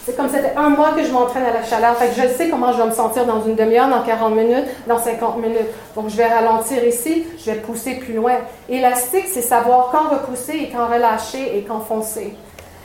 c'est 0.04 0.16
comme 0.16 0.28
c'était 0.28 0.54
un 0.56 0.70
mois 0.70 0.90
que 0.90 1.04
je 1.04 1.12
m'entraîne 1.12 1.44
à 1.44 1.52
la 1.52 1.62
chaleur. 1.62 1.96
Fait 1.96 2.08
que 2.08 2.20
je 2.20 2.26
sais 2.34 2.48
comment 2.48 2.72
je 2.72 2.78
vais 2.78 2.88
me 2.88 2.92
sentir 2.92 3.24
dans 3.24 3.44
une 3.44 3.54
demi-heure, 3.54 3.88
dans 3.88 4.02
40 4.02 4.34
minutes, 4.34 4.66
dans 4.88 4.98
50 4.98 5.36
minutes. 5.36 5.68
Donc, 5.94 6.08
je 6.08 6.16
vais 6.16 6.26
ralentir 6.26 6.84
ici, 6.84 7.24
je 7.38 7.52
vais 7.52 7.58
pousser 7.58 7.94
plus 7.94 8.14
loin. 8.14 8.34
Élastique, 8.68 9.26
c'est 9.32 9.40
savoir 9.40 9.90
quand 9.92 10.12
repousser 10.12 10.56
et 10.56 10.70
quand 10.70 10.88
relâcher 10.88 11.56
et 11.56 11.62
quand 11.62 11.78
foncer. 11.78 12.34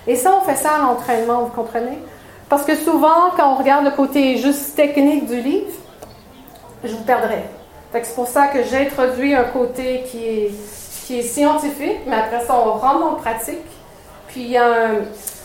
Et 0.05 0.15
ça, 0.15 0.37
on 0.39 0.45
fait 0.45 0.55
ça 0.55 0.69
à 0.75 0.77
l'entraînement, 0.83 1.45
vous 1.45 1.55
comprenez? 1.55 1.97
Parce 2.47 2.63
que 2.63 2.75
souvent, 2.75 3.31
quand 3.35 3.53
on 3.53 3.55
regarde 3.55 3.85
le 3.85 3.91
côté 3.91 4.37
juste 4.37 4.75
technique 4.75 5.25
du 5.25 5.41
livre, 5.41 5.73
je 6.83 6.91
vous 6.91 7.03
perdrai. 7.03 7.56
C'est 7.93 8.15
pour 8.15 8.27
ça 8.27 8.47
que 8.47 8.63
j'ai 8.63 8.87
introduit 8.87 9.33
un 9.33 9.45
côté 9.45 10.03
qui 10.11 10.25
est, 10.25 11.21
scientifique, 11.21 12.01
mais 12.05 12.17
après 12.17 12.45
ça, 12.45 12.53
on 12.53 12.73
rentre 12.73 13.05
en 13.05 13.15
pratique. 13.15 13.63
Puis 14.27 14.41
il 14.41 14.51
y 14.51 14.57
a, 14.57 14.89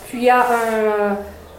puis 0.09 0.19
il 0.19 0.25
y 0.25 0.31
a, 0.31 0.45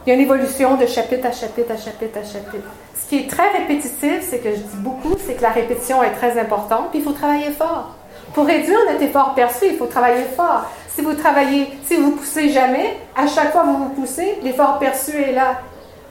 une 0.05 0.19
évolution 0.19 0.75
de 0.75 0.85
chapitre 0.85 1.27
à 1.27 1.31
chapitre 1.31 1.71
à 1.71 1.77
chapitre 1.77 2.19
à 2.19 2.23
chapitre. 2.23 2.67
Ce 2.95 3.07
qui 3.07 3.19
est 3.19 3.29
très 3.29 3.49
répétitif, 3.49 4.21
c'est 4.29 4.39
que 4.39 4.51
je 4.51 4.57
dis 4.57 4.77
beaucoup, 4.77 5.15
c'est 5.25 5.35
que 5.35 5.41
la 5.41 5.51
répétition 5.51 6.03
est 6.03 6.11
très 6.11 6.37
importante, 6.37 6.89
puis 6.89 6.99
il 6.99 7.05
faut 7.05 7.13
travailler 7.13 7.51
fort. 7.51 7.95
Pour 8.33 8.45
réduire 8.45 8.79
notre 8.89 9.01
effort 9.03 9.33
perçu, 9.35 9.65
il 9.71 9.77
faut 9.77 9.85
travailler 9.85 10.25
fort. 10.35 10.65
Si 10.93 11.01
vous 11.01 11.13
travaillez, 11.13 11.69
si 11.87 11.95
vous 11.95 12.11
poussez 12.11 12.49
jamais, 12.49 12.97
à 13.15 13.25
chaque 13.25 13.51
fois 13.51 13.61
que 13.61 13.67
vous 13.67 13.77
vous 13.85 13.89
poussez, 14.01 14.37
l'effort 14.43 14.79
perçu 14.79 15.15
est 15.15 15.31
là. 15.31 15.61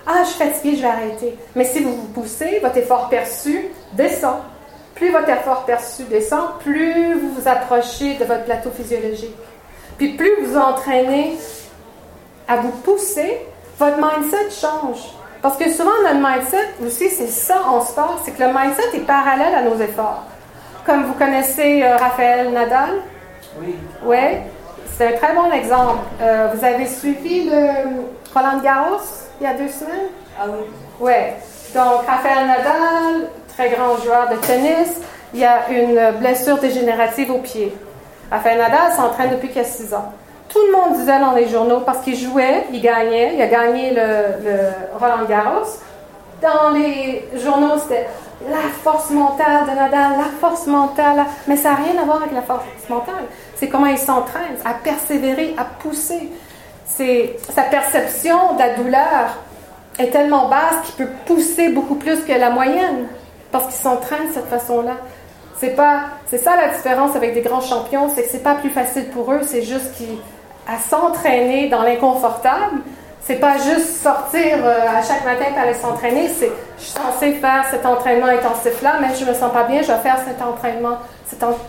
Ah, 0.07 0.23
je 0.25 0.31
suis 0.31 0.39
fatigué, 0.39 0.77
je 0.77 0.83
vais 0.83 0.89
arrêter. 0.89 1.39
Mais 1.55 1.65
si 1.65 1.81
vous 1.81 1.95
vous 1.95 2.09
poussez, 2.09 2.59
votre 2.61 2.79
effort 2.79 3.09
perçu 3.09 3.69
descend. 3.93 4.37
Plus 5.03 5.11
votre 5.11 5.31
effort 5.31 5.65
perçu 5.65 6.05
descend, 6.05 6.61
plus 6.61 7.15
vous 7.15 7.31
vous 7.31 7.49
approchez 7.49 8.15
de 8.15 8.25
votre 8.25 8.45
plateau 8.45 8.71
physiologique. 8.71 9.35
Puis 9.99 10.11
plus 10.17 10.45
vous 10.45 10.57
entraînez 10.57 11.37
à 12.47 12.59
vous 12.59 12.71
pousser, 12.71 13.41
votre 13.81 13.97
mindset 13.97 14.51
change. 14.51 15.01
Parce 15.43 15.57
que 15.57 15.69
souvent, 15.73 15.91
notre 16.05 16.25
mindset 16.25 16.69
aussi, 16.87 17.11
c'est 17.11 17.27
ça 17.27 17.63
en 17.67 17.81
sport, 17.81 18.21
c'est 18.25 18.31
que 18.31 18.45
le 18.45 18.51
mindset 18.51 18.95
est 18.95 19.05
parallèle 19.05 19.53
à 19.53 19.63
nos 19.63 19.77
efforts. 19.81 20.23
Comme 20.87 21.03
vous 21.07 21.15
connaissez 21.15 21.83
euh, 21.83 21.97
Raphaël 21.97 22.53
Nadal? 22.53 22.91
Oui. 23.61 23.75
Oui. 24.05 24.19
C'est 24.97 25.17
un 25.17 25.19
très 25.19 25.35
bon 25.35 25.51
exemple. 25.51 25.99
Euh, 26.21 26.47
vous 26.55 26.65
avez 26.65 26.87
suivi 26.87 27.51
le 27.51 28.07
Roland 28.33 28.61
Garros 28.63 29.03
il 29.41 29.49
y 29.49 29.51
a 29.51 29.55
deux 29.55 29.69
semaines? 29.69 30.11
Ah 30.41 30.45
oui. 30.47 30.65
Oui. 31.01 31.13
Donc, 31.75 32.07
Raphaël 32.07 32.47
Nadal, 32.47 33.31
très 33.57 33.71
grand 33.71 33.97
joueur 33.99 34.29
de 34.31 34.37
tennis, 34.37 34.89
il 35.35 35.45
a 35.45 35.69
une 35.71 36.19
blessure 36.19 36.59
dégénérative 36.59 37.31
au 37.31 37.39
pied. 37.39 37.75
Raphaël 38.31 38.59
Nadal 38.59 38.93
s'entraîne 38.93 39.31
depuis 39.31 39.49
qu'il 39.49 39.61
a 39.61 39.65
six 39.65 39.93
ans. 39.95 40.13
Tout 40.49 40.61
le 40.67 40.73
monde 40.73 40.99
disait 40.99 41.19
dans 41.19 41.33
les 41.33 41.49
journaux, 41.49 41.81
parce 41.81 42.01
qu'il 42.01 42.17
jouait, 42.17 42.67
il 42.73 42.81
gagnait, 42.81 43.35
il 43.35 43.43
a 43.43 43.47
gagné 43.47 43.91
le, 43.91 44.45
le 44.45 44.59
Roland 44.99 45.25
Garros. 45.29 45.67
Dans 46.43 46.71
les 46.71 47.27
journaux, 47.43 47.79
c'était 47.79 48.07
la 48.51 48.69
force 48.83 49.11
mentale 49.11 49.65
de 49.71 49.75
Nadal, 49.75 50.13
la 50.19 50.31
force 50.41 50.67
mentale. 50.67 51.25
Mais 51.47 51.57
ça 51.57 51.71
n'a 51.71 51.77
rien 51.77 52.03
à 52.03 52.05
voir 52.05 52.19
avec 52.19 52.33
la 52.33 52.43
force 52.43 52.65
mentale. 52.89 53.25
C'est 53.57 53.69
comment 53.69 53.87
il 53.87 53.99
s'entraîne 53.99 54.57
à 54.65 54.75
persévérer, 54.75 55.55
à 55.57 55.65
pousser. 55.65 56.31
C'est 56.85 57.37
sa 57.55 57.63
perception 57.63 58.55
de 58.55 58.59
la 58.59 58.75
douleur 58.75 59.39
est 59.99 60.11
tellement 60.11 60.49
basse 60.49 60.85
qu'il 60.85 61.07
peut 61.07 61.13
pousser 61.27 61.69
beaucoup 61.69 61.95
plus 61.95 62.25
que 62.25 62.33
la 62.33 62.51
moyenne 62.51 63.07
parce 63.53 63.67
qu'il 63.67 63.75
s'entraîne 63.75 64.29
de 64.29 64.33
cette 64.33 64.49
façon-là. 64.49 64.95
C'est 65.59 65.77
pas, 65.77 66.01
c'est 66.29 66.39
ça 66.39 66.57
la 66.57 66.75
différence 66.75 67.15
avec 67.15 67.35
des 67.35 67.43
grands 67.43 67.61
champions, 67.61 68.09
c'est 68.13 68.25
que 68.25 68.29
c'est 68.29 68.43
pas 68.43 68.57
plus 68.57 68.71
facile 68.71 69.05
pour 69.11 69.31
eux, 69.31 69.43
c'est 69.47 69.63
juste 69.63 69.93
qu'à 69.97 70.79
s'entraîner 70.79 71.69
dans 71.69 71.83
l'inconfortable, 71.83 72.81
c'est 73.21 73.37
pas 73.37 73.59
juste 73.59 74.03
sortir 74.03 74.59
euh, 74.65 74.99
à 74.99 75.03
chaque 75.03 75.25
matin 75.25 75.45
pour 75.53 75.63
aller 75.63 75.75
s'entraîner, 75.75 76.29
c'est 76.29 76.51
je 76.79 76.83
suis 76.83 76.93
censé 76.93 77.35
faire 77.35 77.65
cet 77.71 77.87
entraînement 77.87 78.27
intensif-là, 78.27 78.99
même 79.01 79.15
si 79.15 79.25
je 79.25 79.31
me 79.31 79.35
sens 79.35 79.53
pas 79.53 79.63
bien, 79.63 79.83
je 79.83 79.93
vais 79.93 79.99
faire 79.99 80.19
cet 80.27 80.43
entraînement, 80.43 80.99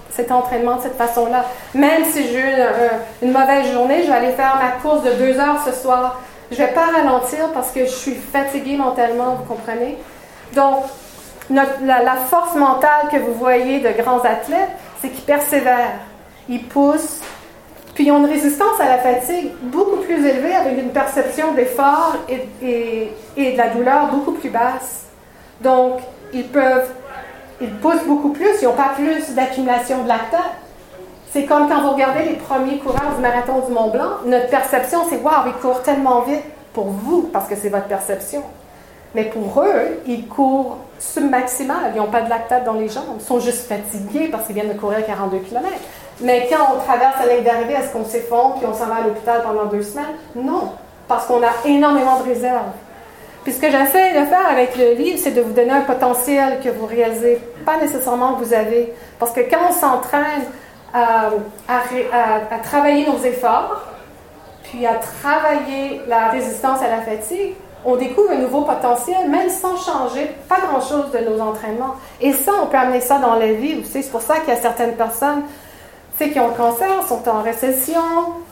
cet, 0.10 0.32
entraînement 0.32 0.78
de 0.78 0.82
cette 0.82 0.98
façon-là. 0.98 1.46
Même 1.76 2.04
si 2.06 2.28
j'ai 2.30 2.40
une, 2.42 3.28
une 3.28 3.32
mauvaise 3.32 3.72
journée, 3.72 4.02
je 4.02 4.08
vais 4.08 4.18
aller 4.18 4.32
faire 4.32 4.56
ma 4.56 4.82
course 4.82 5.04
de 5.04 5.12
deux 5.12 5.40
heures 5.40 5.64
ce 5.64 5.72
soir. 5.72 6.20
Je 6.50 6.58
vais 6.58 6.72
pas 6.72 6.88
ralentir 6.88 7.52
parce 7.54 7.70
que 7.70 7.82
je 7.82 7.92
suis 7.92 8.16
fatiguée 8.16 8.76
mentalement, 8.76 9.36
vous 9.36 9.44
comprenez? 9.44 10.00
Donc, 10.56 10.86
la, 11.50 12.16
force 12.30 12.56
mentale 12.56 13.10
que 13.12 13.18
vous 13.18 13.34
voyez 13.34 13.80
de 13.80 13.90
grands 14.02 14.20
athlètes, 14.20 14.70
c'est 15.02 15.10
qu'ils 15.10 15.24
persévèrent, 15.24 16.00
ils 16.50 16.64
poussent, 16.64 17.20
puis 17.94 18.06
ils 18.06 18.12
ont 18.12 18.20
une 18.20 18.32
résistance 18.32 18.80
à 18.80 18.88
la 18.88 18.98
fatigue 18.98 19.52
beaucoup 19.62 19.98
plus 19.98 20.26
élevée 20.26 20.56
avec 20.56 20.80
une 20.80 20.92
perception 20.92 21.54
d'effort 21.54 22.16
et, 22.28 23.12
et, 23.38 23.52
de 23.52 23.58
la 23.58 23.70
douleur 23.70 24.08
beaucoup 24.08 24.32
plus 24.32 24.50
basse. 24.50 25.06
Donc, 25.62 26.00
ils 26.34 26.48
peuvent, 26.48 26.90
ils 27.62 27.74
poussent 27.76 28.06
beaucoup 28.06 28.30
plus, 28.30 28.50
ils 28.62 28.66
n'ont 28.66 28.74
pas 28.74 28.94
plus 28.96 29.36
d'accumulation 29.36 30.04
de 30.04 30.08
lactate. 30.08 30.40
C'est 31.32 31.46
comme 31.46 31.68
quand 31.68 31.82
vous 31.82 31.92
regardez 31.92 32.24
les 32.26 32.36
premiers 32.36 32.78
coureurs 32.78 33.16
du 33.16 33.22
marathon 33.22 33.60
du 33.68 33.72
Mont 33.72 33.90
Blanc, 33.90 34.12
notre 34.26 34.50
perception, 34.50 35.00
c'est 35.10 35.18
Waouh, 35.18 35.48
ils 35.48 35.62
courent 35.62 35.82
tellement 35.82 36.22
vite 36.22 36.44
pour 36.74 36.86
vous, 36.86 37.30
parce 37.34 37.48
que 37.48 37.56
c'est 37.56 37.70
votre 37.70 37.88
perception. 37.88 38.44
Mais 39.16 39.26
pour 39.26 39.62
eux, 39.62 40.00
ils 40.08 40.28
courent 40.28 40.78
submaximal. 41.00 41.92
Ils 41.94 41.98
n'ont 41.98 42.08
pas 42.08 42.22
de 42.22 42.30
lactate 42.30 42.64
dans 42.64 42.74
les 42.74 42.90
jambes. 42.90 43.18
Ils 43.20 43.26
sont 43.26 43.40
juste 43.40 43.68
fatigués 43.68 44.30
parce 44.30 44.46
qu'ils 44.46 44.56
viennent 44.56 44.74
de 44.74 44.80
courir 44.80 45.06
42 45.06 45.40
km. 45.40 45.68
Mais 46.22 46.48
quand 46.50 46.76
on 46.76 46.80
traverse 46.80 47.16
la 47.26 47.36
ligne 47.36 47.44
d'arrivée, 47.44 47.74
est-ce 47.74 47.92
qu'on 47.92 48.06
s'effondre 48.06 48.56
puis 48.56 48.66
on 48.66 48.74
s'en 48.74 48.86
va 48.86 48.96
à 48.96 49.02
l'hôpital 49.02 49.42
pendant 49.44 49.66
deux 49.66 49.82
semaines? 49.82 50.06
Non, 50.36 50.72
parce 51.08 51.26
qu'on 51.26 51.42
a 51.44 51.52
énormément 51.66 52.20
de 52.20 52.24
réserves. 52.24 52.72
Puis 53.44 53.54
ce 53.54 53.60
que 53.60 53.70
j'essaie 53.70 54.12
de 54.12 54.26
faire 54.26 54.48
avec 54.50 54.78
le 54.78 54.94
livre, 54.94 55.20
c'est 55.22 55.32
de 55.32 55.42
vous 55.42 55.52
donner 55.52 55.72
un 55.72 55.82
potentiel 55.82 56.60
que 56.64 56.70
vous 56.70 56.86
réalisez 56.86 57.42
pas 57.66 57.78
nécessairement 57.78 58.36
que 58.36 58.46
vous 58.46 58.54
avez. 58.54 58.94
Parce 59.20 59.34
que 59.34 59.42
quand 59.42 59.60
on 59.70 59.74
s'entraîne 59.74 60.44
à, 60.94 61.30
à 61.68 62.60
travailler 62.60 63.06
nos 63.06 63.22
efforts, 63.24 63.88
puis 64.64 64.86
à 64.88 64.94
travailler 64.96 66.02
la 66.08 66.30
résistance 66.30 66.82
à 66.82 66.88
la 66.88 67.02
fatigue, 67.02 67.54
on 67.86 67.96
découvre 67.96 68.32
un 68.32 68.38
nouveau 68.38 68.62
potentiel, 68.62 69.30
même 69.30 69.50
sans 69.50 69.78
changer 69.78 70.36
pas 70.48 70.58
grand-chose 70.60 71.12
de 71.12 71.30
nos 71.30 71.42
entraînements. 71.42 71.96
Et 72.22 72.34
ça, 72.34 72.52
on 72.62 72.68
peut 72.68 72.78
amener 72.78 73.02
ça 73.02 73.20
dans 73.20 73.36
la 73.36 73.54
vie 73.54 73.80
aussi. 73.80 74.04
C'est 74.04 74.12
pour 74.12 74.22
ça 74.22 74.40
qu'il 74.40 74.50
y 74.50 74.58
a 74.58 74.62
certaines 74.62 74.96
personnes 74.96 75.44
qui 76.30 76.40
ont 76.40 76.50
le 76.50 76.54
cancer, 76.54 76.88
sont 77.08 77.28
en 77.28 77.42
récession. 77.42 78.02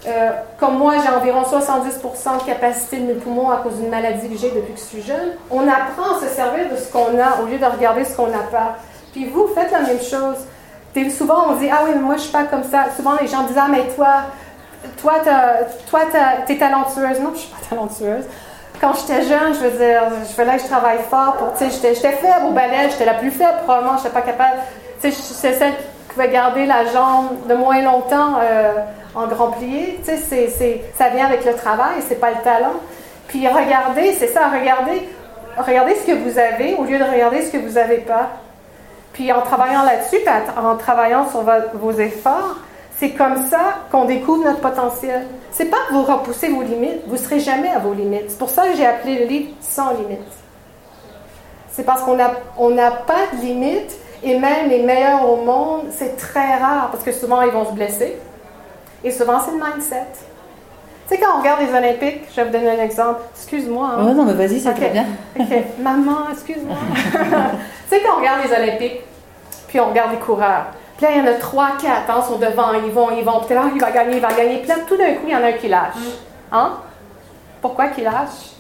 Euh, 0.08 0.32
comme 0.60 0.78
moi, 0.78 0.96
j'ai 1.02 1.10
environ 1.10 1.44
70% 1.44 2.40
de 2.40 2.46
capacité 2.46 2.98
de 2.98 3.06
mes 3.06 3.14
poumons 3.14 3.50
à 3.50 3.58
cause 3.58 3.76
d'une 3.76 3.90
maladie 3.90 4.30
que 4.30 4.38
j'ai 4.38 4.52
depuis 4.52 4.74
que 4.74 4.80
je 4.80 4.86
suis 4.86 5.02
jeune. 5.02 5.34
On 5.50 5.62
apprend 5.68 6.18
à 6.18 6.22
se 6.22 6.28
servir 6.28 6.70
de 6.70 6.76
ce 6.76 6.92
qu'on 6.92 7.20
a 7.20 7.42
au 7.42 7.46
lieu 7.46 7.58
de 7.58 7.66
regarder 7.66 8.04
ce 8.04 8.16
qu'on 8.16 8.28
n'a 8.28 8.40
pas. 8.40 8.78
Puis 9.14 9.26
vous, 9.26 9.48
faites 9.54 9.72
la 9.72 9.82
même 9.82 10.00
chose. 10.00 10.38
souvent, 11.16 11.50
on 11.50 11.56
dit 11.56 11.70
Ah 11.72 11.82
oui, 11.86 11.92
mais 11.96 12.02
moi, 12.02 12.16
je 12.16 12.22
suis 12.22 12.32
pas 12.32 12.46
comme 12.46 12.64
ça. 12.64 12.86
Souvent, 12.96 13.14
les 13.22 13.28
gens 13.28 13.44
disent 13.44 13.60
Ah, 13.60 13.68
mais 13.70 13.88
toi, 13.96 14.08
toi, 15.00 15.14
t'es 16.46 16.58
talentueuse. 16.58 17.20
Non, 17.20 17.32
je 17.34 17.40
suis 17.40 17.50
pas 17.50 17.70
talentueuse 17.70 18.26
quand 18.82 18.94
j'étais 18.96 19.22
jeune, 19.22 19.54
je 19.54 19.60
veux 19.60 19.78
dire, 19.78 20.02
je 20.28 20.34
fallait 20.34 20.58
que 20.58 20.64
je 20.64 20.68
travaille 20.68 20.98
fort 21.08 21.38
pour, 21.38 21.54
tu 21.54 21.70
sais, 21.70 21.94
j'étais 21.94 21.94
faible 21.94 22.48
au 22.50 22.52
balai, 22.52 22.90
j'étais 22.90 23.06
la 23.06 23.14
plus 23.14 23.30
faible, 23.30 23.60
probablement, 23.64 23.98
je 23.98 24.04
n'étais 24.04 24.16
pas 24.16 24.22
capable, 24.22 24.58
tu 25.00 25.12
sais, 25.12 25.22
c'est 25.22 25.54
celle 25.54 25.76
qui 25.76 25.84
pouvait 26.16 26.30
garder 26.30 26.66
la 26.66 26.86
jambe 26.86 27.48
de 27.48 27.54
moins 27.54 27.80
longtemps 27.84 28.40
euh, 28.42 28.74
en 29.14 29.28
grand 29.28 29.52
plié, 29.52 30.00
tu 30.04 30.18
sais, 30.18 30.82
ça 30.98 31.10
vient 31.10 31.28
avec 31.28 31.46
le 31.46 31.54
travail, 31.54 32.02
c'est 32.08 32.20
pas 32.20 32.32
le 32.32 32.42
talent. 32.44 32.74
Puis 33.28 33.48
regardez, 33.48 34.14
c'est 34.14 34.28
ça, 34.28 34.50
regardez, 34.50 35.08
regardez 35.58 35.96
ce 35.96 36.08
que 36.08 36.12
vous 36.14 36.40
avez 36.40 36.74
au 36.74 36.84
lieu 36.84 36.98
de 36.98 37.04
regarder 37.04 37.44
ce 37.44 37.52
que 37.52 37.58
vous 37.58 37.74
n'avez 37.74 38.00
pas. 38.00 38.30
Puis 39.14 39.32
en 39.32 39.42
travaillant 39.42 39.84
là-dessus, 39.84 40.18
en 40.58 40.76
travaillant 40.76 41.30
sur 41.30 41.44
vos 41.76 41.92
efforts, 41.92 42.58
c'est 43.02 43.10
comme 43.10 43.48
ça 43.50 43.80
qu'on 43.92 44.06
découvre 44.06 44.44
notre 44.44 44.60
potentiel. 44.60 45.26
C'est 45.50 45.66
pas 45.66 45.78
que 45.90 45.94
vous 45.94 46.04
repoussez 46.04 46.50
vos 46.50 46.62
limites, 46.62 47.02
vous 47.08 47.14
ne 47.14 47.18
serez 47.18 47.40
jamais 47.40 47.70
à 47.70 47.80
vos 47.80 47.96
limites. 47.96 48.26
C'est 48.28 48.38
pour 48.38 48.52
ça 48.52 48.68
que 48.68 48.78
j'ai 48.78 48.86
appelé 48.86 49.18
le 49.18 49.26
livre 49.26 49.50
Sans 49.60 49.94
limites. 49.94 50.20
C'est 51.72 51.84
parce 51.84 52.04
qu'on 52.04 52.16
n'a 52.16 52.30
on 52.60 52.76
pas 52.76 53.26
de 53.34 53.42
limites 53.42 53.98
et 54.22 54.38
même 54.38 54.70
les 54.70 54.84
meilleurs 54.84 55.28
au 55.28 55.38
monde, 55.38 55.86
c'est 55.90 56.16
très 56.16 56.58
rare 56.58 56.90
parce 56.92 57.04
que 57.04 57.12
souvent 57.12 57.42
ils 57.42 57.50
vont 57.50 57.66
se 57.66 57.72
blesser. 57.72 58.20
Et 59.04 59.10
souvent, 59.10 59.40
c'est 59.40 59.50
le 59.50 59.58
mindset. 59.58 60.06
Tu 61.10 61.16
sais, 61.16 61.20
quand 61.20 61.38
on 61.38 61.40
regarde 61.40 61.62
les 61.62 61.76
Olympiques, 61.76 62.22
je 62.30 62.36
vais 62.36 62.44
vous 62.44 62.52
donner 62.52 62.70
un 62.70 62.84
exemple. 62.84 63.22
Excuse-moi. 63.36 63.94
Hein. 63.98 64.06
Oh 64.12 64.14
non, 64.14 64.26
mais 64.26 64.34
vas-y, 64.34 64.60
c'est 64.60 64.76
très 64.76 64.90
bien. 64.90 65.06
OK. 65.40 65.48
Maman, 65.80 66.30
excuse-moi. 66.32 66.78
tu 66.94 67.18
sais, 67.90 68.04
quand 68.04 68.14
on 68.18 68.20
regarde 68.20 68.42
les 68.48 68.56
Olympiques, 68.56 69.02
puis 69.70 69.80
on 69.80 69.90
regarde 69.90 70.12
les 70.12 70.20
coureurs, 70.20 70.68
puis 71.02 71.10
là, 71.10 71.16
il 71.16 71.26
y 71.26 71.28
en 71.28 71.34
a 71.34 71.40
trois, 71.40 71.78
quatre, 71.82 72.12
hein, 72.12 72.22
sont 72.22 72.38
devant, 72.38 72.74
ils 72.74 72.92
vont, 72.92 73.10
ils 73.18 73.26
vont. 73.26 73.40
Puis 73.40 73.56
là, 73.56 73.64
il 73.74 73.82
va 73.82 73.90
gagner, 73.90 74.18
il 74.18 74.22
va 74.22 74.32
gagner. 74.34 74.60
Puis 74.60 74.68
là, 74.68 74.76
tout 74.88 74.96
d'un 74.96 75.16
coup, 75.16 75.24
il 75.26 75.32
y 75.32 75.36
en 75.36 75.42
a 75.42 75.48
un 75.48 75.54
qui 75.54 75.68
lâche. 75.68 75.96
Mm. 75.96 76.56
Hein? 76.56 76.74
Pourquoi 77.60 77.88
qu'il 77.88 78.04
lâche? 78.04 78.52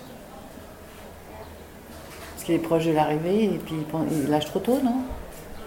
Parce 2.33 2.43
qu'il 2.43 2.55
est 2.55 2.59
proche 2.59 2.85
de 2.85 2.93
l'arrivée 2.93 3.43
et 3.43 3.61
puis 3.63 3.75
il 4.09 4.31
lâche 4.31 4.45
trop 4.45 4.57
tôt, 4.57 4.79
non? 4.83 4.95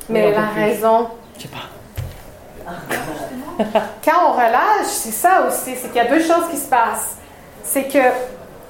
Mais 0.09 0.32
la 0.32 0.46
raison. 0.46 1.11
Je 1.36 1.42
sais 1.42 1.49
pas. 1.49 2.66
Quand 4.05 4.30
on 4.30 4.32
relâche, 4.32 4.86
c'est 4.86 5.12
ça 5.12 5.46
aussi, 5.46 5.76
c'est 5.76 5.86
qu'il 5.88 5.96
y 5.96 6.01
a 6.01 6.09
deux 6.09 6.22
choses 6.22 6.49
qui 6.51 6.57
se 6.57 6.68
passent. 6.68 7.18
C'est 7.62 7.84
que 7.84 8.03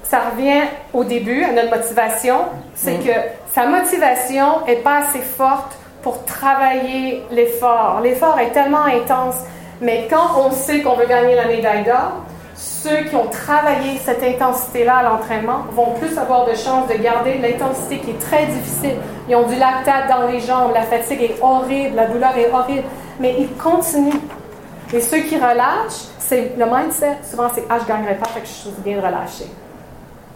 ça 0.03 0.29
revient 0.29 0.61
au 0.93 1.03
début 1.03 1.43
à 1.43 1.53
notre 1.53 1.75
motivation, 1.75 2.41
c'est 2.75 2.99
mm. 2.99 3.03
que 3.03 3.11
sa 3.51 3.65
motivation 3.65 4.63
n'est 4.67 4.75
pas 4.75 4.97
assez 4.97 5.21
forte 5.21 5.75
pour 6.05 6.23
travailler 6.23 7.23
l'effort. 7.31 7.99
L'effort 8.03 8.37
est 8.37 8.51
tellement 8.51 8.85
intense, 8.85 9.37
mais 9.81 10.07
quand 10.07 10.39
on 10.39 10.51
sait 10.51 10.81
qu'on 10.81 10.93
veut 10.93 11.07
gagner 11.07 11.33
la 11.33 11.47
médaille 11.47 11.83
d'or, 11.83 12.21
ceux 12.53 13.05
qui 13.09 13.15
ont 13.15 13.25
travaillé 13.25 13.97
cette 13.97 14.21
intensité-là 14.21 14.97
à 14.97 15.03
l'entraînement 15.03 15.65
vont 15.71 15.95
plus 15.99 16.15
avoir 16.15 16.45
de 16.45 16.53
chances 16.53 16.87
de 16.89 16.93
garder 17.01 17.39
l'intensité 17.39 17.97
qui 17.97 18.11
est 18.11 18.19
très 18.19 18.45
difficile. 18.45 18.97
Ils 19.27 19.35
ont 19.35 19.47
du 19.47 19.55
lactate 19.55 20.07
dans 20.07 20.27
les 20.27 20.39
jambes, 20.41 20.73
la 20.75 20.83
fatigue 20.83 21.23
est 21.23 21.41
horrible, 21.41 21.95
la 21.95 22.05
douleur 22.05 22.37
est 22.37 22.51
horrible, 22.51 22.83
mais 23.19 23.37
ils 23.39 23.51
continuent 23.57 24.21
Et 24.93 25.01
ceux 25.01 25.21
qui 25.21 25.37
relâchent, 25.37 26.05
c'est 26.19 26.51
le 26.55 26.65
mindset, 26.67 27.17
souvent 27.27 27.49
c'est 27.51 27.63
Ah, 27.67 27.77
je 27.79 27.83
ne 27.83 27.87
gagnerai 27.87 28.13
pas, 28.13 28.27
fait 28.27 28.41
que 28.41 28.47
je 28.47 28.69
viens 28.83 29.01
de 29.01 29.05
relâcher. 29.07 29.47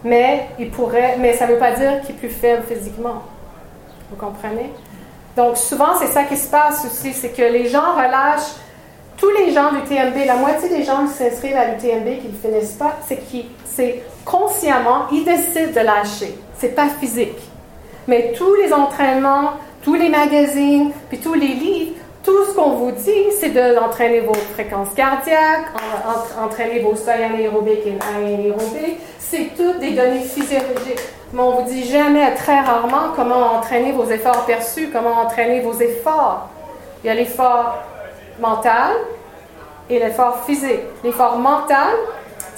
Mais 0.02 0.48
il 0.58 0.68
pourrait, 0.72 1.14
mais 1.20 1.34
ça 1.34 1.46
ne 1.46 1.52
veut 1.52 1.58
pas 1.58 1.70
dire 1.70 2.00
qu'il 2.00 2.16
est 2.16 2.18
plus 2.18 2.28
faible 2.28 2.64
physiquement. 2.66 3.22
Vous 4.10 4.16
comprenez? 4.16 4.72
Donc 5.36 5.56
souvent, 5.56 5.94
c'est 5.98 6.08
ça 6.08 6.24
qui 6.24 6.36
se 6.36 6.48
passe 6.48 6.84
aussi, 6.84 7.12
c'est 7.12 7.30
que 7.30 7.42
les 7.42 7.68
gens 7.68 7.94
relâchent. 7.94 8.52
Tous 9.16 9.30
les 9.30 9.52
gens 9.52 9.70
du 9.72 9.82
TMB, 9.82 10.26
la 10.26 10.36
moitié 10.36 10.68
des 10.70 10.82
gens 10.82 11.06
qui 11.06 11.12
s'inscrivent 11.12 11.56
à 11.56 11.66
l'UTMB 11.66 12.20
qui 12.20 12.28
ne 12.28 12.50
finissent 12.52 12.72
pas, 12.72 12.96
c'est 13.06 13.18
qui, 13.28 13.46
c'est 13.64 14.02
consciemment, 14.24 15.06
ils 15.12 15.24
décident 15.24 15.72
de 15.72 15.84
lâcher. 15.84 16.38
C'est 16.58 16.74
pas 16.74 16.88
physique. 16.88 17.38
Mais 18.08 18.32
tous 18.36 18.54
les 18.54 18.72
entraînements, 18.72 19.52
tous 19.82 19.94
les 19.94 20.08
magazines, 20.08 20.90
puis 21.08 21.18
tous 21.18 21.34
les 21.34 21.48
livres, 21.48 21.92
tout 22.22 22.44
ce 22.44 22.54
qu'on 22.54 22.70
vous 22.70 22.92
dit, 22.92 23.30
c'est 23.38 23.50
d'entraîner 23.50 24.20
vos 24.20 24.34
fréquences 24.34 24.92
cardiaques, 24.94 25.68
entraîner 26.42 26.80
vos 26.80 26.94
seuils 26.94 27.24
anaérobiques 27.24 27.86
et 27.86 27.98
anaérobiques. 28.16 28.98
C'est 29.18 29.50
toutes 29.56 29.78
des 29.78 29.92
données 29.92 30.20
physiologiques. 30.20 31.00
Mais 31.32 31.40
on 31.40 31.50
vous 31.52 31.68
dit 31.70 31.84
jamais, 31.84 32.34
très 32.34 32.60
rarement, 32.60 33.12
comment 33.14 33.54
entraîner 33.54 33.92
vos 33.92 34.04
efforts 34.06 34.44
perçus, 34.46 34.90
comment 34.92 35.20
entraîner 35.22 35.60
vos 35.60 35.74
efforts. 35.74 36.48
Il 37.02 37.06
y 37.06 37.10
a 37.10 37.14
l'effort 37.14 37.78
mental 38.40 38.92
et 39.88 39.98
l'effort 39.98 40.44
physique. 40.44 40.80
L'effort 41.04 41.38
mental, 41.38 41.94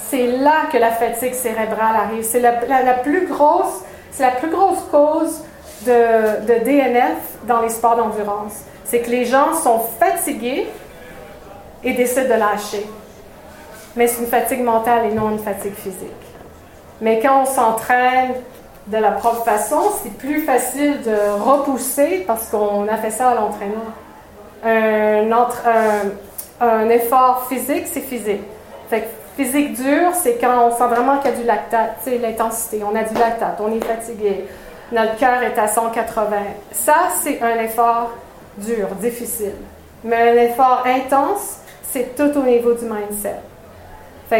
c'est 0.09 0.27
là 0.27 0.67
que 0.71 0.77
la 0.77 0.91
fatigue 0.91 1.33
cérébrale 1.33 1.95
arrive. 1.95 2.23
C'est 2.23 2.39
la, 2.39 2.53
plus 3.03 3.27
grosse, 3.27 3.83
c'est 4.11 4.23
la 4.23 4.31
plus 4.31 4.49
grosse 4.49 4.83
cause 4.91 5.43
de, 5.85 6.45
de 6.45 6.63
DNF 6.63 7.17
dans 7.45 7.61
les 7.61 7.69
sports 7.69 7.95
d'endurance 7.95 8.63
c'est 8.93 8.99
que 8.99 9.09
les 9.09 9.25
gens 9.25 9.55
sont 9.55 9.79
fatigués 9.99 10.67
et 11.83 11.93
décident 11.93 12.25
de 12.25 12.39
lâcher. 12.39 12.85
Mais 13.95 14.05
c'est 14.05 14.21
une 14.21 14.27
fatigue 14.27 14.63
mentale 14.63 15.07
et 15.07 15.13
non 15.15 15.31
une 15.31 15.39
fatigue 15.39 15.73
physique. 15.73 16.11
Mais 17.01 17.19
quand 17.19 17.41
on 17.41 17.45
s'entraîne 17.45 18.33
de 18.87 18.97
la 18.97 19.11
propre 19.11 19.43
façon, 19.43 19.81
c'est 20.01 20.13
plus 20.17 20.41
facile 20.41 21.01
de 21.03 21.15
repousser 21.41 22.23
parce 22.27 22.49
qu'on 22.49 22.87
a 22.87 22.97
fait 22.97 23.11
ça 23.11 23.29
à 23.29 23.35
l'entraînement. 23.35 23.91
Un, 26.61 26.89
effort 26.89 27.47
physique, 27.49 27.85
c'est 27.91 28.01
physique. 28.01 28.41
Fait 28.89 29.07
physique 29.35 29.73
dur, 29.73 30.11
c'est 30.13 30.37
quand 30.39 30.67
on 30.67 30.71
sent 30.71 30.87
vraiment 30.87 31.17
qu'il 31.17 31.31
y 31.31 31.33
a 31.33 31.37
du 31.37 31.43
lactate, 31.43 31.95
c'est 32.03 32.17
l'intensité, 32.17 32.81
on 32.83 32.95
a 32.95 33.03
du 33.03 33.13
lactate, 33.15 33.59
on 33.59 33.71
est 33.71 33.83
fatigué, 33.83 34.45
notre 34.91 35.17
cœur 35.17 35.41
est 35.41 35.57
à 35.57 35.67
180. 35.67 36.37
Ça, 36.71 36.95
c'est 37.21 37.41
un 37.41 37.59
effort 37.59 38.11
dur, 38.57 38.87
difficile. 39.01 39.55
Mais 40.03 40.31
un 40.31 40.41
effort 40.43 40.83
intense, 40.85 41.57
c'est 41.91 42.15
tout 42.15 42.37
au 42.37 42.43
niveau 42.43 42.73
du 42.73 42.85
mindset. 42.85 43.39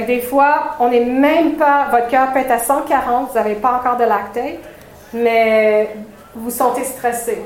Des 0.01 0.21
fois, 0.21 0.75
on 0.79 0.89
n'est 0.89 1.05
même 1.05 1.53
pas, 1.53 1.87
votre 1.91 2.07
cœur 2.07 2.33
peut 2.33 2.39
être 2.39 2.51
à 2.51 2.57
140, 2.57 3.29
vous 3.29 3.35
n'avez 3.35 3.55
pas 3.55 3.79
encore 3.79 3.97
de 3.97 4.03
lactate, 4.03 4.59
mais 5.13 5.89
vous 6.35 6.49
sentez 6.49 6.83
stressé. 6.83 7.41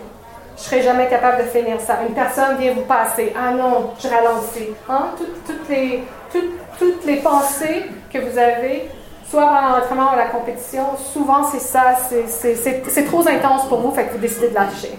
Je 0.56 0.62
ne 0.64 0.66
serai 0.66 0.82
jamais 0.82 1.08
capable 1.08 1.43
de 1.43 1.50
finir 1.50 1.80
ça. 1.80 2.00
Une 2.08 2.16
personne 2.16 2.58
vient 2.58 2.74
vous 2.74 2.86
passer. 2.86 3.34
Ah 3.38 3.52
non, 3.52 3.91
je 4.00 4.08
ralentis. 4.08 4.70
Hein? 4.89 5.10
toutes, 5.45 7.06
les, 7.06 7.18
pensées 7.18 7.86
que 8.12 8.20
vous 8.20 8.38
avez, 8.38 8.89
soit 9.30 9.45
pendant 9.45 9.78
l'entraînement 9.78 10.14
ou 10.14 10.18
la 10.18 10.28
compétition, 10.28 10.86
souvent 10.98 11.43
c'est 11.43 11.60
ça, 11.60 11.95
c'est 12.00 13.06
trop 13.06 13.28
intense 13.28 13.68
pour 13.68 13.82
vous, 13.82 13.91
fait 13.91 14.06
que 14.06 14.14
vous 14.14 14.20
décidez 14.20 14.50
de 14.50 14.56
lâcher. 14.56 14.98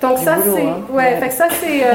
Donc 0.00 0.18
ça 0.18 0.36
c'est 0.42 0.62
hein. 0.62 0.80
ouais, 0.90 1.16
fait 1.16 1.28
que 1.28 1.34
ça 1.34 1.48
c'est 1.60 1.84
euh, 1.84 1.94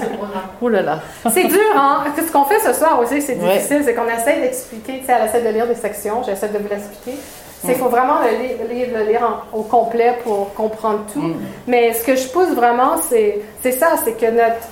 oh 0.62 0.68
là 0.68 0.82
là. 0.82 1.00
c'est 1.32 1.44
dur 1.44 1.58
hein. 1.74 2.04
Ce 2.16 2.30
qu'on 2.30 2.44
fait 2.44 2.60
ce 2.60 2.72
soir 2.72 3.00
aussi 3.00 3.20
c'est 3.20 3.34
difficile, 3.34 3.82
c'est 3.84 3.94
qu'on 3.94 4.06
essaie 4.08 4.40
d'expliquer, 4.40 5.00
tu 5.00 5.06
sais, 5.06 5.12
elle 5.18 5.28
essaie 5.28 5.42
de 5.42 5.48
lire 5.48 5.66
des 5.66 5.74
sections, 5.74 6.22
j'essaie 6.22 6.48
de 6.48 6.58
vous 6.58 6.68
l'expliquer. 6.68 7.18
C'est 7.60 7.72
qu'il 7.72 7.76
faut 7.76 7.90
vraiment 7.90 8.20
le 8.20 8.72
lire, 8.72 8.88
le 8.94 9.04
lire 9.04 9.44
au 9.52 9.62
complet 9.62 10.18
pour 10.24 10.54
comprendre 10.54 11.00
tout. 11.12 11.20
Mm. 11.20 11.36
Mais 11.66 11.92
ce 11.92 12.04
que 12.04 12.16
je 12.16 12.26
pousse 12.28 12.54
vraiment, 12.54 12.96
c'est, 12.96 13.42
c'est 13.62 13.72
ça, 13.72 13.96
c'est 14.02 14.14
que 14.14 14.30
notre, 14.30 14.66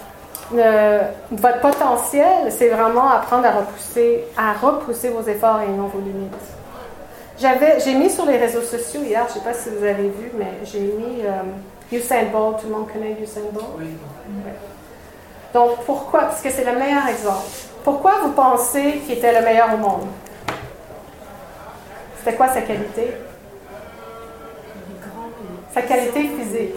votre 1.31 1.61
potentiel, 1.61 2.51
c'est 2.51 2.69
vraiment 2.69 3.11
apprendre 3.11 3.45
à 3.45 3.51
repousser, 3.51 4.25
à 4.39 4.55
repousser 4.55 5.11
vos 5.11 5.23
efforts 5.23 5.61
et 5.63 5.71
non 5.71 5.89
vos 5.89 6.01
limites. 6.01 6.33
J'avais, 7.39 7.79
j'ai 7.81 7.95
mis 7.95 8.11
sur 8.11 8.27
les 8.27 8.37
réseaux 8.37 8.63
sociaux 8.63 9.01
hier, 9.05 9.25
je 9.29 9.35
ne 9.35 9.39
sais 9.39 9.45
pas 9.45 9.55
si 9.55 9.69
vous 9.69 9.85
avez 9.85 10.09
vu, 10.09 10.33
mais 10.37 10.55
j'ai 10.65 10.81
mis 10.81 11.23
euh, 11.25 11.43
Usain 11.91 12.25
Bolt, 12.33 12.61
tout 12.61 12.67
le 12.69 12.75
monde 12.75 12.93
connaît 12.93 13.17
Usain 13.21 13.41
Bolt? 13.53 13.67
Oui. 13.79 13.87
Donc, 15.55 15.85
pourquoi? 15.87 16.21
Parce 16.21 16.43
que 16.43 16.51
c'est 16.51 16.65
le 16.65 16.79
meilleur 16.79 17.07
exemple. 17.09 17.47
Pourquoi 17.83 18.21
vous 18.23 18.33
pensez 18.33 19.01
qu'il 19.07 19.17
était 19.17 19.39
le 19.39 19.45
meilleur 19.45 19.73
au 19.75 19.79
monde? 19.79 20.07
C'était 22.19 22.37
quoi 22.37 22.49
sa 22.49 22.61
qualité? 22.61 23.15
Sa 25.73 25.83
qualité 25.83 26.29
physique. 26.29 26.75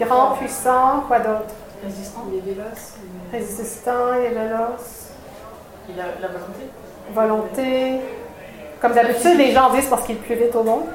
Grand, 0.00 0.32
puissant, 0.32 1.04
quoi 1.06 1.20
d'autre? 1.20 1.54
Résistant, 1.84 2.24
il 2.32 2.38
est 2.38 2.54
véloce. 2.54 2.94
Résistant, 3.30 4.14
il 4.18 4.24
est 4.26 4.30
véloce. 4.30 5.10
Il 5.88 6.00
a 6.00 6.04
la 6.20 6.28
volonté. 6.28 6.70
Volonté. 7.14 8.00
Comme 8.80 8.94
d'habitude, 8.94 9.36
les 9.36 9.52
gens 9.52 9.70
disent 9.70 9.88
parce 9.88 10.04
qu'il 10.04 10.16
est 10.16 10.18
plus 10.18 10.34
vite 10.34 10.56
au 10.56 10.64
monde. 10.64 10.86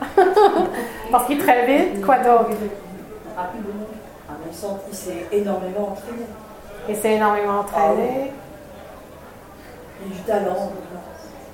parce 1.11 1.25
qu'il 1.27 1.39
est 1.39 1.43
très 1.43 1.65
vite. 1.65 2.05
Quoi 2.05 2.17
d'autre? 2.17 2.49
Il 4.89 4.95
s'est 4.95 5.27
énormément 5.31 5.91
entraîné. 5.91 6.25
Il 6.89 6.95
s'est 6.95 7.13
énormément 7.13 7.59
entraîné. 7.59 8.31
Il 10.05 10.11
a 10.11 10.15
du 10.15 10.21
talent. 10.23 10.71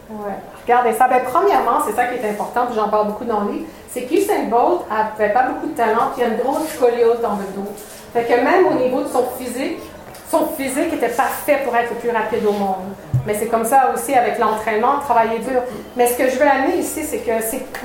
Ouais. 0.09 0.33
Regardez 0.63 0.93
ça. 0.93 1.07
Ben, 1.07 1.21
premièrement, 1.23 1.79
c'est 1.85 1.93
ça 1.93 2.05
qui 2.05 2.15
est 2.15 2.29
important, 2.29 2.65
puis 2.67 2.75
j'en 2.75 2.89
parle 2.89 3.07
beaucoup 3.07 3.25
dans 3.25 3.41
le 3.41 3.53
livre, 3.53 3.65
c'est 3.89 4.03
qu'Usain 4.03 4.43
Bolt 4.49 4.81
n'avait 4.89 5.33
pas 5.33 5.43
beaucoup 5.43 5.67
de 5.67 5.75
talent, 5.75 6.11
puis 6.13 6.21
il 6.21 6.25
a 6.25 6.27
une 6.35 6.37
grosse 6.37 6.67
scoliose 6.69 7.21
dans 7.21 7.35
le 7.35 7.45
dos. 7.55 7.69
Fait 8.13 8.23
que 8.25 8.33
même 8.33 8.67
au 8.67 8.73
niveau 8.75 9.01
de 9.01 9.07
son 9.07 9.23
physique, 9.37 9.79
son 10.33 10.47
physique 10.57 10.91
était 10.93 11.09
parfait 11.09 11.59
pour 11.63 11.75
être 11.75 11.91
le 11.91 11.95
plus 11.97 12.09
rapide 12.09 12.43
au 12.47 12.53
monde. 12.53 12.89
Mais 13.27 13.35
c'est 13.35 13.45
comme 13.45 13.65
ça 13.65 13.91
aussi 13.93 14.15
avec 14.15 14.39
l'entraînement, 14.39 14.99
travailler 14.99 15.37
dur. 15.37 15.61
Mais 15.95 16.07
ce 16.07 16.17
que 16.17 16.27
je 16.27 16.37
veux 16.37 16.47
amener 16.47 16.77
ici, 16.77 17.03
c'est 17.03 17.19
que 17.19 17.31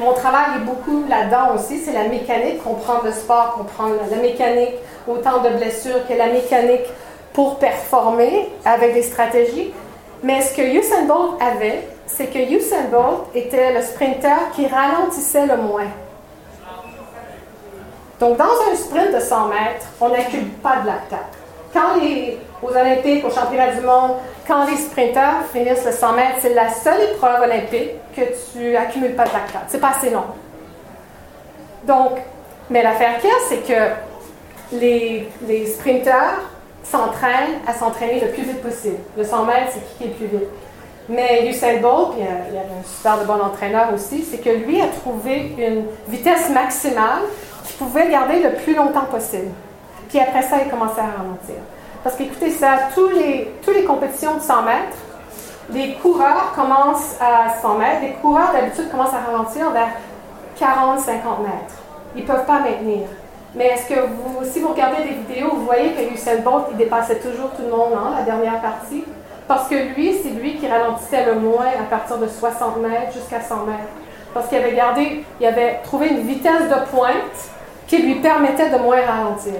mon 0.01 0.15
travail 0.15 0.57
est 0.57 0.65
beaucoup 0.65 1.05
là-dedans 1.07 1.55
aussi. 1.55 1.79
C'est 1.79 1.93
la 1.93 2.09
mécanique, 2.09 2.63
comprendre 2.65 3.05
le 3.05 3.13
sport, 3.13 3.53
comprendre 3.53 3.97
la 4.11 4.17
mécanique, 4.17 4.77
autant 5.07 5.43
de 5.43 5.51
blessures 5.59 6.09
que 6.09 6.15
la 6.15 6.29
mécanique 6.29 6.87
pour 7.35 7.59
performer 7.59 8.49
avec 8.65 8.95
des 8.95 9.03
stratégies. 9.03 9.73
Mais 10.23 10.41
ce 10.41 10.57
que 10.57 10.63
Usain 10.63 11.05
Bolt 11.05 11.41
avait, 11.41 11.87
c'est 12.07 12.27
que 12.33 12.39
Usain 12.39 12.87
Bolt 12.91 13.27
était 13.35 13.75
le 13.75 13.83
sprinter 13.83 14.39
qui 14.57 14.67
ralentissait 14.67 15.47
le 15.47 15.59
moins. 15.59 15.91
Donc, 18.19 18.39
dans 18.39 18.45
un 18.73 18.75
sprint 18.75 19.15
de 19.15 19.21
100 19.21 19.49
mètres, 19.49 19.87
on 20.01 20.09
n'accumule 20.09 20.49
pas 20.63 20.77
de 20.83 20.87
lactate. 20.87 21.39
Quand 21.73 21.97
les, 22.01 22.39
aux 22.63 22.71
Olympiques, 22.71 23.25
aux 23.25 23.31
championnats 23.31 23.75
du 23.75 23.81
monde, 23.83 24.13
quand 24.47 24.67
les 24.67 24.77
sprinteurs 24.77 25.45
finissent 25.53 25.85
le 25.85 25.93
100 25.93 26.13
mètres, 26.15 26.39
c'est 26.41 26.55
la 26.55 26.71
seule 26.71 27.03
épreuve 27.13 27.43
olympique 27.43 27.91
que 28.17 28.23
tu 28.53 28.77
accumules 28.77 29.15
pas 29.15 29.25
de 29.25 29.33
lactate. 29.33 29.65
C'est 29.69 29.81
pas 29.81 29.91
assez 29.91 30.11
long. 30.11 30.25
Donc, 31.85 32.19
mais 32.71 32.83
l'affaire 32.83 33.19
qu'il 33.19 33.31
y 33.31 33.33
a, 33.33 33.37
c'est 33.49 33.67
que 33.67 34.77
les, 34.77 35.29
les 35.47 35.67
sprinteurs 35.67 36.41
s'entraînent 36.83 37.61
à 37.67 37.75
s'entraîner 37.75 38.21
le 38.21 38.29
plus 38.29 38.43
vite 38.43 38.63
possible. 38.63 38.99
Le 39.17 39.25
100 39.25 39.45
mètres, 39.45 39.73
c'est 39.73 39.99
qui 39.99 40.05
est 40.05 40.07
le 40.09 40.13
plus 40.15 40.39
vite. 40.39 40.49
Mais 41.09 41.49
Usain 41.49 41.79
Bolt, 41.79 42.15
il 42.19 42.25
y 42.25 42.27
a 42.59 42.61
un 42.61 42.85
super 42.85 43.21
de 43.21 43.25
bon 43.25 43.41
entraîneur 43.41 43.95
aussi, 43.95 44.23
c'est 44.23 44.39
que 44.39 44.51
lui 44.51 44.81
a 44.81 44.89
trouvé 44.89 45.55
une 45.57 45.85
vitesse 46.09 46.51
maximale 46.51 47.23
qu'il 47.65 47.77
pouvait 47.77 48.11
garder 48.11 48.43
le 48.43 48.53
plus 48.53 48.75
longtemps 48.75 49.07
possible. 49.11 49.51
Puis 50.09 50.19
après 50.19 50.43
ça, 50.43 50.57
il 50.65 50.71
commençait 50.71 51.01
à 51.01 51.19
ralentir. 51.19 51.57
Parce 52.03 52.17
qu'écoutez 52.17 52.51
ça, 52.51 52.79
tous 52.95 53.09
les, 53.09 53.55
tous 53.63 53.73
les 53.73 53.85
compétitions 53.85 54.37
de 54.37 54.41
100 54.41 54.63
mètres, 54.63 54.97
les 55.71 55.95
coureurs 55.95 56.53
commencent 56.55 57.17
à 57.21 57.61
100 57.61 57.75
mètres. 57.75 58.01
Les 58.03 58.13
coureurs, 58.23 58.53
d'habitude, 58.53 58.91
commencent 58.91 59.15
à 59.15 59.31
ralentir 59.31 59.71
vers 59.71 59.89
40-50 60.59 61.43
mètres. 61.43 61.75
Ils 62.17 62.23
ne 62.23 62.27
peuvent 62.27 62.47
pas 62.47 62.61
maintenir. 62.61 63.07
Mais 63.55 63.67
est-ce 63.67 63.87
que 63.87 64.01
vous, 64.01 64.45
si 64.45 64.61
vous 64.61 64.69
regardez 64.69 65.03
des 65.03 65.15
vidéos, 65.15 65.51
vous 65.55 65.65
voyez 65.65 65.93
que 65.93 66.13
Usain 66.13 66.39
Bolt, 66.43 66.67
il 66.71 66.77
dépassait 66.77 67.19
toujours 67.19 67.51
tout 67.51 67.63
le 67.63 67.71
monde, 67.71 67.93
hein, 67.97 68.15
la 68.17 68.23
dernière 68.23 68.61
partie? 68.61 69.05
Parce 69.47 69.69
que 69.69 69.75
lui, 69.75 70.15
c'est 70.23 70.31
lui 70.31 70.57
qui 70.57 70.69
ralentissait 70.69 71.25
le 71.25 71.37
moins 71.37 71.67
à 71.67 71.85
partir 71.89 72.19
de 72.19 72.29
60 72.29 72.79
mètres 72.79 73.13
jusqu'à 73.13 73.41
100 73.41 73.65
mètres. 73.65 73.79
Parce 74.35 74.49
qu'il 74.49 74.59
avait 74.59 74.75
gardé, 74.75 75.25
il 75.41 75.47
avait 75.47 75.81
trouvé 75.85 76.09
une 76.09 76.21
vitesse 76.21 76.69
de 76.69 76.91
pointe 76.91 77.51
qui 77.87 78.03
lui 78.03 78.17
permettait 78.17 78.69
de 78.69 78.77
moins 78.77 79.01
ralentir. 79.01 79.55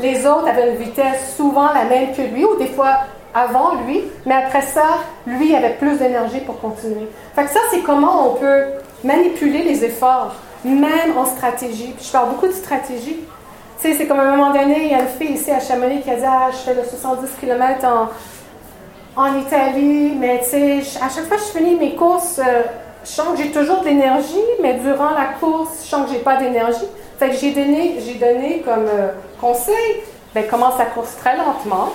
Les 0.00 0.26
autres 0.26 0.48
avaient 0.48 0.70
une 0.70 0.76
vitesse 0.76 1.34
souvent 1.36 1.72
la 1.72 1.84
même 1.84 2.14
que 2.14 2.22
lui, 2.22 2.44
ou 2.44 2.56
des 2.56 2.68
fois 2.68 3.00
avant 3.34 3.74
lui, 3.86 4.02
mais 4.26 4.34
après 4.34 4.62
ça, 4.62 4.84
lui 5.26 5.54
avait 5.54 5.74
plus 5.74 5.98
d'énergie 5.98 6.40
pour 6.40 6.60
continuer. 6.60 7.08
Fait 7.34 7.44
que 7.44 7.50
ça, 7.50 7.60
c'est 7.70 7.80
comment 7.80 8.30
on 8.30 8.34
peut 8.34 8.64
manipuler 9.04 9.62
les 9.62 9.84
efforts, 9.84 10.34
même 10.64 11.16
en 11.16 11.24
stratégie. 11.24 11.94
je 12.00 12.10
parle 12.10 12.30
beaucoup 12.30 12.46
de 12.46 12.52
stratégie. 12.52 13.18
Tu 13.80 13.88
sais, 13.88 13.94
c'est 13.94 14.06
comme 14.06 14.18
à 14.18 14.24
un 14.24 14.36
moment 14.36 14.52
donné, 14.52 14.86
il 14.86 14.90
y 14.90 14.94
a 14.94 15.02
une 15.02 15.08
fille 15.08 15.34
ici 15.34 15.50
à 15.50 15.60
Chamonix 15.60 16.00
qui 16.02 16.10
a 16.10 16.16
dit 16.16 16.24
Ah, 16.26 16.48
je 16.50 16.56
fais 16.56 16.74
le 16.74 16.82
70 16.82 17.30
km 17.40 17.86
en, 17.86 19.22
en 19.22 19.38
Italie, 19.38 20.14
mais 20.18 20.40
tu 20.40 20.46
sais, 20.46 20.78
à 21.00 21.08
chaque 21.08 21.26
fois 21.26 21.36
que 21.36 21.42
je 21.42 21.58
finis 21.58 21.76
mes 21.76 21.94
courses, 21.94 22.40
euh, 22.40 22.62
je 23.04 23.10
sens 23.10 23.28
que 23.36 23.42
j'ai 23.42 23.50
toujours 23.50 23.80
de 23.80 23.84
l'énergie, 23.84 24.36
mais 24.60 24.74
durant 24.74 25.10
la 25.10 25.26
course, 25.38 25.84
je 25.84 25.88
sens 25.88 26.06
que 26.06 26.12
j'ai 26.12 26.22
pas 26.22 26.36
d'énergie. 26.36 26.86
J'ai 27.20 27.52
donné, 27.52 27.96
j'ai 28.04 28.14
donné 28.14 28.62
comme 28.64 28.86
euh, 28.86 29.08
conseil, 29.40 30.02
ben, 30.34 30.46
commence 30.46 30.78
la 30.78 30.86
course 30.86 31.16
très 31.16 31.36
lentement, 31.36 31.90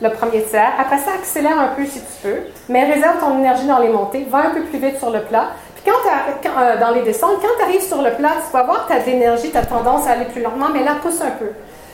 le 0.00 0.10
premier 0.10 0.42
tiers. 0.42 0.72
Après 0.78 0.98
ça, 0.98 1.12
accélère 1.12 1.58
un 1.58 1.68
peu 1.68 1.86
si 1.86 2.00
tu 2.00 2.22
peux, 2.22 2.38
mais 2.68 2.84
réserve 2.84 3.20
ton 3.20 3.38
énergie 3.38 3.66
dans 3.66 3.78
les 3.78 3.88
montées. 3.88 4.26
Va 4.28 4.38
un 4.38 4.50
peu 4.50 4.62
plus 4.62 4.78
vite 4.78 4.98
sur 4.98 5.10
le 5.10 5.22
plat. 5.22 5.50
Puis 5.76 5.84
quand, 5.84 6.60
euh, 6.60 6.80
dans 6.80 6.90
les 6.90 7.02
descentes, 7.02 7.40
quand 7.40 7.56
tu 7.58 7.62
arrives 7.62 7.82
sur 7.82 8.02
le 8.02 8.10
plat, 8.12 8.32
tu 8.44 8.52
vas 8.52 8.64
voir 8.64 8.86
que 8.86 8.92
tu 8.92 8.98
as 8.98 9.00
de 9.00 9.06
l'énergie, 9.06 9.50
tu 9.50 9.56
as 9.56 9.64
tendance 9.64 10.06
à 10.06 10.12
aller 10.12 10.24
plus 10.26 10.42
lentement, 10.42 10.68
mais 10.72 10.82
là, 10.82 10.96
pousse 11.02 11.20
un 11.20 11.30
peu. 11.30 11.50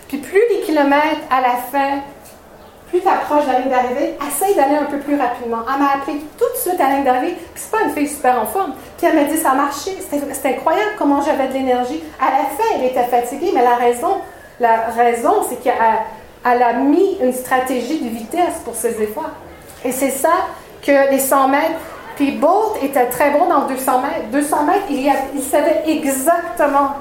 Puis 0.09 0.18
plus 0.18 0.41
les 0.51 0.61
kilomètres 0.61 1.20
à 1.30 1.41
la 1.43 1.57
fin, 1.70 2.01
plus 2.89 3.01
tu 3.01 3.09
approches 3.09 3.47
de 3.47 3.53
la 3.53 3.59
ligne 3.61 3.70
d'arrivée, 3.70 4.16
essaye 4.26 4.55
d'aller 4.55 4.76
un 4.76 4.84
peu 4.84 4.99
plus 4.99 5.18
rapidement. 5.18 5.59
Elle 5.72 5.80
m'a 5.80 5.93
appelé 5.95 6.18
tout 6.39 6.45
de 6.53 6.59
suite 6.59 6.80
à 6.80 6.89
la 6.89 6.95
ligne 6.97 7.05
d'arrivée, 7.05 7.36
puis 7.55 7.62
c'est 7.62 7.70
pas 7.70 7.84
une 7.84 7.91
fille 7.91 8.09
super 8.09 8.41
en 8.41 8.47
forme. 8.47 8.72
Puis 8.97 9.07
elle 9.07 9.14
m'a 9.14 9.24
dit 9.24 9.36
ça 9.36 9.51
a 9.51 9.55
marché, 9.55 9.97
c'était 10.01 10.57
incroyable 10.57 10.93
comment 10.99 11.20
j'avais 11.20 11.49
de 11.49 11.53
l'énergie. 11.53 12.03
À 12.20 12.30
la 12.30 12.45
fin, 12.45 12.64
elle 12.76 12.84
était 12.84 13.05
fatiguée, 13.05 13.53
mais 13.55 13.62
la 13.62 13.76
raison, 13.76 14.18
la 14.61 14.86
raison, 14.97 15.45
c'est 15.49 15.62
qu'elle 15.62 15.74
elle 16.45 16.62
a 16.62 16.72
mis 16.74 17.18
une 17.20 17.32
stratégie 17.32 18.01
de 18.01 18.09
vitesse 18.09 18.61
pour 18.64 18.74
ses 18.74 19.03
efforts. 19.03 19.30
Et 19.84 19.93
c'est 19.93 20.11
ça 20.11 20.32
que 20.82 21.11
les 21.11 21.18
100 21.18 21.49
mètres, 21.49 21.80
puis 22.16 22.32
Bolt 22.32 22.82
était 22.82 23.07
très 23.07 23.30
bon 23.30 23.47
dans 23.47 23.66
200 23.66 24.01
mètres. 24.01 24.28
200 24.32 24.64
mètres, 24.64 24.84
il, 24.89 25.12
il 25.34 25.43
savait 25.43 25.82
exactement, 25.86 26.93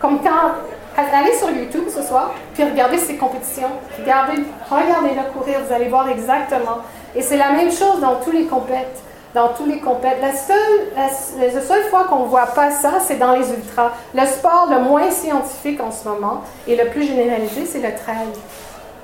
comme 0.00 0.20
quand 0.22 0.52
Allez 0.98 1.32
sur 1.34 1.48
YouTube 1.52 1.84
ce 1.94 2.02
soir, 2.02 2.34
puis 2.54 2.64
regardez 2.64 2.98
ses 2.98 3.16
compétitions. 3.16 3.68
Regardez, 4.00 4.42
regardez-le 4.68 5.32
courir, 5.32 5.60
vous 5.64 5.72
allez 5.72 5.88
voir 5.88 6.08
exactement. 6.08 6.78
Et 7.14 7.22
c'est 7.22 7.36
la 7.36 7.50
même 7.50 7.70
chose 7.70 8.00
dans 8.00 8.16
tous 8.16 8.32
les 8.32 8.46
compètes. 8.46 9.00
Dans 9.32 9.50
tous 9.50 9.64
les 9.64 9.78
compètes. 9.78 10.18
La 10.20 10.34
seule, 10.34 11.82
fois 11.84 12.04
qu'on 12.08 12.24
ne 12.24 12.28
voit 12.28 12.46
pas 12.46 12.72
ça, 12.72 12.94
c'est 13.06 13.16
dans 13.16 13.36
les 13.36 13.48
ultras. 13.48 13.92
Le 14.12 14.26
sport 14.26 14.66
le 14.70 14.80
moins 14.80 15.08
scientifique 15.12 15.80
en 15.80 15.92
ce 15.92 16.08
moment 16.08 16.42
et 16.66 16.74
le 16.74 16.86
plus 16.90 17.04
généralisé, 17.04 17.64
c'est 17.64 17.78
le 17.78 17.94
trail. 17.94 18.26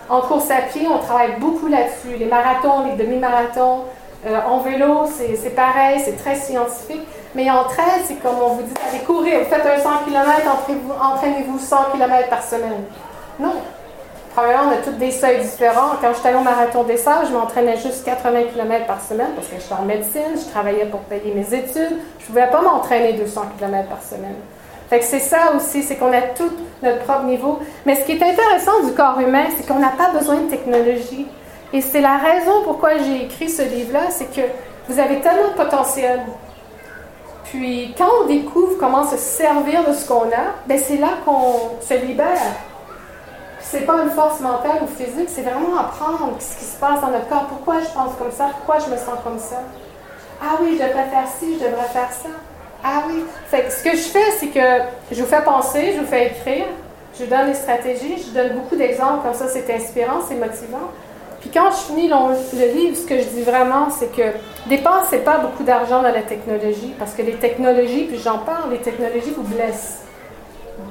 En 0.09 0.21
course 0.21 0.51
à 0.51 0.63
pied, 0.63 0.89
on 0.91 0.99
travaille 0.99 1.37
beaucoup 1.39 1.69
là-dessus. 1.69 2.19
Les 2.19 2.27
marathons, 2.27 2.87
les 2.87 3.05
demi-marathons. 3.05 3.85
Euh, 4.27 4.41
en 4.49 4.59
vélo, 4.59 5.05
c'est 5.07 5.55
pareil, 5.55 6.01
c'est 6.05 6.17
très 6.17 6.35
scientifique. 6.35 7.07
Mais 7.35 7.51
en 7.51 7.64
trail, 7.64 8.03
c'est 8.07 8.14
comme 8.22 8.37
on 8.41 8.55
vous 8.55 8.62
dit, 8.62 8.74
allez 8.89 9.03
courir, 9.03 9.41
vous 9.41 9.51
faites 9.51 9.66
un 9.66 9.80
100 9.80 10.05
km, 10.07 10.30
entraînez-vous 11.03 11.59
100 11.59 11.76
km 11.93 12.28
par 12.28 12.43
semaine. 12.45 12.85
Non. 13.41 13.55
Premièrement, 14.35 14.70
on 14.70 14.72
a 14.72 14.76
tous 14.76 14.99
des 14.99 15.11
seuils 15.11 15.41
différents. 15.41 15.93
Quand 16.01 16.12
j'étais 16.14 16.28
allée 16.28 16.39
au 16.39 16.43
marathon 16.43 16.82
des 16.82 16.97
Sables, 16.97 17.26
je 17.28 17.32
m'entraînais 17.32 17.76
juste 17.76 18.05
80 18.05 18.43
km 18.53 18.87
par 18.87 19.01
semaine 19.01 19.30
parce 19.37 19.47
que 19.49 19.55
j'étais 19.61 19.74
en 19.74 19.85
médecine, 19.85 20.35
je 20.35 20.51
travaillais 20.51 20.87
pour 20.87 21.01
payer 21.01 21.32
mes 21.32 21.55
études. 21.55 21.99
Je 22.18 22.24
ne 22.24 22.26
pouvais 22.26 22.49
pas 22.49 22.61
m'entraîner 22.61 23.12
200 23.12 23.43
km 23.59 23.89
par 23.89 24.03
semaine. 24.03 24.35
Fait 24.91 24.99
que 24.99 25.05
c'est 25.05 25.20
ça 25.20 25.53
aussi, 25.57 25.82
c'est 25.82 25.97
qu'on 25.97 26.12
a 26.12 26.20
tout 26.20 26.51
notre 26.82 26.99
propre 27.05 27.24
niveau. 27.24 27.61
Mais 27.87 27.95
ce 27.95 28.05
qui 28.05 28.12
est 28.12 28.22
intéressant 28.22 28.82
du 28.85 28.93
corps 28.93 29.20
humain, 29.20 29.45
c'est 29.57 29.66
qu'on 29.66 29.78
n'a 29.78 29.91
pas 29.91 30.11
besoin 30.11 30.37
de 30.37 30.51
technologie. 30.51 31.26
Et 31.72 31.80
c'est 31.80 32.01
la 32.01 32.16
raison 32.16 32.62
pourquoi 32.64 32.99
j'ai 32.99 33.24
écrit 33.24 33.49
ce 33.49 33.62
livre-là, 33.62 34.11
c'est 34.11 34.32
que 34.35 34.43
vous 34.89 34.99
avez 34.99 35.20
tellement 35.20 35.49
de 35.49 35.57
potentiel. 35.57 36.20
Puis 37.55 37.95
quand 37.97 38.09
on 38.23 38.27
découvre 38.27 38.77
comment 38.81 39.09
se 39.09 39.17
servir 39.17 39.89
de 39.89 39.93
ce 39.93 40.09
qu'on 40.09 40.25
a, 40.25 40.57
ben 40.67 40.77
c'est 40.77 40.97
là 40.97 41.11
qu'on 41.25 41.81
se 41.81 41.95
libère. 41.95 42.27
C'est 43.61 43.87
pas 43.87 44.03
une 44.03 44.11
force 44.11 44.41
mentale 44.41 44.83
ou 44.83 44.89
physique, 44.89 45.29
c'est 45.29 45.43
vraiment 45.43 45.79
apprendre 45.79 46.33
ce 46.41 46.59
qui 46.59 46.65
se 46.65 46.77
passe 46.81 47.01
dans 47.01 47.09
notre 47.09 47.29
corps. 47.29 47.47
Pourquoi 47.47 47.77
je 47.79 47.87
pense 47.95 48.17
comme 48.19 48.33
ça? 48.33 48.51
Pourquoi 48.57 48.81
je 48.81 48.91
me 48.91 48.97
sens 48.97 49.15
comme 49.23 49.39
ça? 49.39 49.63
Ah 50.43 50.57
oui, 50.61 50.77
je 50.81 50.85
devrais 50.85 51.05
faire 51.05 51.29
ci, 51.39 51.55
je 51.55 51.65
devrais 51.65 51.89
faire 51.93 52.11
ça. 52.11 52.31
Ah 52.83 53.05
oui. 53.07 53.25
Fait 53.47 53.63
que 53.63 53.73
ce 53.73 53.85
que 53.85 53.93
je 53.93 54.03
fais, 54.03 54.31
c'est 54.41 54.49
que 54.49 55.15
je 55.15 55.23
vous 55.23 55.29
fais 55.29 55.43
penser, 55.43 55.93
je 55.95 56.01
vous 56.01 56.07
fais 56.07 56.27
écrire, 56.27 56.67
je 57.17 57.23
vous 57.23 57.31
donne 57.31 57.47
des 57.47 57.55
stratégies, 57.55 58.17
je 58.19 58.25
vous 58.31 58.35
donne 58.35 58.59
beaucoup 58.59 58.75
d'exemples, 58.75 59.23
comme 59.23 59.35
ça 59.35 59.47
c'est 59.47 59.73
inspirant, 59.73 60.23
c'est 60.29 60.35
motivant. 60.35 60.91
Puis 61.45 61.53
quand 61.53 61.71
je 61.73 61.93
finis 61.93 62.09
le, 62.09 62.73
livre, 62.75 62.97
ce 62.97 63.05
que 63.05 63.19
je 63.19 63.25
dis 63.25 63.43
vraiment, 63.43 63.91
c'est 63.91 64.11
que 64.11 64.23
dépensez 64.67 65.19
pas 65.19 65.37
beaucoup 65.37 65.63
d'argent 65.63 66.01
dans 66.01 66.11
la 66.11 66.23
technologie, 66.23 66.95
parce 66.99 67.13
que 67.13 67.21
les 67.21 67.35
technologies, 67.35 68.05
puis 68.05 68.19
j'en 68.19 68.39
parle, 68.39 68.71
les 68.71 68.79
technologies 68.79 69.35
vous 69.37 69.43
blessent. 69.43 70.05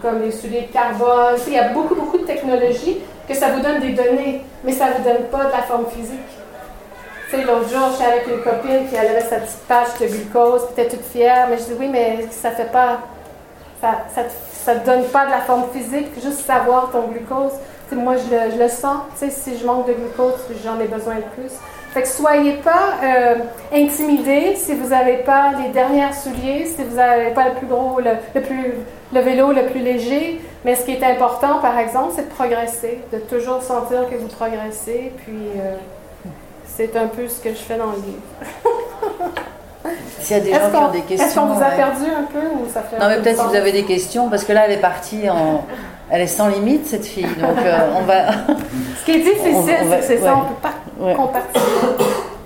Comme 0.04 0.22
les 0.22 0.32
souliers 0.32 0.68
de 0.68 0.72
carbone, 0.72 1.40
il 1.48 1.54
y 1.54 1.58
a 1.58 1.70
beaucoup, 1.70 1.96
beaucoup 1.96 2.20
de 2.20 2.26
technologies 2.26 3.00
que 3.28 3.34
ça 3.34 3.48
vous 3.48 3.62
donne 3.62 3.80
des 3.80 3.94
données, 3.94 4.42
mais 4.64 4.74
ça 4.74 4.90
ne 4.90 4.94
vous 4.94 5.04
donne 5.04 5.24
pas 5.32 5.46
de 5.46 5.52
la 5.54 5.64
forme 5.64 5.88
physique. 5.88 6.20
Tu 7.32 7.36
sais, 7.36 7.44
l'autre 7.46 7.68
jour, 7.68 7.90
j'étais 7.94 8.12
avec 8.12 8.28
une 8.28 8.44
copine, 8.44 8.86
puis 8.86 8.96
elle 8.96 9.08
avait 9.08 9.22
sa 9.22 9.38
petite 9.38 9.68
page 9.68 9.88
de 10.02 10.06
glucose, 10.06 10.68
puis 10.68 10.84
était 10.84 10.96
toute 10.96 11.06
fière, 11.06 11.48
mais 11.50 11.58
je 11.58 11.64
dis 11.64 11.74
oui, 11.80 11.88
mais 11.92 12.28
ça 12.30 12.52
fait 12.52 12.72
pas, 12.72 13.00
ça, 13.82 14.04
ça 14.64 14.76
te 14.76 14.86
donne 14.86 15.06
pas 15.06 15.26
de 15.26 15.32
la 15.32 15.42
forme 15.42 15.64
physique, 15.74 16.10
juste 16.22 16.46
savoir 16.46 16.92
ton 16.92 17.08
glucose. 17.08 17.54
Moi, 17.96 18.16
je 18.18 18.36
le, 18.36 18.52
je 18.56 18.62
le 18.64 18.70
sens, 18.70 19.02
si 19.16 19.58
je 19.58 19.66
manque 19.66 19.88
de 19.88 19.94
glucose, 19.94 20.34
j'en 20.64 20.80
ai 20.80 20.88
besoin 20.88 21.16
de 21.16 21.22
plus. 21.36 21.52
Fait 21.94 22.02
que 22.02 22.08
soyez 22.08 22.54
pas 22.54 22.96
euh, 23.04 23.36
intimidés 23.72 24.56
si 24.56 24.74
vous 24.74 24.88
n'avez 24.90 25.18
pas 25.18 25.52
les 25.62 25.70
dernières 25.70 26.16
souliers, 26.16 26.66
si 26.66 26.84
vous 26.84 26.96
n'avez 26.96 27.32
pas 27.32 27.50
le 27.50 27.54
plus 27.56 27.68
gros, 27.68 28.00
le, 28.00 28.12
le, 28.34 28.42
plus, 28.42 28.74
le 29.14 29.20
vélo 29.20 29.52
le 29.52 29.68
plus 29.68 29.80
léger. 29.80 30.42
Mais 30.66 30.76
ce 30.76 30.86
qui 30.86 30.92
est 30.94 31.04
important, 31.04 31.60
par 31.60 31.78
exemple, 31.78 32.14
c'est 32.16 32.28
de 32.28 32.34
progresser, 32.34 33.00
de 33.12 33.20
toujours 33.20 33.62
sentir 33.62 34.10
que 34.10 34.16
vous 34.16 34.28
progressez. 34.28 35.12
Puis 35.24 35.36
euh, 35.58 35.76
c'est 36.66 36.96
un 36.98 37.06
peu 37.06 37.28
ce 37.28 37.40
que 37.42 37.50
je 37.50 37.56
fais 37.62 37.78
dans 37.78 37.92
le 37.92 37.98
livre. 37.98 38.24
S'il 40.22 40.38
y 40.38 40.40
a 40.40 40.44
des 40.44 40.52
gens 40.52 40.58
Est-ce 40.58 40.70
qui 40.72 40.76
ont 40.78 40.86
qu'on 40.86 40.92
des 40.92 41.02
questions. 41.02 41.28
est-ce 41.28 41.36
qu'on 41.36 41.46
vous 41.46 41.62
a 41.62 41.68
ouais. 41.68 41.76
perdu 41.76 42.06
un 42.06 42.24
peu 42.24 42.40
ou 42.40 42.68
ça 42.74 42.82
fait 42.82 42.98
Non, 42.98 43.08
mais 43.08 43.18
peu 43.18 43.22
peut-être 43.22 43.42
si 43.42 43.48
vous 43.50 43.56
avez 43.56 43.72
des 43.72 43.84
questions, 43.84 44.30
parce 44.30 44.46
que 44.46 44.54
là, 44.54 44.66
elle 44.66 44.72
est 44.72 44.82
partie 44.82 45.30
en. 45.30 45.66
Elle 46.16 46.22
est 46.22 46.28
sans 46.28 46.48
limite, 46.48 46.86
cette 46.86 47.08
fille. 47.08 47.24
Donc, 47.24 47.58
euh, 47.66 47.90
on 47.98 48.04
va. 48.04 48.26
Ce 49.00 49.04
qui 49.06 49.14
est 49.14 49.20
difficile, 49.24 49.56
c'est 49.66 49.98
que 49.98 50.04
c'est 50.04 50.18
ça, 50.20 50.26
ouais. 50.26 50.32
on 50.36 50.44
ne 50.44 50.48
peut 50.50 50.62
pas 50.62 50.74
Ouais. 51.00 51.16
compartir. 51.16 51.62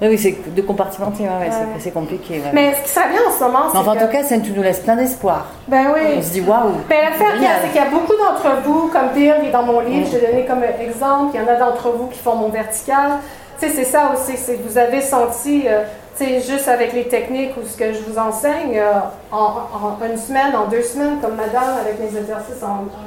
Oui, 0.02 0.08
oui, 0.10 0.18
c'est 0.18 0.56
de 0.56 0.62
compartimenter, 0.62 1.24
ouais, 1.24 1.30
ouais, 1.30 1.50
c'est- 1.80 1.92
compliqué. 1.92 2.42
Mais 2.54 2.76
ce 2.76 2.82
qui 2.84 2.90
serait 2.96 3.10
bien 3.10 3.20
en 3.28 3.32
ce 3.38 3.44
moment, 3.44 3.60
c'est 3.72 3.78
enfin, 3.78 3.92
en 3.92 3.96
que... 3.96 4.06
tout 4.06 4.12
cas, 4.12 4.24
ça 4.24 4.38
tu 4.40 4.52
nous 4.52 4.64
laisse 4.64 4.80
plein 4.80 4.96
d'espoir. 4.96 5.48
Ben 5.68 5.88
oui. 5.94 6.00
On 6.18 6.22
se 6.22 6.30
dit 6.30 6.42
waouh. 6.42 6.72
Ben, 6.88 6.96
l'affaire 7.10 7.34
c'est 7.62 7.68
qu'il 7.68 7.82
y 7.82 7.86
a 7.86 7.90
beaucoup 7.90 8.14
d'entre 8.14 8.62
vous, 8.64 8.88
comme 8.88 9.12
qui 9.14 9.26
est 9.28 9.52
dans 9.52 9.64
mon 9.64 9.82
livre, 9.82 10.08
je 10.10 10.18
l'ai 10.18 10.28
donné 10.28 10.46
comme 10.46 10.64
exemple, 10.64 11.32
il 11.36 11.42
y 11.42 11.44
en 11.44 11.48
a 11.48 11.56
d'entre 11.58 11.90
vous 11.90 12.08
qui 12.08 12.20
font 12.20 12.36
mon 12.36 12.48
vertical. 12.50 13.18
Tu 13.60 13.68
sais, 13.68 13.74
c'est 13.76 13.84
ça 13.86 14.12
aussi, 14.14 14.38
c'est 14.38 14.56
que 14.56 14.68
vous 14.70 14.78
avez 14.78 15.02
senti, 15.02 15.64
euh, 15.68 15.82
sais, 16.18 16.42
juste 16.42 16.68
avec 16.68 16.94
les 16.94 17.08
techniques 17.08 17.56
ou 17.58 17.66
ce 17.68 17.78
que 17.78 17.94
je 17.94 18.00
vous 18.00 18.18
enseigne, 18.18 18.78
euh, 18.78 19.00
en, 19.32 19.98
une 20.06 20.18
semaine, 20.18 20.56
en 20.56 20.66
deux 20.66 20.82
semaines, 20.82 21.20
comme 21.22 21.36
madame, 21.36 21.78
avec 21.80 22.00
mes 22.00 22.18
exercices, 22.18 22.64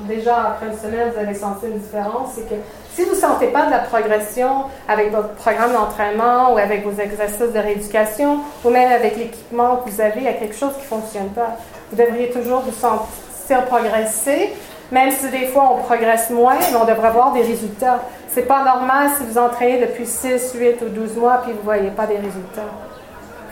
déjà 0.09 0.37
après 0.53 0.67
une 0.67 0.79
semaine, 0.79 1.11
vous 1.15 1.21
avez 1.21 1.35
senti 1.35 1.67
une 1.67 1.79
différence. 1.79 2.31
C'est 2.35 2.49
que 2.49 2.55
si 2.95 3.05
vous 3.05 3.15
ne 3.15 3.21
sentez 3.21 3.49
pas 3.49 3.67
de 3.67 3.71
la 3.71 3.79
progression 3.79 4.65
avec 4.89 5.13
votre 5.13 5.31
programme 5.35 5.73
d'entraînement 5.73 6.53
ou 6.53 6.59
avec 6.59 6.85
vos 6.85 7.01
exercices 7.01 7.53
de 7.53 7.59
rééducation 7.59 8.41
ou 8.65 8.71
même 8.71 8.93
avec 8.93 9.17
l'équipement 9.17 9.77
que 9.77 9.91
vous 9.91 10.01
avez, 10.01 10.21
il 10.21 10.25
y 10.25 10.29
a 10.29 10.35
quelque 10.35 10.57
chose 10.57 10.73
qui 10.75 10.83
ne 10.83 11.01
fonctionne 11.01 11.29
pas. 11.31 11.57
Vous 11.91 11.97
devriez 11.97 12.31
toujours 12.31 12.61
vous 12.61 12.73
sentir 12.73 13.65
progresser, 13.67 14.53
même 14.93 15.11
si 15.11 15.29
des 15.31 15.47
fois 15.47 15.73
on 15.73 15.83
progresse 15.83 16.31
moins, 16.31 16.57
mais 16.59 16.77
on 16.77 16.85
devrait 16.85 17.09
avoir 17.09 17.33
des 17.33 17.43
résultats. 17.43 18.01
C'est 18.29 18.47
pas 18.47 18.65
normal 18.65 19.11
si 19.17 19.25
vous 19.25 19.39
entraînez 19.39 19.81
depuis 19.81 20.07
6, 20.07 20.53
8 20.55 20.83
ou 20.83 20.89
12 20.89 21.17
mois 21.17 21.41
puis 21.43 21.53
vous 21.53 21.59
ne 21.59 21.65
voyez 21.65 21.91
pas 21.91 22.07
des 22.07 22.17
résultats. 22.17 22.90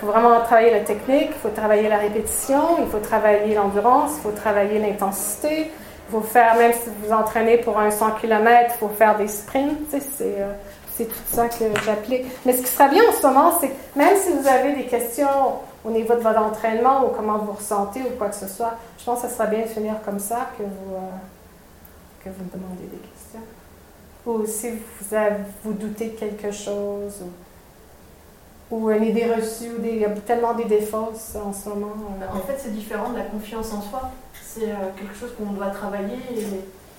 Il 0.00 0.06
faut 0.06 0.12
vraiment 0.12 0.40
travailler 0.42 0.70
la 0.70 0.80
technique, 0.80 1.30
il 1.30 1.40
faut 1.42 1.48
travailler 1.48 1.88
la 1.88 1.98
répétition, 1.98 2.78
il 2.78 2.86
faut 2.86 3.00
travailler 3.00 3.56
l'endurance, 3.56 4.12
il 4.18 4.22
faut 4.22 4.30
travailler 4.30 4.78
l'intensité. 4.78 5.72
Il 6.08 6.12
faut 6.12 6.20
faire, 6.20 6.54
même 6.54 6.72
si 6.72 6.88
vous 7.02 7.12
entraînez 7.12 7.58
pour 7.58 7.80
un 7.80 7.90
100 7.90 8.12
km, 8.12 8.74
il 8.74 8.78
faut 8.78 8.88
faire 8.88 9.18
des 9.18 9.26
sprints. 9.26 9.92
euh, 10.20 10.52
c'est 10.96 11.06
tout 11.06 11.14
ça 11.26 11.48
que 11.48 11.64
j'applique. 11.84 12.26
Mais 12.46 12.56
ce 12.56 12.62
qui 12.62 12.68
serait 12.68 12.90
bien 12.90 13.02
en 13.08 13.12
ce 13.12 13.26
moment, 13.26 13.58
c'est 13.60 13.72
même 13.96 14.16
si 14.16 14.30
vous 14.32 14.46
avez 14.46 14.72
des 14.76 14.84
questions 14.84 15.26
au 15.84 15.90
niveau 15.90 16.14
de 16.14 16.20
votre 16.20 16.38
entraînement 16.38 17.04
ou 17.04 17.08
comment 17.08 17.38
vous 17.38 17.52
ressentez 17.52 18.02
ou 18.02 18.16
quoi 18.16 18.28
que 18.28 18.36
ce 18.36 18.46
soit, 18.46 18.74
je 18.98 19.04
pense 19.04 19.22
que 19.22 19.28
ce 19.28 19.34
serait 19.34 19.48
bien 19.48 19.62
de 19.62 19.66
finir 19.66 19.94
comme 20.04 20.20
ça 20.20 20.48
que 20.56 20.62
vous, 20.62 20.94
euh, 20.94 22.24
que 22.24 22.30
vous 22.30 22.44
me 22.44 22.50
demandez 22.50 22.84
des 22.84 22.98
questions. 22.98 23.40
Ou 24.26 24.46
si 24.46 24.70
vous, 24.70 25.16
vous 25.64 25.72
doutez 25.72 26.06
de 26.10 26.18
quelque 26.18 26.52
chose 26.52 27.24
ou 28.70 28.90
une 28.90 29.04
idée 29.04 29.26
reçue, 29.34 29.70
ou 29.76 29.80
des, 29.80 29.90
il 29.90 29.98
y 30.00 30.04
a 30.04 30.10
tellement 30.10 30.54
d'idées 30.54 30.80
fausses 30.82 31.34
en 31.36 31.52
ce 31.52 31.68
moment. 31.68 31.92
euh. 32.20 32.36
En 32.36 32.40
fait, 32.40 32.56
c'est 32.58 32.72
différent 32.72 33.10
de 33.10 33.18
la 33.18 33.24
confiance 33.24 33.72
en 33.72 33.80
soi. 33.80 34.10
C'est 34.44 34.64
euh, 34.64 34.74
quelque 34.96 35.14
chose 35.18 35.34
qu'on 35.36 35.52
doit 35.52 35.68
travailler. 35.68 36.18
Et... 36.36 36.44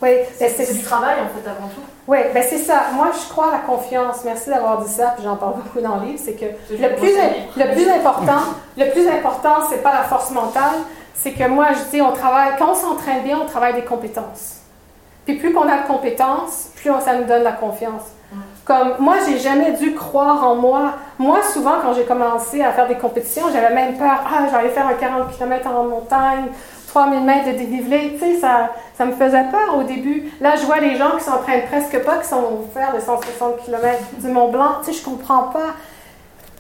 oui, 0.02 0.10
C'est 0.34 0.50
c'est 0.50 0.74
du 0.74 0.82
travail, 0.82 1.16
en 1.22 1.28
fait, 1.28 1.48
avant 1.48 1.68
tout. 1.68 1.82
Oui, 2.08 2.18
ben 2.34 2.44
c'est 2.48 2.58
ça. 2.58 2.86
Moi, 2.94 3.10
je 3.14 3.30
crois 3.30 3.50
à 3.50 3.52
la 3.52 3.60
confiance. 3.60 4.24
Merci 4.26 4.50
d'avoir 4.50 4.82
dit 4.84 4.92
ça, 4.92 5.14
puis 5.16 5.24
j'en 5.24 5.36
parle 5.36 5.56
beaucoup 5.58 5.80
dans 5.82 5.98
le 5.98 6.08
livre. 6.08 6.20
C'est 6.24 6.34
que 6.34 6.46
le 6.46 6.96
plus, 6.96 7.14
le 7.58 7.74
plus 7.74 7.90
important, 7.90 8.42
le 8.78 8.90
plus 8.92 9.08
important, 9.08 9.56
c'est 9.70 9.84
pas 9.84 9.94
la 9.94 10.04
force 10.04 10.32
mentale. 10.32 10.80
C'est 11.14 11.34
que 11.34 11.48
moi, 11.48 11.68
je 11.74 11.92
dis, 11.92 12.02
on 12.02 12.14
travaille, 12.14 12.54
quand 12.58 12.72
on 12.72 12.76
s'entraîne 12.76 13.24
bien, 13.24 13.40
on 13.44 13.46
travaille 13.46 13.74
des 13.74 13.84
compétences. 13.84 14.56
Puis 15.26 15.36
plus 15.38 15.54
qu'on 15.54 15.68
a 15.68 15.84
de 15.84 15.88
compétences, 15.88 16.70
plus 16.76 16.92
ça 17.06 17.16
nous 17.16 17.26
donne 17.26 17.44
la 17.44 17.52
confiance. 17.52 18.04
Comme 18.70 18.94
moi, 19.00 19.16
j'ai 19.28 19.40
jamais 19.40 19.72
dû 19.72 19.96
croire 19.96 20.48
en 20.48 20.54
moi. 20.54 20.94
Moi, 21.18 21.40
souvent, 21.52 21.78
quand 21.82 21.96
j'ai 21.96 22.04
commencé 22.04 22.62
à 22.62 22.72
faire 22.72 22.88
des 22.88 23.00
compétitions, 23.00 23.46
j'avais 23.52 23.74
même 23.74 23.98
peur. 23.98 24.24
Ah, 24.24 24.44
j'allais 24.52 24.70
faire 24.70 24.86
un 24.86 24.94
40 24.94 25.36
km 25.36 25.68
en 25.72 25.86
montagne, 25.86 26.46
3000 26.90 27.24
mètres 27.24 27.48
de 27.48 27.54
dénivelé. 27.54 28.16
Tu 28.20 28.20
sais, 28.20 28.40
ça, 28.40 28.70
ça 28.96 29.06
me 29.06 29.14
faisait 29.14 29.46
peur 29.50 29.76
au 29.76 29.82
début. 29.82 30.32
Là, 30.40 30.56
je 30.56 30.68
vois 30.68 30.78
les 30.82 30.98
gens 30.98 31.18
qui 31.18 31.24
s'entraînent 31.24 31.66
presque 31.66 31.98
pas, 32.04 32.18
qui 32.18 32.28
sont 32.28 32.60
faire 32.72 32.94
de 32.94 33.00
160 33.00 33.66
km 33.66 33.98
du 34.20 34.28
Mont 34.28 34.52
Blanc. 34.52 34.74
Tu 34.86 34.94
sais, 34.94 35.00
je 35.00 35.04
comprends 35.04 35.50
pas. 35.52 35.74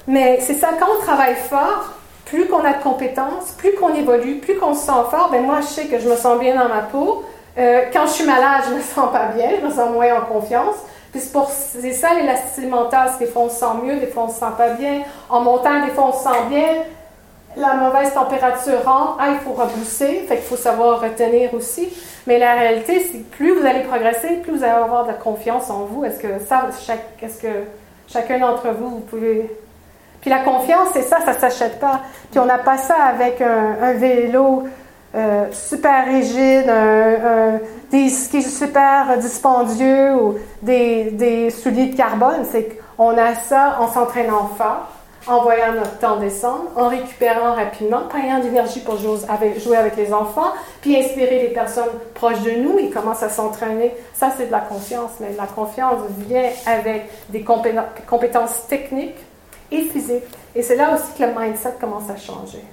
Mais 0.08 0.40
c'est 0.42 0.56
ça, 0.56 0.70
quand 0.80 0.88
on 0.98 1.04
travaille 1.04 1.36
fort, 1.36 1.94
plus 2.26 2.48
qu'on 2.48 2.66
a 2.66 2.74
de 2.74 2.82
compétences, 2.82 3.52
plus 3.56 3.74
qu'on 3.74 3.94
évolue, 3.94 4.40
plus 4.40 4.56
qu'on 4.56 4.74
se 4.74 4.84
sent 4.84 5.04
fort, 5.12 5.30
ben 5.32 5.44
moi, 5.44 5.62
je 5.62 5.68
sais 5.68 5.86
que 5.86 6.00
je 6.00 6.10
me 6.10 6.16
sens 6.16 6.40
bien 6.40 6.56
dans 6.56 6.70
ma 6.70 6.82
peau. 6.82 7.24
Euh, 7.60 7.84
quand 7.94 8.08
je 8.08 8.14
suis 8.14 8.26
malade, 8.26 8.64
je 8.68 8.74
me 8.74 8.82
sens 8.82 9.12
pas 9.12 9.26
bien, 9.36 9.52
je 9.62 9.68
me 9.68 9.72
sens 9.72 9.92
moins 9.92 10.18
en 10.18 10.22
confiance. 10.22 10.78
Puis 11.12 11.22
c'est 11.22 11.94
ça 11.94 12.14
l'élasticité 12.14 12.68
mentale, 12.68 13.10
des 13.20 13.26
fois 13.26 13.44
on 13.44 13.50
se 13.50 13.56
sent 13.56 13.66
mieux, 13.84 13.98
des 13.98 14.08
fois 14.08 14.24
on 14.28 14.30
se 14.30 14.40
sent 14.40 14.54
pas 14.58 14.70
bien. 14.72 15.02
En 15.30 15.42
montant, 15.42 15.86
des 15.86 15.92
fois 15.92 16.10
on 16.10 16.14
se 16.14 16.24
sent 16.24 16.46
bien. 16.50 16.68
La 17.58 17.74
mauvaise 17.74 18.14
température 18.14 18.84
rentre, 18.86 19.18
ah, 19.20 19.30
il 19.32 19.40
faut 19.40 19.54
repousser, 19.54 20.26
fait 20.28 20.36
qu'il 20.36 20.46
faut 20.46 20.56
savoir 20.56 21.02
retenir 21.02 21.54
aussi. 21.56 21.90
Mais 22.28 22.38
la 22.38 22.54
réalité, 22.54 23.00
c'est 23.00 23.18
que 23.20 23.36
plus 23.36 23.60
vous 23.60 23.66
allez 23.66 23.82
progresser, 23.82 24.36
plus 24.36 24.58
vous 24.58 24.64
allez 24.64 24.72
avoir 24.72 25.04
de 25.04 25.10
la 25.10 25.16
confiance 25.16 25.70
en 25.72 25.86
vous. 25.86 26.06
Est-ce 26.06 26.20
que 26.20 26.40
ça, 26.48 26.70
est-ce 27.22 27.42
que 27.42 27.64
chacun 28.08 28.38
d'entre 28.38 28.68
vous, 28.70 28.90
vous 28.90 29.00
pouvez 29.00 29.50
puis 30.22 30.30
la 30.30 30.40
confiance, 30.40 30.90
c'est 30.94 31.04
ça, 31.04 31.20
ça 31.24 31.34
s'achète 31.34 31.80
pas. 31.80 32.02
Puis 32.32 32.40
on 32.40 32.46
n'a 32.46 32.58
pas 32.58 32.78
ça 32.78 32.96
avec 32.96 33.42
un, 33.42 33.94
vélo 33.94 34.66
euh, 35.16 35.46
super 35.52 36.06
rigide, 36.06 36.72
des 37.92 38.10
skis 38.10 38.44
super 38.44 39.18
dispendieux 39.18 40.16
ou 40.16 40.36
des, 40.62 41.12
des 41.12 41.50
souliers 41.50 41.88
de 41.88 41.96
carbone. 41.96 42.46
C'est 42.52 42.80
qu'on 42.96 43.18
a 43.18 43.34
ça 43.36 43.78
en 43.80 43.88
s'entraînant 43.88 44.50
fort, 44.58 44.88
en 45.28 45.42
voyant 45.42 45.74
notre 45.74 45.98
temps 46.00 46.18
descendre, 46.18 46.66
en 46.76 46.90
récupérant 46.90 47.54
rapidement, 47.56 48.02
en 48.14 48.18
ayant 48.18 48.40
d'énergie 48.40 48.82
pour 48.82 48.98
jouer 48.98 49.20
avec, 49.28 49.60
jouer 49.62 49.78
avec 49.78 49.96
les 49.96 50.14
enfants, 50.14 50.52
puis 50.82 50.98
inspirer 50.98 51.42
les 51.42 51.50
personnes 51.50 51.90
proches 52.14 52.42
de 52.42 52.52
nous. 52.52 52.78
Ils 52.80 52.92
commencent 52.92 53.24
à 53.24 53.30
s'entraîner. 53.30 53.94
Ça, 54.14 54.32
c'est 54.38 54.48
de 54.48 54.52
la 54.52 54.62
confiance. 54.62 55.12
Mais 55.20 55.34
la 55.38 55.48
confiance 55.48 56.02
vient 56.28 56.50
avec 56.66 57.10
des 57.30 57.44
compétences 57.44 58.68
techniques 58.68 59.18
et 59.72 59.82
physique. 59.82 60.24
Et 60.56 60.64
c'est 60.64 60.76
là 60.76 60.94
aussi 60.94 61.18
que 61.18 61.24
le 61.24 61.40
mindset 61.40 61.76
commence 61.80 62.10
à 62.10 62.18
changer. 62.18 62.64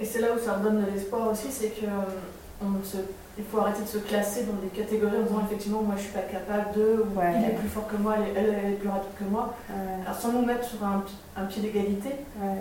Et 0.00 0.04
c'est 0.04 0.20
là 0.20 0.28
où 0.36 0.38
ça 0.38 0.56
donne 0.56 0.84
de 0.84 0.90
l'espoir 0.90 1.30
aussi, 1.30 1.48
c'est 1.50 1.68
que 1.68 1.86
euh, 1.86 2.62
on 2.62 2.84
se, 2.84 2.98
il 3.38 3.44
faut 3.44 3.58
arrêter 3.58 3.82
de 3.82 3.88
se 3.88 3.98
classer 3.98 4.44
dans 4.44 4.54
des 4.60 4.68
catégories 4.68 5.18
en 5.18 5.22
disant 5.22 5.42
effectivement 5.46 5.82
moi 5.82 5.94
je 5.96 6.02
suis 6.02 6.12
pas 6.12 6.20
capable 6.20 6.74
de, 6.74 7.04
ou 7.04 7.20
il 7.20 7.44
est 7.44 7.54
plus 7.54 7.68
fort 7.68 7.86
que 7.86 7.96
moi, 7.96 8.14
elle, 8.18 8.36
elle, 8.36 8.72
est 8.72 8.76
plus 8.76 8.88
rapide 8.88 9.10
que 9.18 9.24
moi. 9.24 9.54
Alors 10.04 10.18
sans 10.18 10.32
nous 10.32 10.44
mettre 10.44 10.64
sur 10.64 10.82
un, 10.84 11.04
un 11.36 11.44
pied 11.44 11.62
d'égalité, 11.62 12.10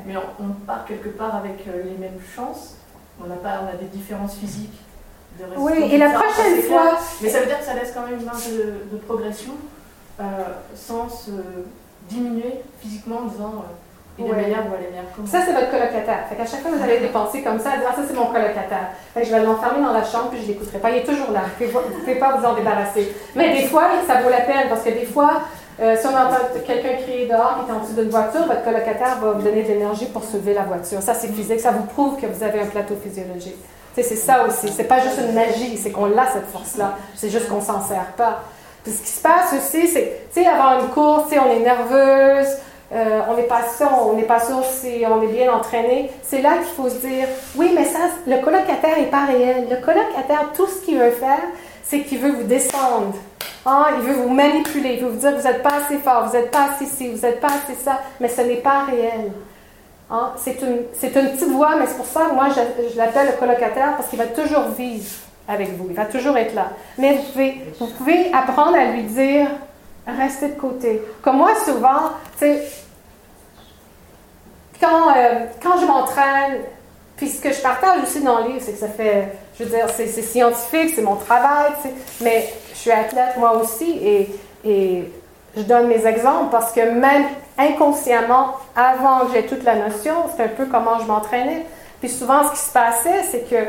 mais 0.06 0.16
on, 0.40 0.50
part 0.66 0.86
quelque 0.86 1.10
part 1.10 1.36
avec 1.36 1.66
euh, 1.68 1.84
les 1.84 1.98
mêmes 1.98 2.20
chances. 2.36 2.76
On 3.20 3.32
a, 3.32 3.36
pas, 3.36 3.62
on 3.64 3.74
a 3.74 3.78
des 3.78 3.86
différences 3.86 4.36
physiques. 4.36 4.78
De 5.40 5.46
oui, 5.58 5.74
et 5.92 5.98
la 5.98 6.10
prochaine 6.10 6.62
fois. 6.64 6.98
Mais 7.22 7.30
ça 7.30 7.40
veut 7.40 7.46
dire 7.46 7.60
que 7.60 7.66
ça 7.66 7.74
laisse 7.74 7.92
quand 7.94 8.06
même 8.06 8.20
une 8.20 8.26
marge 8.26 8.50
de, 8.50 8.98
progression 8.98 9.54
euh, 10.20 10.24
sans 10.76 11.10
se 11.10 11.32
diminuer 12.10 12.62
physiquement 12.82 13.20
en 13.20 13.26
disant 13.26 13.66
il 14.18 14.26
est 14.26 14.34
meilleur 14.34 14.64
ou 14.64 14.72
elle 14.78 14.88
est 14.88 14.92
meilleure 14.92 15.12
Ça, 15.28 15.40
c'est 15.46 15.52
votre 15.52 15.70
colocataire. 15.70 16.24
Fait 16.30 16.36
qu'à 16.36 16.46
chaque 16.46 16.62
fois 16.62 16.72
que 16.72 16.78
vous 16.78 16.84
allez 16.84 17.00
dépenser 17.00 17.42
comme 17.42 17.60
ça, 17.60 17.72
dire, 17.72 17.90
ah, 17.90 17.96
ça, 17.96 18.02
c'est 18.08 18.16
mon 18.16 18.28
colocataire. 18.28 18.96
Fait 19.14 19.22
que 19.22 19.28
je 19.28 19.32
vais 19.32 19.44
l'enfermer 19.44 19.84
dans 19.84 19.92
la 19.92 20.04
chambre 20.06 20.30
puis 20.30 20.40
je 20.40 20.44
ne 20.44 20.48
l'écouterai 20.54 20.80
pas. 20.80 20.90
Il 20.92 20.98
est 20.98 21.04
toujours 21.04 21.32
là. 21.32 21.42
Vous 21.60 21.66
ne 21.66 22.00
pouvez 22.00 22.16
pas 22.16 22.38
vous 22.38 22.46
en 22.46 22.54
débarrasser. 22.54 23.14
Mais 23.36 23.62
des 23.62 23.68
fois, 23.68 23.84
ça 24.08 24.22
vaut 24.22 24.30
la 24.30 24.42
peine 24.42 24.70
parce 24.70 24.84
que 24.84 24.90
des 24.90 25.06
fois, 25.06 25.42
euh, 25.82 25.98
si 26.00 26.08
on 26.08 26.12
entend 26.12 26.48
quelqu'un 26.66 26.96
crier 27.04 27.28
dehors 27.28 27.60
qui 27.66 27.70
est 27.70 27.74
en 27.74 27.80
dessous 27.82 27.94
d'une 27.94 28.10
voiture, 28.10 28.46
votre 28.46 28.64
colocataire 28.64 29.20
va 29.20 29.32
vous 29.32 29.42
donner 29.42 29.64
de 29.64 29.68
l'énergie 29.68 30.06
pour 30.06 30.24
soulever 30.24 30.54
la 30.54 30.64
voiture. 30.64 31.02
Ça, 31.02 31.14
c'est 31.14 31.34
physique. 31.34 31.60
Ça 31.60 31.72
vous 31.72 31.84
prouve 31.84 32.20
que 32.20 32.28
vous 32.28 32.42
avez 32.42 32.62
un 32.62 32.68
plateau 32.68 32.96
physiologique. 32.96 33.58
c'est 33.96 34.04
ça 34.04 34.46
aussi. 34.48 34.70
C'est 34.70 34.86
pas 34.86 35.02
juste 35.02 35.20
une 35.20 35.36
magie, 35.36 35.76
c'est 35.78 35.92
qu'on 35.92 36.18
a 36.18 36.26
cette 36.28 36.48
force-là. 36.48 36.98
C'est 37.16 37.30
juste 37.30 37.50
qu'on 37.50 37.62
s'en 37.62 37.82
sert 37.82 38.14
pas. 38.16 38.44
Puis 38.86 38.94
ce 38.94 39.02
qui 39.02 39.10
se 39.10 39.22
passe 39.22 39.52
aussi, 39.52 39.88
c'est, 39.88 40.22
tu 40.32 40.42
sais, 40.42 40.48
avant 40.48 40.80
une 40.80 40.90
course, 40.90 41.26
on 41.34 41.52
est 41.52 41.60
nerveuse, 41.60 42.48
euh, 42.94 43.22
on 43.30 43.36
n'est 43.36 43.44
pas 43.44 43.62
sûr, 43.78 43.90
on 44.08 44.14
n'est 44.14 44.24
pas 44.24 44.40
sûr 44.40 44.64
si 44.64 45.04
on 45.08 45.22
est 45.22 45.28
bien 45.28 45.52
entraîné. 45.52 46.12
C'est 46.24 46.42
là 46.42 46.58
qu'il 46.58 46.74
faut 46.76 46.90
se 46.90 47.06
dire, 47.06 47.28
oui, 47.56 47.72
mais 47.76 47.86
ça, 47.86 48.00
le 48.28 48.44
colocataire 48.44 48.98
n'est 48.98 49.08
pas 49.08 49.26
réel. 49.26 49.68
Le 49.70 49.78
colocataire, 49.78 50.52
tout 50.56 50.68
ce 50.68 50.86
qu'il 50.86 51.00
veut 51.00 51.12
faire, 51.12 51.44
c'est 51.84 52.02
qu'il 52.02 52.20
veut 52.20 52.32
vous 52.32 52.44
descendre. 52.44 53.16
Ah, 53.66 53.88
il 53.98 54.08
veut 54.08 54.14
vous 54.14 54.30
manipuler, 54.30 54.94
il 54.94 55.00
veut 55.04 55.10
vous 55.10 55.20
dire 55.20 55.36
vous 55.36 55.48
n'êtes 55.48 55.64
pas 55.64 55.78
assez 55.84 55.98
fort, 55.98 56.28
vous 56.28 56.38
n'êtes 56.38 56.52
pas 56.52 56.70
assez 56.72 56.86
ci, 56.86 57.10
vous 57.10 57.26
n'êtes 57.26 57.42
pas 57.42 57.48
assez 57.48 57.74
ça, 57.84 58.00
mais 58.20 58.28
ce 58.28 58.42
n'est 58.42 58.58
pas 58.58 58.84
réel. 58.84 59.32
Ah, 60.10 60.34
c'est 60.38 60.62
une, 60.62 60.84
petite 60.84 61.50
voix, 61.50 61.76
mais 61.80 61.88
c'est 61.88 61.98
pour 61.98 62.06
ça 62.06 62.26
que 62.26 62.36
moi, 62.36 62.48
je, 62.50 62.96
l'appelle 62.96 63.28
le 63.28 63.40
colocataire 63.40 63.96
parce 63.98 64.10
qu'il 64.10 64.20
va 64.20 64.28
toujours 64.28 64.70
vivre 64.78 65.10
avec 65.48 65.76
vous, 65.76 65.88
il 65.90 65.96
va 65.96 66.06
toujours 66.06 66.38
être 66.38 66.54
là. 66.54 66.70
Mais 67.00 67.20
vous 67.80 67.88
pouvez 67.88 68.32
apprendre 68.32 68.76
à 68.76 68.86
lui 68.86 69.02
dire, 69.04 69.48
restez 70.08 70.50
de 70.50 70.60
côté. 70.60 71.02
Comme 71.22 71.38
moi, 71.38 71.52
souvent, 71.64 72.12
tu 72.38 72.46
sais, 72.46 72.64
quand, 74.80 75.10
euh, 75.16 75.46
quand 75.62 75.80
je 75.80 75.86
m'entraîne, 75.86 76.62
puis 77.18 77.30
ce 77.30 77.42
que 77.42 77.52
je 77.52 77.62
partage 77.62 78.04
aussi 78.04 78.22
dans 78.22 78.40
le 78.40 78.50
livre, 78.50 78.62
c'est 78.62 78.74
que 78.74 78.80
ça 78.80 78.90
fait, 78.90 79.38
je 79.58 79.64
veux 79.64 79.70
dire, 79.70 79.88
c'est 79.96 80.08
scientifique, 80.08 80.92
c'est 80.96 81.02
mon 81.02 81.16
travail, 81.16 81.72
mais 82.22 82.54
je 82.74 82.78
suis 82.78 82.92
athlète 82.92 83.38
moi 83.38 83.58
aussi 83.58 83.98
et, 84.02 84.30
et 84.66 85.12
je 85.56 85.62
donne 85.62 85.88
mes 85.88 86.06
exemples 86.06 86.50
parce 86.52 86.74
que 86.74 86.82
même 86.82 87.26
inconsciemment, 87.58 88.56
avant 88.76 89.26
que 89.26 89.34
j'aie 89.34 89.46
toute 89.46 89.64
la 89.64 89.76
notion, 89.76 90.14
c'est 90.36 90.44
un 90.44 90.48
peu 90.50 90.66
comment 90.66 91.00
je 91.00 91.06
m'entraînais. 91.06 91.66
Puis 92.02 92.10
souvent, 92.10 92.46
ce 92.48 92.52
qui 92.52 92.60
se 92.60 92.74
passait, 92.74 93.24
c'est 93.24 93.50
que 93.50 93.64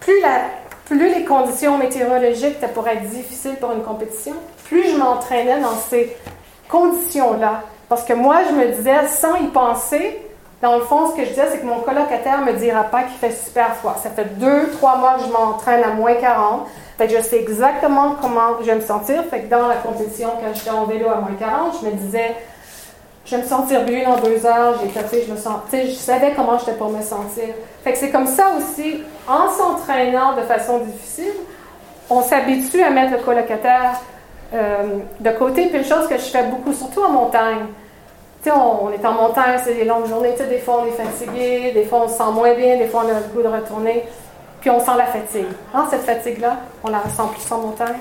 plus, 0.00 0.20
la, 0.20 0.40
plus 0.88 1.14
les 1.14 1.24
conditions 1.24 1.76
météorologiques 1.76 2.56
étaient 2.56 2.66
être 2.66 3.10
difficiles 3.10 3.56
pour 3.60 3.72
une 3.72 3.82
compétition, 3.82 4.34
plus 4.64 4.90
je 4.90 4.96
m'entraînais 4.96 5.60
dans 5.60 5.76
ces 5.88 6.16
conditions-là. 6.68 7.62
Parce 7.88 8.04
que 8.04 8.14
moi, 8.14 8.38
je 8.48 8.54
me 8.54 8.74
disais, 8.74 9.06
sans 9.06 9.36
y 9.36 9.48
penser, 9.48 10.22
dans 10.62 10.76
le 10.76 10.82
fond, 10.82 11.10
ce 11.10 11.16
que 11.16 11.24
je 11.24 11.30
disais, 11.30 11.48
c'est 11.52 11.58
que 11.58 11.66
mon 11.66 11.80
colocataire 11.80 12.40
ne 12.40 12.52
me 12.52 12.58
dira 12.58 12.84
pas 12.84 13.02
qu'il 13.02 13.18
fait 13.18 13.32
super 13.32 13.74
froid. 13.76 13.96
Ça 14.02 14.10
fait 14.10 14.38
deux, 14.38 14.70
trois 14.72 14.96
mois 14.96 15.14
que 15.14 15.24
je 15.24 15.32
m'entraîne 15.32 15.84
à 15.84 15.90
moins 15.90 16.14
40. 16.14 16.66
Fait 16.96 17.08
je 17.08 17.22
sais 17.22 17.38
exactement 17.38 18.16
comment 18.20 18.58
je 18.60 18.66
vais 18.66 18.74
me 18.74 18.80
sentir. 18.80 19.22
Fait 19.30 19.48
dans 19.48 19.68
la 19.68 19.76
compétition, 19.76 20.30
quand 20.40 20.54
j'étais 20.54 20.70
en 20.70 20.84
vélo 20.84 21.08
à 21.08 21.16
moins 21.16 21.36
40, 21.38 21.76
je 21.80 21.86
me 21.86 21.92
disais, 21.92 22.34
je 23.28 23.36
vais 23.36 23.42
me 23.42 23.46
sentir 23.46 23.84
bien 23.84 24.08
dans 24.08 24.16
deux 24.20 24.46
heures. 24.46 24.80
J'ai 24.82 24.88
tapé, 24.88 25.24
je 25.26 25.32
me 25.32 25.36
sens, 25.36 25.56
je 25.72 25.90
savais 25.92 26.32
comment 26.34 26.58
j'étais 26.58 26.72
pour 26.72 26.90
me 26.90 27.02
sentir. 27.02 27.54
Fait 27.84 27.92
que 27.92 27.98
c'est 27.98 28.10
comme 28.10 28.26
ça 28.26 28.52
aussi, 28.56 29.02
en 29.28 29.50
s'entraînant 29.50 30.34
de 30.34 30.42
façon 30.42 30.78
difficile, 30.78 31.34
on 32.08 32.22
s'habitue 32.22 32.82
à 32.82 32.90
mettre 32.90 33.12
le 33.12 33.18
colocataire 33.18 34.00
euh, 34.54 34.98
de 35.20 35.30
côté. 35.30 35.66
Puis 35.66 35.78
une 35.78 35.84
chose 35.84 36.08
que 36.08 36.16
je 36.16 36.22
fais 36.22 36.44
beaucoup, 36.44 36.72
surtout 36.72 37.02
en 37.02 37.10
montagne, 37.10 37.66
tu 38.42 38.48
sais, 38.48 38.56
on, 38.56 38.90
est 38.90 39.04
en 39.04 39.12
montagne, 39.12 39.60
c'est 39.62 39.74
des 39.74 39.84
longues 39.84 40.06
journées, 40.06 40.32
tu 40.32 40.44
sais, 40.44 40.48
des 40.48 40.60
fois 40.60 40.84
on 40.84 40.86
est 40.86 40.92
fatigué, 40.92 41.72
des 41.72 41.84
fois 41.84 42.04
on 42.04 42.08
se 42.08 42.14
sent 42.14 42.32
moins 42.32 42.54
bien, 42.54 42.78
des 42.78 42.86
fois 42.86 43.02
on 43.04 43.08
a 43.10 43.20
le 43.20 43.26
goût 43.34 43.42
de 43.42 43.48
retourner, 43.48 44.04
puis 44.60 44.70
on 44.70 44.78
sent 44.78 44.92
la 44.96 45.06
fatigue. 45.06 45.48
Hein, 45.74 45.86
cette 45.90 46.02
fatigue-là, 46.02 46.56
on 46.82 46.90
la 46.90 47.00
ressent 47.00 47.26
plus 47.26 47.52
en 47.52 47.58
montagne. 47.58 47.98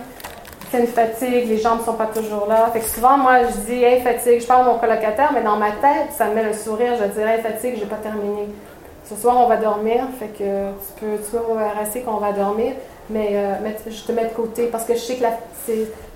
C'est 0.71 0.79
une 0.79 0.87
fatigue, 0.87 1.47
les 1.47 1.57
jambes 1.57 1.79
ne 1.79 1.85
sont 1.85 1.93
pas 1.93 2.07
toujours 2.07 2.45
là. 2.47 2.69
Fait 2.73 2.79
que 2.79 2.85
souvent, 2.85 3.17
moi, 3.17 3.43
je 3.43 3.71
dis, 3.71 3.83
hey, 3.83 4.01
fatigue, 4.01 4.41
je 4.41 4.47
parle 4.47 4.67
à 4.67 4.73
mon 4.73 4.79
colocataire, 4.79 5.31
mais 5.33 5.41
dans 5.41 5.55
ma 5.55 5.71
tête, 5.71 6.11
ça 6.11 6.25
me 6.25 6.35
met 6.35 6.43
le 6.43 6.53
sourire, 6.53 6.93
je 6.99 7.05
dis, 7.05 7.21
hey, 7.21 7.41
fatigue, 7.41 7.75
j'ai 7.79 7.85
pas 7.85 7.95
terminé. 7.95 8.49
Ce 9.09 9.15
soir, 9.15 9.37
on 9.37 9.47
va 9.47 9.55
dormir, 9.55 10.03
fait 10.19 10.27
que 10.27 10.69
tu 10.69 10.99
peux, 10.99 11.23
tu 11.23 11.31
peux 11.31 12.01
qu'on 12.01 12.17
va 12.17 12.33
dormir, 12.33 12.73
mais 13.09 13.29
euh, 13.33 13.53
je 13.89 14.03
te 14.03 14.11
mets 14.11 14.25
de 14.25 14.33
côté 14.33 14.67
parce 14.67 14.83
que 14.83 14.93
je 14.95 14.99
sais 14.99 15.15
que 15.15 15.23
la, 15.23 15.31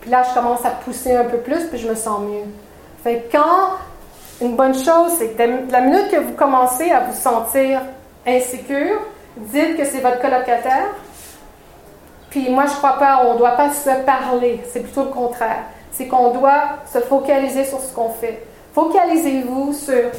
puis 0.02 0.10
là, 0.10 0.24
je 0.28 0.34
commence 0.34 0.66
à 0.66 0.72
pousser 0.72 1.16
un 1.16 1.26
peu 1.26 1.38
plus, 1.38 1.66
puis 1.66 1.78
je 1.78 1.88
me 1.88 1.95
sens 1.95 2.20
mieux. 2.20 2.43
Fait 3.04 3.20
que 3.20 3.38
quand 3.38 3.78
une 4.41 4.56
bonne 4.56 4.74
chose, 4.74 5.12
c'est 5.18 5.30
que 5.30 5.72
la 5.72 5.82
minute 5.82 6.10
que 6.10 6.18
vous 6.18 6.34
commencez 6.34 6.89
à 6.91 7.02
vous 7.02 7.14
sentir 7.14 7.82
insécure, 8.26 8.99
dites 9.38 9.78
que 9.78 9.86
c'est 9.86 9.99
votre 9.99 10.20
colocataire. 10.20 10.88
Puis 12.32 12.50
moi, 12.50 12.66
je 12.66 12.74
crois 12.74 12.98
pas, 12.98 13.24
on 13.26 13.34
ne 13.34 13.38
doit 13.38 13.52
pas 13.52 13.70
se 13.70 14.04
parler. 14.04 14.62
C'est 14.72 14.80
plutôt 14.80 15.04
le 15.04 15.10
contraire. 15.10 15.64
C'est 15.92 16.08
qu'on 16.08 16.32
doit 16.32 16.80
se 16.92 17.00
focaliser 17.00 17.66
sur 17.66 17.80
ce 17.80 17.94
qu'on 17.94 18.10
fait. 18.10 18.42
Focalisez-vous 18.74 19.74
sur 19.74 20.10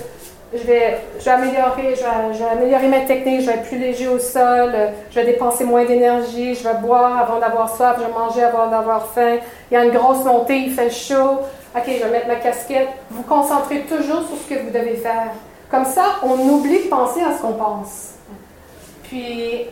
je 0.55 0.65
vais, 0.65 0.99
je 1.19 1.25
vais, 1.25 1.31
améliorer, 1.31 1.95
je 1.97 2.39
vais, 2.39 2.51
améliorer 2.51 2.89
ma 2.89 3.01
technique, 3.01 3.41
je 3.41 3.47
vais 3.47 3.55
être 3.55 3.69
plus 3.69 3.79
léger 3.79 4.07
au 4.09 4.19
sol, 4.19 4.75
je 5.11 5.15
vais 5.19 5.25
dépenser 5.25 5.65
moins 5.65 5.87
d'énergie, 5.87 6.55
je 6.55 6.63
vais 6.63 6.75
boire 6.75 7.19
avant 7.19 7.39
d'avoir 7.39 7.75
soif, 7.75 7.97
je 7.99 8.05
vais 8.05 8.13
manger 8.13 8.43
avant 8.43 8.67
d'avoir 8.67 9.07
faim. 9.07 9.39
Il 9.71 9.75
y 9.75 9.77
a 9.79 9.85
une 9.85 9.93
grosse 9.93 10.25
montée, 10.25 10.59
il 10.59 10.75
fait 10.75 10.91
chaud. 10.91 11.39
OK, 11.75 11.85
je 11.87 12.05
vais 12.05 12.11
mettre 12.11 12.29
ma 12.29 12.37
casquette. 12.37 12.89
Vous 13.11 13.23
concentrez 13.23 13.81
toujours 13.89 14.27
sur 14.29 14.37
ce 14.37 14.55
que 14.55 14.61
vous 14.61 14.71
devez 14.71 14.97
faire. 14.97 15.31
Comme 15.71 15.87
ça, 15.87 16.05
on 16.23 16.39
oublie 16.39 16.85
de 16.85 16.89
penser 16.89 17.23
à 17.23 17.35
ce 17.35 17.41
qu'on 17.41 17.55
pense. 17.55 18.11
Puis, 19.05 19.69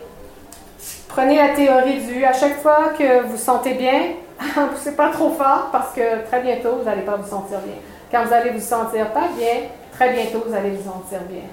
prenez 1.11 1.35
la 1.35 1.49
théorie 1.49 1.99
du 1.99 2.23
à 2.25 2.33
chaque 2.33 2.61
fois 2.61 2.91
que 2.97 3.23
vous 3.23 3.37
sentez 3.37 3.73
bien, 3.73 4.01
poussez 4.71 4.95
pas 4.95 5.09
trop 5.09 5.31
fort 5.31 5.69
parce 5.71 5.93
que 5.93 6.25
très 6.27 6.41
bientôt, 6.41 6.77
vous 6.79 6.85
n'allez 6.85 7.03
pas 7.03 7.15
vous 7.15 7.29
sentir 7.29 7.59
bien. 7.59 7.75
Quand 8.11 8.25
vous 8.25 8.33
allez 8.33 8.51
vous 8.51 8.59
sentir 8.59 9.11
pas 9.11 9.27
bien, 9.37 9.69
très 9.93 10.13
bientôt, 10.13 10.43
vous 10.47 10.53
allez 10.53 10.71
vous 10.71 10.89
sentir 10.89 11.19
bien. 11.29 11.43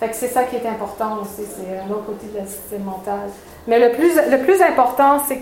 Fait 0.00 0.08
que 0.08 0.14
c'est 0.14 0.28
ça 0.28 0.44
qui 0.44 0.56
est 0.56 0.66
important 0.66 1.18
aussi, 1.22 1.42
c'est 1.44 1.78
un 1.78 1.90
autre 1.90 2.06
côté 2.06 2.26
de 2.32 2.38
la 2.38 2.46
système 2.46 2.84
mental. 2.84 3.28
Mais 3.66 3.80
le 3.80 3.94
plus, 3.96 4.14
le 4.30 4.38
plus 4.44 4.62
important, 4.62 5.20
c'est 5.26 5.40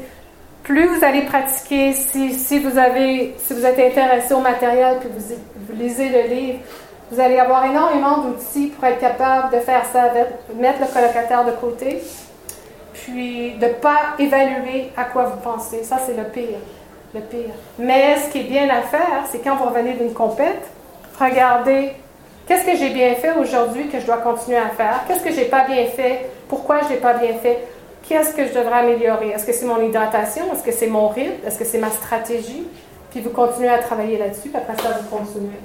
plus 0.63 0.87
vous 0.87 1.05
allez 1.05 1.23
pratiquer, 1.23 1.93
si, 1.93 2.35
si, 2.35 2.59
vous 2.59 2.77
avez, 2.79 3.35
si 3.39 3.55
vous 3.55 3.65
êtes 3.65 3.79
intéressé 3.79 4.35
au 4.35 4.41
matériel, 4.41 4.99
vous, 5.05 5.35
vous 5.69 5.81
lisez 5.81 6.09
le 6.09 6.35
livre, 6.35 6.59
vous 7.11 7.21
allez 7.21 7.39
avoir 7.39 7.67
énormément 7.67 8.19
d'outils 8.19 8.69
pour 8.69 8.85
être 8.85 8.99
capable 8.99 9.55
de 9.55 9.61
faire 9.61 9.85
ça, 9.93 10.09
de 10.09 10.61
mettre 10.61 10.81
le 10.81 10.87
colocataire 10.87 11.45
de 11.45 11.53
côté, 11.53 12.03
puis 13.07 13.53
de 13.53 13.67
ne 13.67 13.73
pas 13.73 14.17
évaluer 14.19 14.91
à 14.97 15.05
quoi 15.05 15.25
vous 15.25 15.41
pensez. 15.41 15.85
Ça, 15.85 15.99
c'est 16.05 16.17
le 16.17 16.25
pire. 16.25 16.59
Le 17.15 17.21
pire. 17.21 17.55
Mais 17.79 18.17
ce 18.17 18.31
qui 18.31 18.41
est 18.41 18.45
bien 18.45 18.69
à 18.69 18.83
faire, 18.83 19.25
c'est 19.31 19.39
quand 19.39 19.55
vous 19.57 19.67
revenez 19.67 19.93
d'une 19.93 20.13
compète, 20.13 20.69
regardez 21.19 21.93
qu'est-ce 22.49 22.65
que 22.65 22.77
j'ai 22.77 22.91
bien 22.91 23.15
fait 23.15 23.33
aujourd'hui 23.33 23.89
que 23.89 24.01
je 24.01 24.07
dois 24.07 24.19
continuer 24.19 24.59
à 24.59 24.71
faire, 24.71 25.03
qu'est-ce 25.07 25.23
que 25.23 25.33
j'ai 25.33 25.45
pas 25.45 25.65
bien 25.67 25.87
fait, 25.87 26.29
pourquoi 26.49 26.81
je 26.83 26.89
l'ai 26.89 27.01
pas 27.01 27.15
bien 27.15 27.35
fait, 27.35 27.65
qu'est-ce 28.09 28.35
que 28.35 28.45
je 28.45 28.53
devrais 28.53 28.81
améliorer. 28.81 29.31
Est-ce 29.31 29.47
que 29.47 29.53
c'est 29.53 29.67
mon 29.67 29.81
hydratation, 29.81 30.53
est-ce 30.53 30.65
que 30.65 30.73
c'est 30.73 30.89
mon 30.89 31.09
rythme, 31.09 31.47
est-ce 31.47 31.59
que 31.59 31.65
c'est 31.65 31.79
ma 31.79 31.91
stratégie, 31.91 32.67
puis 33.11 33.21
vous 33.21 33.31
continuez 33.31 33.69
à 33.69 33.79
travailler 33.79 34.19
là-dessus, 34.19 34.49
puis 34.49 34.57
après 34.57 34.77
ça, 34.83 34.99
vous 35.01 35.17
continuez. 35.17 35.61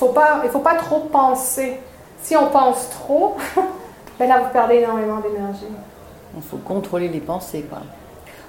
Il 0.00 0.44
ne 0.44 0.50
faut 0.50 0.58
pas 0.58 0.74
trop 0.74 1.00
penser. 1.00 1.78
Si 2.22 2.36
on 2.36 2.46
pense 2.46 2.90
trop, 2.90 3.36
ben 4.18 4.28
là, 4.28 4.40
vous 4.40 4.50
perdez 4.52 4.76
énormément 4.76 5.20
d'énergie. 5.20 5.66
Il 6.36 6.42
faut 6.42 6.58
contrôler 6.58 7.08
les 7.08 7.20
pensées, 7.20 7.64
quoi. 7.68 7.80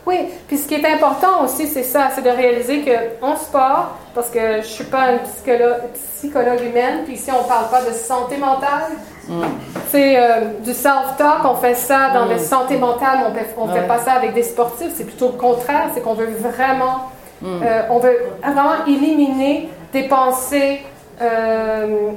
Oui, 0.05 0.17
puis 0.47 0.57
ce 0.57 0.67
qui 0.67 0.73
est 0.73 0.85
important 0.85 1.45
aussi, 1.45 1.65
c'est 1.67 1.83
ça, 1.83 2.09
c'est 2.13 2.23
de 2.23 2.29
réaliser 2.29 2.83
qu'en 2.83 3.37
sport, 3.37 3.97
parce 4.13 4.29
que 4.29 4.39
je 4.39 4.57
ne 4.57 4.61
suis 4.63 4.83
pas 4.83 5.13
une 5.13 5.19
psychologue, 5.19 5.81
psychologue, 5.93 6.61
humaine, 6.61 7.03
puis 7.05 7.13
ici 7.13 7.31
on 7.31 7.43
ne 7.43 7.47
parle 7.47 7.69
pas 7.69 7.81
de 7.83 7.93
santé 7.93 8.35
mentale, 8.35 8.91
mm. 9.29 9.43
c'est 9.89 10.17
euh, 10.17 10.41
du 10.59 10.73
self-talk, 10.73 11.45
on 11.45 11.55
fait 11.55 11.75
ça 11.75 12.09
dans 12.13 12.25
la 12.25 12.35
mm. 12.35 12.39
santé 12.39 12.77
mentale, 12.77 13.19
on 13.57 13.65
ne 13.67 13.71
fait, 13.73 13.87
pas 13.87 13.99
ça 13.99 14.13
avec 14.13 14.33
des 14.33 14.43
sportifs, 14.43 14.91
c'est 14.93 15.05
plutôt 15.05 15.27
le 15.27 15.37
contraire, 15.37 15.89
c'est 15.93 16.01
qu'on 16.01 16.15
veut 16.15 16.33
vraiment, 16.37 17.09
mm. 17.41 17.47
euh, 17.63 17.81
on 17.89 17.99
veut 17.99 18.17
vraiment 18.41 18.85
éliminer 18.85 19.69
des 19.93 20.03
pensées 20.03 20.81
euh, 21.21 22.11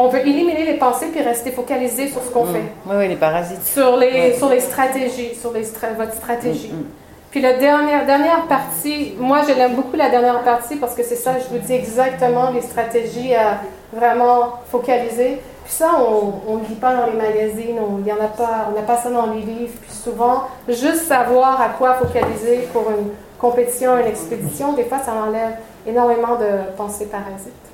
on 0.00 0.08
veut 0.08 0.20
éliminer 0.20 0.64
les 0.64 0.78
pensées 0.78 1.08
puis 1.08 1.20
rester 1.20 1.50
focalisé 1.50 2.08
sur 2.08 2.22
ce 2.22 2.30
qu'on 2.30 2.44
mm. 2.44 2.52
fait. 2.52 2.72
Oui, 2.86 2.96
oui, 2.96 3.08
les 3.08 3.16
parasites. 3.16 3.64
Sur 3.64 3.96
les, 3.96 4.34
sur 4.34 4.48
les 4.48 4.60
stratégies, 4.60 5.34
sur 5.34 5.52
les 5.52 5.64
votre 5.96 6.14
stratégie. 6.14 6.70
Mm, 6.72 6.76
mm. 6.76 6.86
Puis 7.32 7.40
la 7.40 7.54
dernière, 7.54 8.06
dernière 8.06 8.46
partie, 8.46 9.14
moi 9.18 9.40
je 9.46 9.52
l'aime 9.52 9.74
beaucoup 9.74 9.96
la 9.96 10.08
dernière 10.08 10.40
partie 10.42 10.76
parce 10.76 10.94
que 10.94 11.02
c'est 11.02 11.16
ça, 11.16 11.34
je 11.38 11.54
vous 11.54 11.58
dis 11.58 11.74
exactement 11.74 12.50
les 12.50 12.62
stratégies 12.62 13.34
à 13.34 13.60
vraiment 13.92 14.60
focaliser. 14.70 15.40
Puis 15.64 15.74
ça, 15.74 15.90
on 16.00 16.56
ne 16.56 16.64
lit 16.64 16.76
pas 16.76 16.94
dans 16.96 17.06
les 17.06 17.18
magazines, 17.18 17.76
on 17.78 17.98
n'y 17.98 18.10
en 18.10 18.16
a 18.16 18.28
pas, 18.28 18.70
on 18.70 18.74
n'a 18.74 18.86
pas 18.86 18.96
ça 18.96 19.10
dans 19.10 19.26
les 19.32 19.40
livres. 19.40 19.74
Puis 19.82 19.92
souvent, 19.92 20.44
juste 20.68 21.02
savoir 21.02 21.60
à 21.60 21.70
quoi 21.70 21.94
focaliser 21.94 22.68
pour 22.72 22.88
une 22.90 23.10
compétition, 23.38 23.98
une 23.98 24.06
expédition, 24.06 24.72
des 24.72 24.84
fois 24.84 24.98
ça 25.00 25.12
enlève 25.12 25.56
énormément 25.86 26.36
de 26.36 26.74
pensées 26.76 27.06
parasites 27.06 27.67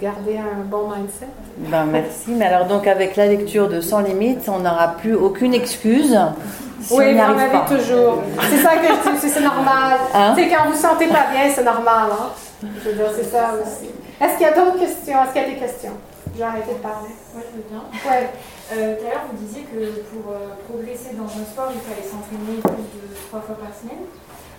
garder 0.00 0.38
un 0.38 0.64
bon 0.64 0.90
mindset. 0.90 1.28
Ben, 1.58 1.86
merci. 1.86 2.30
Mais 2.30 2.46
alors, 2.46 2.66
donc, 2.66 2.86
avec 2.86 3.16
la 3.16 3.26
lecture 3.26 3.68
de 3.68 3.80
Sans 3.80 4.00
Limites, 4.00 4.48
on 4.48 4.58
n'aura 4.58 4.96
plus 4.96 5.14
aucune 5.14 5.54
excuse. 5.54 6.18
Si 6.80 6.94
oui, 6.94 7.16
on 7.16 7.20
en 7.20 7.38
avait 7.38 7.76
toujours. 7.76 8.22
C'est 8.50 8.58
ça 8.58 8.76
que 8.76 8.86
je 8.86 9.20
dis, 9.20 9.28
c'est 9.28 9.40
normal. 9.40 9.98
Hein? 10.14 10.34
C'est 10.36 10.48
quand 10.48 10.64
vous 10.64 10.70
ne 10.70 10.76
vous 10.76 10.80
sentez 10.80 11.06
pas 11.06 11.26
bien, 11.32 11.50
c'est 11.52 11.64
normal. 11.64 12.10
Hein? 12.12 12.28
Je 12.62 12.90
veux 12.90 12.94
dire, 12.94 13.10
c'est 13.16 13.30
ça 13.30 13.50
aussi. 13.60 13.90
Est-ce 14.20 14.36
qu'il 14.36 14.46
y 14.46 14.50
a 14.50 14.54
d'autres 14.54 14.78
questions? 14.78 15.22
Est-ce 15.22 15.32
qu'il 15.32 15.42
y 15.42 15.44
a 15.44 15.48
des 15.48 15.60
questions? 15.60 15.92
J'ai 16.36 16.44
arrêté 16.44 16.72
de 16.72 16.78
parler. 16.78 17.14
Moi, 17.34 17.42
je 17.42 17.56
veux 17.56 17.66
bien. 17.68 17.82
Ouais. 18.06 18.30
Euh, 18.70 18.94
tout 19.00 19.06
à 19.06 19.10
l'heure, 19.10 19.26
vous 19.32 19.38
disiez 19.44 19.62
que 19.62 20.04
pour 20.12 20.30
euh, 20.30 20.54
progresser 20.68 21.16
dans 21.16 21.24
un 21.24 21.44
sport, 21.46 21.72
il 21.72 21.80
fallait 21.80 22.04
s'entraîner 22.04 22.60
plus 22.62 23.00
de 23.00 23.16
trois 23.28 23.40
fois 23.40 23.56
par 23.56 23.72
semaine. 23.74 24.04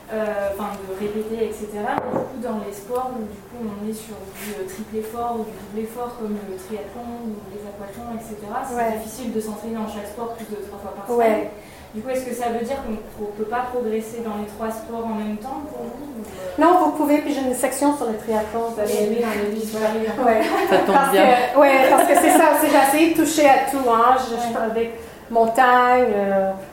Euh, 0.09 0.49
enfin 0.57 0.73
de 0.73 0.89
répéter, 0.97 1.45
etc. 1.53 1.69
Mais 1.85 2.01
du 2.01 2.25
coup, 2.25 2.41
dans 2.41 2.57
les 2.65 2.73
sports 2.73 3.13
où 3.13 3.29
du 3.29 3.41
coup 3.45 3.61
on 3.61 3.77
est 3.85 3.93
sur 3.93 4.17
du 4.41 4.57
euh, 4.57 4.65
triple 4.65 5.05
effort 5.05 5.37
ou 5.37 5.45
du 5.45 5.53
double 5.53 5.85
effort 5.85 6.17
comme 6.17 6.33
le 6.33 6.57
triathlon 6.57 7.29
ou 7.29 7.37
les 7.53 7.61
aquathlons, 7.61 8.17
etc., 8.17 8.41
c'est 8.41 8.97
difficile 8.97 9.29
de 9.33 9.39
s'entraîner 9.39 9.77
dans 9.77 9.85
chaque 9.85 10.09
sport 10.09 10.33
plus 10.33 10.49
de 10.49 10.65
trois 10.65 10.81
fois 10.81 10.97
par 10.97 11.05
semaine. 11.05 11.53
Du 11.93 12.01
coup, 12.01 12.09
est-ce 12.09 12.25
que 12.25 12.33
ça 12.33 12.49
veut 12.49 12.65
dire 12.65 12.81
qu'on 12.81 12.97
ne 12.97 13.37
peut 13.37 13.49
pas 13.53 13.69
progresser 13.69 14.25
dans 14.25 14.41
les 14.41 14.49
trois 14.49 14.73
sports 14.73 15.05
en 15.05 15.13
même 15.13 15.37
temps 15.37 15.61
pour 15.69 15.85
vous 15.85 16.25
euh? 16.25 16.57
Non, 16.57 16.89
vous 16.89 16.91
pouvez, 16.97 17.21
puis 17.21 17.33
j'ai 17.33 17.45
une 17.45 17.53
section 17.53 17.93
sur 17.93 18.09
le 18.09 18.17
triathlon, 18.17 18.73
vous 18.73 18.81
allez 18.81 19.13
aimer 19.13 19.21
dans 19.21 19.37
le 19.45 19.53
livre. 19.53 19.77
Ouais. 20.25 20.41
Ça 20.73 20.89
tombe 20.89 20.95
parce 20.97 21.11
bien. 21.13 21.53
Que, 21.53 21.59
ouais, 21.61 21.85
parce 21.85 22.09
que 22.09 22.15
c'est 22.17 22.33
ça, 22.33 22.57
j'ai 22.65 22.73
essayé 22.73 23.13
de 23.13 23.21
toucher 23.21 23.45
à 23.45 23.69
tout. 23.69 23.85
Hein. 23.85 24.17
Je, 24.25 24.33
je 24.33 24.57
avec 24.57 24.97
montagne, 25.31 26.13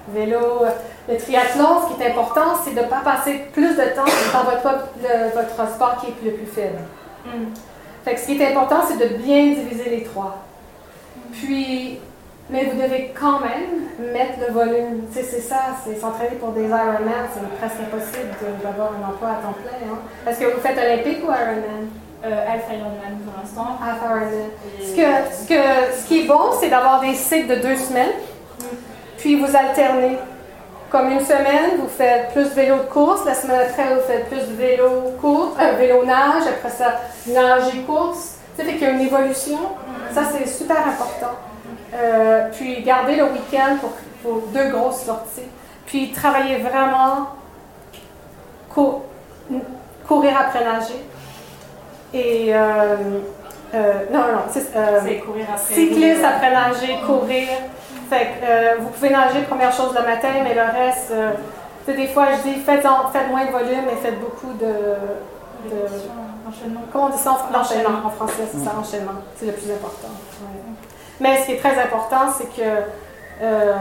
vélo. 0.09 0.65
Le 1.09 1.17
triathlon, 1.17 1.83
ce 1.83 1.95
qui 1.95 2.03
est 2.03 2.11
important, 2.11 2.57
c'est 2.65 2.75
de 2.75 2.81
ne 2.81 2.87
pas 2.87 3.01
passer 3.05 3.45
plus 3.53 3.77
de 3.77 3.95
temps 3.95 4.05
dans 4.33 4.45
votre, 4.45 4.87
votre 5.35 5.75
sport 5.75 5.97
qui 6.01 6.07
est 6.07 6.31
le 6.31 6.37
plus 6.37 6.47
faible. 6.47 6.79
Mm. 7.25 7.55
Fait 8.05 8.15
que 8.15 8.21
ce 8.21 8.27
qui 8.27 8.41
est 8.41 8.51
important, 8.51 8.81
c'est 8.87 8.99
de 8.99 9.17
bien 9.17 9.47
diviser 9.47 9.91
les 9.91 10.03
trois. 10.05 10.37
Puis, 11.33 11.99
mais 12.49 12.65
vous 12.67 12.81
devez 12.81 13.13
quand 13.19 13.41
même 13.41 14.13
mettre 14.13 14.39
le 14.47 14.53
volume. 14.53 15.03
c'est 15.11 15.25
ça, 15.25 15.75
c'est 15.85 15.99
s'entraîner 15.99 16.37
pour 16.37 16.51
des 16.51 16.67
Ironman, 16.67 17.27
c'est 17.35 17.59
presque 17.59 17.81
impossible 17.81 18.29
d'avoir 18.63 18.93
un 18.93 19.09
emploi 19.09 19.31
à 19.31 19.43
temps 19.43 19.55
plein. 19.61 19.93
Hein. 19.93 19.99
Est-ce 20.27 20.41
que 20.41 20.55
vous 20.55 20.61
faites 20.61 20.79
olympique 20.79 21.19
ou 21.25 21.33
Ironman? 21.33 21.89
Euh, 22.25 22.53
Alpha 22.53 22.75
Ironman 22.75 23.19
pour 23.25 23.35
l'instant. 23.41 23.77
Alpha 23.83 24.07
Ironman. 24.07 24.51
Ce, 24.81 24.95
que, 24.95 25.35
ce, 25.35 25.49
que, 25.49 26.01
ce 26.01 26.07
qui 26.07 26.21
est 26.21 26.27
bon, 26.27 26.53
c'est 26.61 26.69
d'avoir 26.69 27.01
des 27.01 27.15
cycles 27.15 27.49
de 27.49 27.57
deux 27.57 27.77
semaines. 27.77 28.13
Puis 29.19 29.37
vous 29.37 29.57
alternez. 29.57 30.19
Comme 30.89 31.11
une 31.11 31.21
semaine, 31.21 31.79
vous 31.81 31.89
faites 31.89 32.33
plus 32.33 32.49
vélo 32.55 32.77
de 32.77 32.83
course, 32.83 33.25
la 33.27 33.35
semaine 33.35 33.61
après, 33.69 33.93
vous 33.93 34.03
faites 34.03 34.29
plus 34.29 34.55
vélo 34.57 35.15
course, 35.21 35.57
euh, 35.61 35.73
vélo 35.73 36.05
nage, 36.05 36.45
après 36.49 36.71
ça, 36.71 37.01
nage 37.27 37.75
et 37.75 37.81
course. 37.81 38.37
Ça 38.57 38.65
fait 38.65 38.75
qu'il 38.75 38.83
y 38.83 38.87
a 38.87 38.91
une 38.91 39.01
évolution. 39.01 39.59
Ça, 40.15 40.23
c'est 40.33 40.47
super 40.47 40.79
important. 40.79 41.35
Euh, 41.93 42.49
puis, 42.53 42.83
garder 42.83 43.17
le 43.17 43.25
week-end 43.25 43.77
pour, 44.23 44.43
deux 44.55 44.69
grosses 44.71 45.03
sorties. 45.03 45.49
Puis, 45.87 46.13
travailler 46.13 46.59
vraiment, 46.59 47.31
courir 50.07 50.39
après 50.39 50.65
nager. 50.65 51.05
Et, 52.15 52.55
euh, 52.55 52.97
non, 54.13 54.21
non, 54.21 54.43
c'est 54.51 55.19
courir 55.19 55.47
après 55.53 55.75
cycliste 55.75 56.25
après 56.25 56.53
nager, 56.53 56.97
courir. 57.05 57.49
Fait 58.09 58.29
euh, 58.43 58.75
vous 58.81 58.91
pouvez 58.91 59.11
nager 59.11 59.43
première 59.43 59.73
chose 59.73 59.95
le 59.95 60.03
matin, 60.03 60.29
mais 60.45 60.55
le 60.55 60.61
reste, 60.61 61.11
euh, 61.11 61.33
des 61.87 62.07
fois 62.07 62.27
je 62.37 62.51
dis 62.51 62.57
faites, 62.61 62.85
moins 62.85 63.47
de 63.47 63.51
volume 63.51 63.89
et 63.91 63.97
faites 63.97 64.21
beaucoup 64.21 64.53
de. 64.53 64.73
enchaînement. 66.49 66.83
Comment 66.93 67.07
on 67.07 67.09
dit 67.09 67.19
ça 67.19 67.33
en, 67.33 68.07
en 68.07 68.11
français 68.11 68.45
C'est 68.51 68.65
ça, 68.65 68.75
enchaînement. 68.79 69.13
C'est 69.37 69.47
le 69.47 69.53
plus 69.53 69.71
important. 69.73 70.09
Mais 71.21 71.41
ce 71.41 71.47
qui 71.47 71.53
est 71.53 71.59
très 71.59 71.77
important, 71.81 72.31
c'est 72.37 72.55
que, 72.55 72.69
euh, 73.43 73.73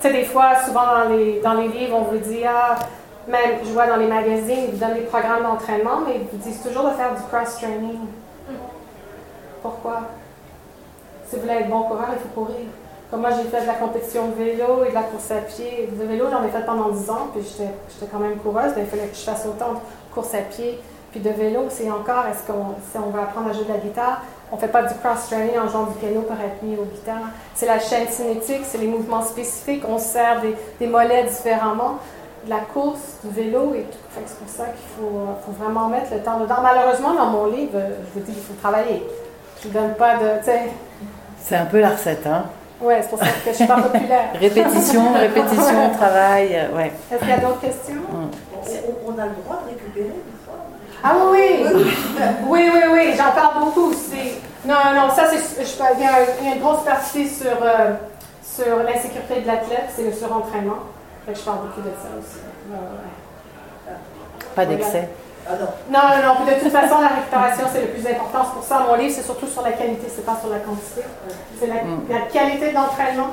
tu 0.00 0.08
sais, 0.08 0.12
des 0.12 0.24
fois, 0.24 0.56
souvent 0.66 0.86
dans 0.86 1.08
les, 1.16 1.40
dans 1.40 1.54
les 1.54 1.68
livres, 1.68 1.96
on 1.96 2.02
vous 2.02 2.18
dit, 2.18 2.42
ah, 2.46 2.74
même, 3.28 3.60
je 3.64 3.70
vois 3.70 3.86
dans 3.86 3.96
les 3.96 4.08
magazines, 4.08 4.64
ils 4.68 4.70
vous 4.72 4.84
donnent 4.84 4.94
des 4.94 5.02
programmes 5.02 5.44
d'entraînement, 5.44 6.00
mais 6.06 6.16
ils 6.16 6.26
vous 6.26 6.44
disent 6.44 6.60
toujours 6.62 6.84
de 6.90 6.94
faire 6.96 7.14
du 7.14 7.22
cross-training. 7.22 8.00
Mm. 8.48 8.54
Pourquoi? 9.62 10.00
Si 11.28 11.36
vous 11.36 11.42
voulez 11.42 11.54
être 11.54 11.70
bon 11.70 11.82
coureur, 11.82 12.08
il 12.12 12.18
faut 12.18 12.40
courir 12.40 12.66
moi, 13.16 13.30
j'ai 13.30 13.48
fait 13.48 13.62
de 13.62 13.66
la 13.66 13.74
compétition 13.74 14.28
de 14.28 14.34
vélo 14.34 14.84
et 14.84 14.90
de 14.90 14.94
la 14.94 15.02
course 15.02 15.30
à 15.30 15.36
pied. 15.36 15.88
De 15.92 16.04
vélo, 16.04 16.26
j'en 16.30 16.44
ai 16.44 16.48
fait 16.48 16.64
pendant 16.64 16.88
10 16.88 17.10
ans, 17.10 17.28
puis 17.32 17.42
j'étais 17.44 18.10
quand 18.10 18.18
même 18.18 18.36
coureuse. 18.36 18.72
il 18.76 18.86
fallait 18.86 19.06
que 19.06 19.16
je 19.16 19.22
fasse 19.22 19.46
autant 19.46 19.74
de 19.74 19.78
course 20.12 20.34
à 20.34 20.38
pied. 20.38 20.78
Puis 21.12 21.20
de 21.20 21.30
vélo, 21.30 21.66
c'est 21.68 21.88
encore, 21.90 22.24
est-ce 22.26 22.44
qu'on 22.44 22.74
si 22.90 22.98
on 22.98 23.10
veut 23.10 23.20
apprendre 23.20 23.50
à 23.50 23.52
jouer 23.52 23.64
de 23.64 23.72
la 23.72 23.78
guitare, 23.78 24.22
on 24.50 24.56
ne 24.56 24.60
fait 24.60 24.68
pas 24.68 24.82
du 24.82 24.94
cross-training 24.94 25.56
en 25.58 25.68
jouant 25.68 25.84
du 25.84 25.94
piano 25.94 26.22
pour 26.22 26.36
être 26.36 26.62
mis 26.62 26.76
aux 26.76 26.84
guitares. 26.84 27.28
C'est 27.54 27.66
la 27.66 27.78
chaîne 27.78 28.08
cinétique, 28.08 28.62
c'est 28.64 28.78
les 28.78 28.88
mouvements 28.88 29.22
spécifiques. 29.22 29.84
On 29.88 29.98
sert 29.98 30.42
des, 30.80 30.86
mollets 30.86 31.24
différemment. 31.24 31.98
De 32.44 32.50
la 32.50 32.58
course, 32.58 33.18
du 33.22 33.30
vélo 33.30 33.74
et 33.74 33.82
tout. 33.82 33.98
c'est 34.26 34.38
pour 34.38 34.48
ça 34.48 34.64
qu'il 34.64 34.86
faut, 34.98 35.10
faut, 35.46 35.52
vraiment 35.52 35.88
mettre 35.88 36.12
le 36.12 36.20
temps 36.20 36.40
dedans. 36.40 36.56
Malheureusement, 36.62 37.14
dans 37.14 37.26
mon 37.26 37.46
livre, 37.46 37.72
je 37.72 38.20
vous 38.20 38.26
dis 38.26 38.32
qu'il 38.32 38.42
faut 38.42 38.60
travailler. 38.60 39.02
Je 39.62 39.68
ne 39.68 39.72
donne 39.72 39.94
pas 39.94 40.16
de. 40.16 40.28
C'est 41.40 41.56
un 41.56 41.66
peu 41.66 41.80
la 41.80 41.90
recette, 41.90 42.26
hein? 42.26 42.44
Oui, 42.84 42.94
c'est 43.00 43.08
pour 43.08 43.18
ça 43.18 43.24
que 43.24 43.50
je 43.50 43.52
suis 43.52 43.66
pas 43.66 43.80
populaire. 43.80 44.28
répétition, 44.34 45.14
répétition, 45.14 45.90
travail, 45.96 46.50
euh, 46.52 46.76
ouais. 46.76 46.92
Est-ce 47.10 47.18
qu'il 47.18 47.28
y 47.30 47.32
a 47.32 47.38
d'autres 47.38 47.60
questions? 47.60 48.02
On, 48.12 49.18
a 49.18 49.26
le 49.26 49.32
droit 49.42 49.62
de 49.64 49.70
récupérer 49.70 50.08
des 50.08 50.44
fois 50.44 50.58
Ah 51.02 51.14
oui, 51.30 51.64
oui, 51.74 51.84
oui, 52.46 52.70
oui, 52.74 52.80
oui, 52.92 53.14
j'en 53.16 53.32
parle 53.32 53.64
beaucoup 53.64 53.90
aussi. 53.90 54.34
Non, 54.66 54.74
non, 54.94 55.08
ça, 55.14 55.30
c'est, 55.30 55.62
il, 55.62 56.02
y 56.02 56.06
a, 56.06 56.54
une 56.54 56.60
grosse 56.60 56.84
partie 56.84 57.26
sur, 57.26 57.56
euh, 57.62 57.92
sur 58.42 58.76
l'insécurité 58.82 59.40
de 59.40 59.46
l'athlète, 59.46 59.88
c'est 59.94 60.04
le 60.04 60.12
surentraînement. 60.12 60.80
je 61.26 61.40
parle 61.40 61.58
beaucoup 61.58 61.80
de 61.80 61.92
ça 61.94 62.08
aussi. 62.18 62.40
Pas 64.54 64.66
d'excès. 64.66 65.08
Ah 65.46 65.52
non. 65.60 65.68
non, 65.90 66.34
non, 66.34 66.44
de 66.46 66.58
toute 66.58 66.72
façon, 66.72 67.00
la 67.00 67.08
récupération, 67.08 67.66
c'est 67.72 67.82
le 67.82 67.88
plus 67.88 68.06
important. 68.06 68.38
C'est 68.44 68.54
pour 68.54 68.64
ça, 68.64 68.86
mon 68.88 68.96
livre, 68.96 69.12
c'est 69.14 69.22
surtout 69.22 69.46
sur 69.46 69.62
la 69.62 69.72
qualité, 69.72 70.06
c'est 70.08 70.24
pas 70.24 70.38
sur 70.40 70.50
la 70.50 70.58
quantité. 70.58 71.02
C'est 71.60 71.66
la, 71.66 71.74
mm. 71.74 72.06
la, 72.08 72.20
qualité 72.32 72.72
d'entraînement. 72.72 73.28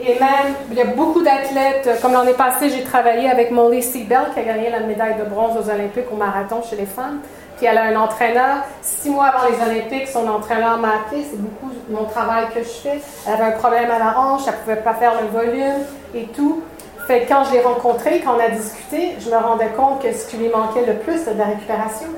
Et 0.00 0.18
même, 0.20 0.54
il 0.70 0.76
y 0.76 0.82
a 0.82 0.86
beaucoup 0.86 1.22
d'athlètes, 1.22 1.88
comme 2.02 2.12
l'année 2.12 2.34
passée, 2.34 2.68
j'ai 2.68 2.84
travaillé 2.84 3.30
avec 3.30 3.50
Molly 3.50 3.82
Seabell, 3.82 4.26
qui 4.34 4.40
a 4.40 4.44
gagné 4.44 4.70
la 4.70 4.80
médaille 4.80 5.16
de 5.18 5.24
bronze 5.24 5.56
aux 5.56 5.70
Olympiques 5.70 6.06
au 6.12 6.16
marathon 6.16 6.62
chez 6.68 6.76
les 6.76 6.86
femmes. 6.86 7.20
Puis 7.56 7.66
elle 7.66 7.78
a 7.78 7.84
un 7.84 7.96
entraîneur. 7.96 8.64
Six 8.82 9.10
mois 9.10 9.26
avant 9.26 9.48
les 9.48 9.56
Olympiques, 9.64 10.08
son 10.08 10.28
entraîneur 10.28 10.76
m'a 10.78 10.96
appelé. 10.96 11.26
C'est 11.28 11.40
beaucoup 11.40 11.72
mon 11.88 12.04
travail 12.04 12.46
que 12.54 12.60
je 12.60 12.68
fais. 12.68 13.00
Elle 13.26 13.32
avait 13.32 13.54
un 13.54 13.58
problème 13.58 13.90
à 13.90 13.98
la 13.98 14.18
hanche, 14.18 14.42
elle 14.46 14.52
ne 14.52 14.58
pouvait 14.58 14.76
pas 14.76 14.94
faire 14.94 15.14
le 15.20 15.28
volume 15.28 15.84
et 16.14 16.24
tout. 16.26 16.62
Fait 17.06 17.20
que 17.20 17.28
quand 17.28 17.44
je 17.44 17.52
l'ai 17.52 17.60
rencontrée, 17.60 18.20
quand 18.24 18.34
on 18.34 18.40
a 18.40 18.48
discuté, 18.48 19.16
je 19.20 19.30
me 19.30 19.36
rendais 19.36 19.68
compte 19.76 20.02
que 20.02 20.12
ce 20.12 20.26
qui 20.26 20.38
lui 20.38 20.48
manquait 20.48 20.84
le 20.84 20.94
plus, 20.94 21.18
c'était 21.18 21.34
de 21.34 21.38
la 21.38 21.44
récupération. 21.44 22.08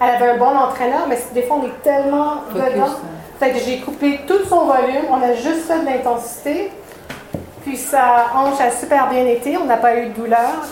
Elle 0.00 0.16
avait 0.16 0.30
un 0.30 0.36
bon 0.36 0.56
entraîneur, 0.56 1.06
mais 1.08 1.16
des 1.32 1.42
fois, 1.42 1.58
on 1.62 1.66
est 1.66 1.82
tellement 1.82 2.42
dedans. 2.52 2.96
Fait 3.38 3.52
que 3.52 3.58
j'ai 3.60 3.80
coupé 3.80 4.20
tout 4.26 4.44
son 4.48 4.64
volume. 4.64 5.04
On 5.10 5.22
a 5.22 5.34
juste 5.34 5.66
fait 5.66 5.78
de 5.78 5.86
l'intensité. 5.86 6.72
Puis 7.62 7.76
sa 7.76 8.26
hanche 8.34 8.60
a 8.60 8.70
super 8.72 9.08
bien 9.08 9.26
été. 9.26 9.56
On 9.56 9.64
n'a 9.64 9.76
pas 9.76 9.96
eu 9.96 10.06
de 10.06 10.14
douleur. 10.14 10.64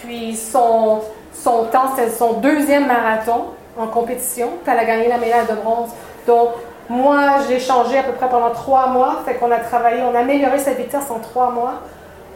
Puis 0.00 0.34
son, 0.34 1.02
son 1.32 1.64
temps, 1.66 1.92
c'était 1.94 2.10
son 2.10 2.34
deuxième 2.34 2.86
marathon 2.86 3.46
en 3.78 3.86
compétition. 3.86 4.48
Puis 4.64 4.72
elle 4.72 4.80
a 4.80 4.84
gagné 4.84 5.08
la 5.08 5.18
médaille 5.18 5.46
de 5.48 5.54
bronze. 5.54 5.90
Donc, 6.26 6.50
moi, 6.88 7.20
j'ai 7.48 7.60
changé 7.60 7.98
à 7.98 8.02
peu 8.02 8.12
près 8.12 8.28
pendant 8.28 8.50
trois 8.50 8.88
mois. 8.88 9.22
Fait 9.24 9.34
qu'on 9.34 9.50
a 9.52 9.58
travaillé, 9.58 10.02
on 10.02 10.14
a 10.14 10.20
amélioré 10.20 10.58
sa 10.58 10.72
vitesse 10.72 11.08
en 11.10 11.20
trois 11.20 11.50
mois 11.50 11.74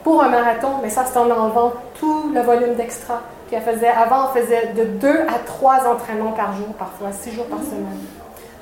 pour 0.03 0.23
un 0.23 0.29
marathon, 0.29 0.75
mais 0.83 0.91
ça, 0.91 1.05
c'est 1.05 1.19
en 1.19 1.31
enlevant 1.31 1.73
tout 1.99 2.31
le 2.35 2.41
volume 2.41 2.75
d'extra. 2.75 3.21
Puis 3.49 3.61
faisait, 3.61 3.89
avant, 3.89 4.27
on 4.27 4.39
faisait 4.39 4.73
de 4.77 4.85
deux 4.85 5.21
à 5.29 5.39
trois 5.45 5.87
entraînements 5.87 6.33
par 6.33 6.55
jour, 6.55 6.69
parfois, 6.79 7.09
six 7.13 7.33
jours 7.33 7.47
par 7.47 7.59
semaine. 7.59 7.99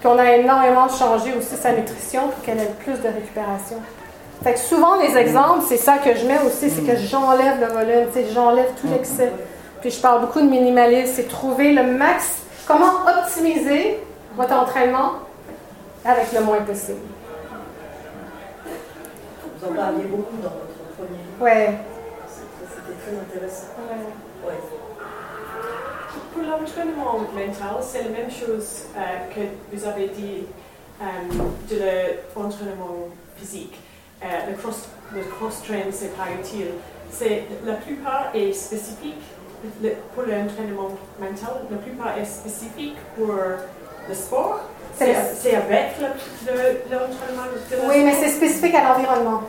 Puis 0.00 0.08
on 0.08 0.18
a 0.18 0.32
énormément 0.36 0.88
changé 0.88 1.34
aussi 1.36 1.56
sa 1.56 1.72
nutrition 1.72 2.28
pour 2.28 2.42
qu'elle 2.42 2.58
ait 2.58 2.74
plus 2.84 2.94
de 2.94 3.08
récupération. 3.08 3.76
Fait 4.42 4.54
que 4.54 4.60
souvent, 4.60 4.96
les 4.96 5.16
exemples, 5.16 5.64
c'est 5.68 5.76
ça 5.76 5.98
que 5.98 6.14
je 6.14 6.24
mets 6.24 6.38
aussi, 6.46 6.70
c'est 6.70 6.82
que 6.82 6.96
j'enlève 6.96 7.60
le 7.60 7.66
volume, 7.66 8.08
j'enlève 8.32 8.70
tout 8.80 8.86
l'excès. 8.88 9.32
Puis 9.80 9.90
je 9.90 10.00
parle 10.00 10.20
beaucoup 10.20 10.40
de 10.40 10.48
minimalisme, 10.48 11.12
c'est 11.16 11.28
trouver 11.28 11.72
le 11.72 11.82
max, 11.82 12.42
comment 12.66 13.04
optimiser 13.06 14.00
votre 14.36 14.54
entraînement 14.54 15.12
avec 16.04 16.32
le 16.32 16.40
moins 16.40 16.60
possible. 16.60 17.00
Vous 19.60 19.68
en 19.68 19.74
parliez 19.74 20.04
beaucoup 20.04 20.36
premier. 20.98 21.22
Ouais. 21.40 21.78
C'était 22.26 22.98
très 23.00 23.16
intéressant. 23.16 23.66
Ouais. 23.78 24.50
ouais. 24.50 24.60
Pour 26.32 26.42
l'entraînement 26.42 27.18
mental, 27.34 27.76
c'est 27.82 28.02
la 28.04 28.10
même 28.10 28.30
chose 28.30 28.86
euh, 28.96 29.00
que 29.34 29.40
vous 29.72 29.84
avez 29.86 30.08
dit 30.08 30.46
euh, 31.00 31.04
de 31.70 32.40
l'entraînement 32.40 33.08
physique. 33.36 33.78
Euh, 34.22 34.26
le 34.50 34.56
cross, 34.56 34.88
le 35.14 35.22
cross-train, 35.22 35.90
c'est 35.92 36.16
pas 36.16 36.26
utile. 36.40 36.72
C'est, 37.10 37.44
la 37.64 37.74
plupart 37.74 38.30
est 38.34 38.52
spécifique 38.52 39.22
pour 40.14 40.24
l'entraînement 40.24 40.90
mental, 41.18 41.62
la 41.70 41.78
plupart 41.78 42.18
est 42.18 42.24
spécifique 42.24 42.96
pour 43.16 43.34
le 44.08 44.14
sport. 44.14 44.60
C'est 44.96 45.54
avec 45.54 45.96
l'entraînement 46.00 47.88
Oui, 47.88 48.04
mais 48.04 48.14
c'est 48.14 48.30
spécifique 48.30 48.74
à 48.74 48.92
l'environnement. 48.92 49.42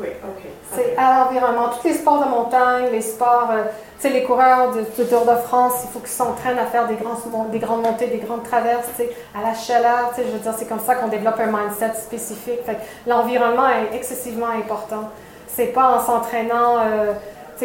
Oui, 0.00 0.08
ok. 0.22 0.50
C'est 0.74 0.96
à 0.96 1.18
l'environnement. 1.18 1.70
Tous 1.70 1.88
les 1.88 1.94
sports 1.94 2.24
de 2.24 2.30
montagne, 2.30 2.86
les 2.92 3.00
sports, 3.00 3.48
euh, 3.50 3.64
tu 4.00 4.08
sais, 4.08 4.10
les 4.10 4.22
coureurs 4.22 4.72
de, 4.72 4.82
Tour 5.04 5.24
de 5.24 5.36
France, 5.46 5.82
il 5.84 5.90
faut 5.90 5.98
qu'ils 5.98 6.08
s'entraînent 6.08 6.58
à 6.58 6.66
faire 6.66 6.86
des, 6.86 6.94
grandes 6.94 7.82
montées, 7.82 8.06
des 8.06 8.18
grandes 8.18 8.44
traverses, 8.44 8.86
tu 8.96 9.04
sais, 9.04 9.10
à 9.36 9.42
la 9.42 9.54
chaleur, 9.54 10.10
tu 10.10 10.16
sais, 10.16 10.28
je 10.28 10.32
veux 10.32 10.38
dire, 10.38 10.54
c'est 10.56 10.68
comme 10.68 10.80
ça 10.80 10.94
qu'on 10.94 11.08
développe 11.08 11.40
un 11.40 11.46
mindset 11.46 11.94
spécifique. 11.94 12.60
Fait 12.64 12.78
l'environnement 13.06 13.68
est 13.68 13.96
excessivement 13.96 14.48
important. 14.48 15.08
C'est 15.48 15.72
pas 15.72 15.96
en 15.96 16.00
s'entraînant. 16.00 16.78
Euh, 16.78 17.14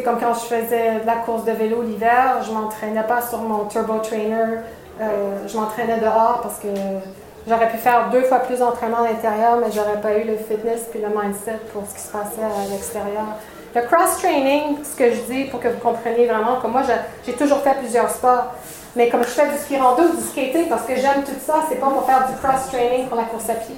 comme 0.01 0.19
quand 0.19 0.33
je 0.33 0.45
faisais 0.45 1.01
de 1.01 1.05
la 1.05 1.17
course 1.17 1.43
de 1.45 1.51
vélo 1.51 1.83
l'hiver, 1.83 2.41
je 2.41 2.51
m'entraînais 2.51 3.03
pas 3.03 3.21
sur 3.21 3.39
mon 3.39 3.65
turbo 3.65 3.99
trainer, 3.99 4.57
euh, 4.99 5.47
je 5.47 5.55
m'entraînais 5.55 5.99
dehors 5.99 6.39
parce 6.41 6.59
que 6.59 6.67
j'aurais 7.47 7.69
pu 7.69 7.77
faire 7.77 8.09
deux 8.11 8.23
fois 8.23 8.39
plus 8.39 8.59
d'entraînement 8.59 8.99
à 8.99 9.11
l'intérieur, 9.11 9.57
mais 9.57 9.71
j'aurais 9.71 9.99
pas 9.99 10.17
eu 10.17 10.23
le 10.23 10.37
fitness 10.37 10.87
puis 10.91 11.01
le 11.01 11.09
mindset 11.09 11.59
pour 11.73 11.83
ce 11.87 11.95
qui 11.95 12.01
se 12.01 12.11
passait 12.11 12.41
à 12.41 12.69
l'extérieur. 12.69 13.25
Le 13.75 13.81
cross-training, 13.81 14.83
ce 14.83 14.95
que 14.95 15.11
je 15.11 15.21
dis 15.21 15.43
pour 15.45 15.59
que 15.59 15.67
vous 15.67 15.79
compreniez 15.79 16.27
vraiment, 16.27 16.57
comme 16.61 16.71
moi, 16.71 16.83
j'ai 17.25 17.33
toujours 17.33 17.59
fait 17.59 17.75
plusieurs 17.79 18.09
sports, 18.09 18.53
mais 18.95 19.09
comme 19.09 19.23
je 19.23 19.29
fais 19.29 19.47
du 19.47 19.57
ski 19.57 19.77
rando, 19.77 20.03
du 20.09 20.21
skating, 20.21 20.69
parce 20.69 20.83
que 20.83 20.95
j'aime 20.95 21.23
tout 21.25 21.39
ça, 21.43 21.55
c'est 21.69 21.79
pas 21.79 21.87
pour 21.87 22.05
faire 22.05 22.27
du 22.27 22.35
cross-training 22.35 23.07
pour 23.07 23.17
la 23.17 23.23
course 23.23 23.49
à 23.49 23.55
pied. 23.55 23.75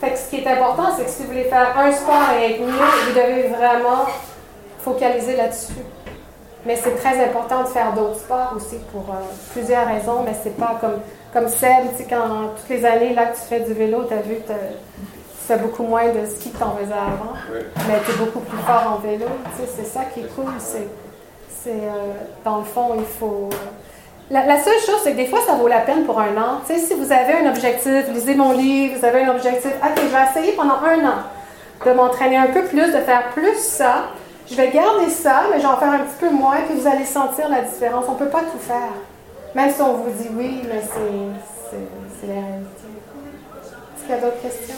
Fait 0.00 0.10
que 0.10 0.18
ce 0.18 0.30
qui 0.30 0.36
est 0.36 0.46
important, 0.46 0.88
c'est 0.96 1.04
que 1.04 1.10
si 1.10 1.22
vous 1.22 1.28
voulez 1.28 1.44
faire 1.44 1.74
un 1.78 1.92
sport 1.92 2.30
et 2.38 2.52
être 2.52 2.60
mieux, 2.60 2.72
vous 2.72 3.14
devez 3.14 3.48
vraiment 3.48 4.06
focaliser 4.80 5.36
là-dessus. 5.36 5.72
Mais 6.66 6.76
c'est 6.76 6.96
très 6.96 7.24
important 7.24 7.62
de 7.62 7.68
faire 7.68 7.92
d'autres 7.92 8.18
sports 8.18 8.52
aussi 8.56 8.76
pour 8.92 9.02
euh, 9.10 9.20
plusieurs 9.52 9.86
raisons, 9.86 10.22
mais 10.24 10.34
c'est 10.42 10.56
pas 10.56 10.76
comme, 10.80 11.00
comme 11.32 11.48
Seb, 11.48 11.90
tu 11.96 12.02
sais, 12.02 12.06
quand 12.08 12.54
toutes 12.56 12.68
les 12.68 12.84
années 12.84 13.14
là 13.14 13.26
que 13.26 13.36
tu 13.36 13.42
fais 13.42 13.60
du 13.60 13.72
vélo, 13.72 14.04
tu 14.08 14.14
as 14.14 14.22
vu 14.22 14.36
que 14.36 14.48
tu 14.48 14.54
fais 15.46 15.56
beaucoup 15.56 15.82
moins 15.82 16.08
de 16.08 16.26
ski 16.26 16.50
que 16.50 16.58
tu 16.58 16.62
en 16.62 16.76
faisais 16.76 16.92
avant, 16.92 17.34
mais 17.86 17.94
tu 18.04 18.10
es 18.12 18.14
beaucoup 18.14 18.40
plus 18.40 18.58
fort 18.58 18.94
en 18.94 18.96
vélo. 18.98 19.26
Tu 19.56 19.62
sais, 19.62 19.72
c'est 19.76 19.86
ça 19.86 20.04
qui 20.12 20.20
est 20.20 20.34
cool. 20.34 20.52
C'est, 20.58 20.88
c'est 21.62 21.70
euh, 21.70 22.12
dans 22.44 22.58
le 22.58 22.64
fond, 22.64 22.94
il 22.96 23.04
faut. 23.04 23.50
La, 24.28 24.44
la, 24.44 24.60
seule 24.60 24.78
chose, 24.84 25.00
c'est 25.04 25.12
que 25.12 25.16
des 25.16 25.26
fois, 25.26 25.38
ça 25.46 25.54
vaut 25.54 25.68
la 25.68 25.80
peine 25.80 26.04
pour 26.04 26.18
un 26.18 26.36
an. 26.36 26.60
Tu 26.66 26.74
sais, 26.74 26.80
si 26.80 26.94
vous 26.94 27.12
avez 27.12 27.34
un 27.34 27.48
objectif, 27.48 28.08
lisez 28.12 28.34
mon 28.34 28.52
livre, 28.52 28.98
vous 28.98 29.04
avez 29.04 29.22
un 29.22 29.30
objectif, 29.30 29.70
ok, 29.82 30.02
je 30.02 30.08
vais 30.08 30.24
essayer 30.30 30.52
pendant 30.56 30.74
un 30.74 31.04
an 31.06 31.18
de 31.84 31.92
m'entraîner 31.92 32.36
un 32.36 32.48
peu 32.48 32.64
plus, 32.64 32.86
de 32.92 32.98
faire 32.98 33.30
plus 33.34 33.56
ça. 33.58 34.06
Je 34.48 34.54
vais 34.54 34.70
garder 34.70 35.10
ça, 35.10 35.44
mais 35.50 35.58
je 35.58 35.62
vais 35.62 35.72
en 35.72 35.76
faire 35.76 35.90
un 35.90 35.98
petit 35.98 36.18
peu 36.20 36.30
moins, 36.30 36.56
puis 36.68 36.78
vous 36.80 36.88
allez 36.88 37.04
sentir 37.04 37.48
la 37.48 37.62
différence. 37.62 38.04
On 38.08 38.12
ne 38.12 38.18
peut 38.18 38.28
pas 38.28 38.40
tout 38.40 38.58
faire. 38.58 38.92
Même 39.56 39.72
si 39.72 39.80
on 39.80 39.94
vous 39.94 40.10
dit 40.10 40.28
oui, 40.34 40.60
mais 40.68 40.82
c'est 40.82 42.26
la 42.26 42.34
réalité. 42.34 42.88
Est-ce 43.96 44.02
qu'il 44.02 44.10
y 44.10 44.12
a 44.12 44.20
d'autres 44.20 44.42
questions? 44.42 44.74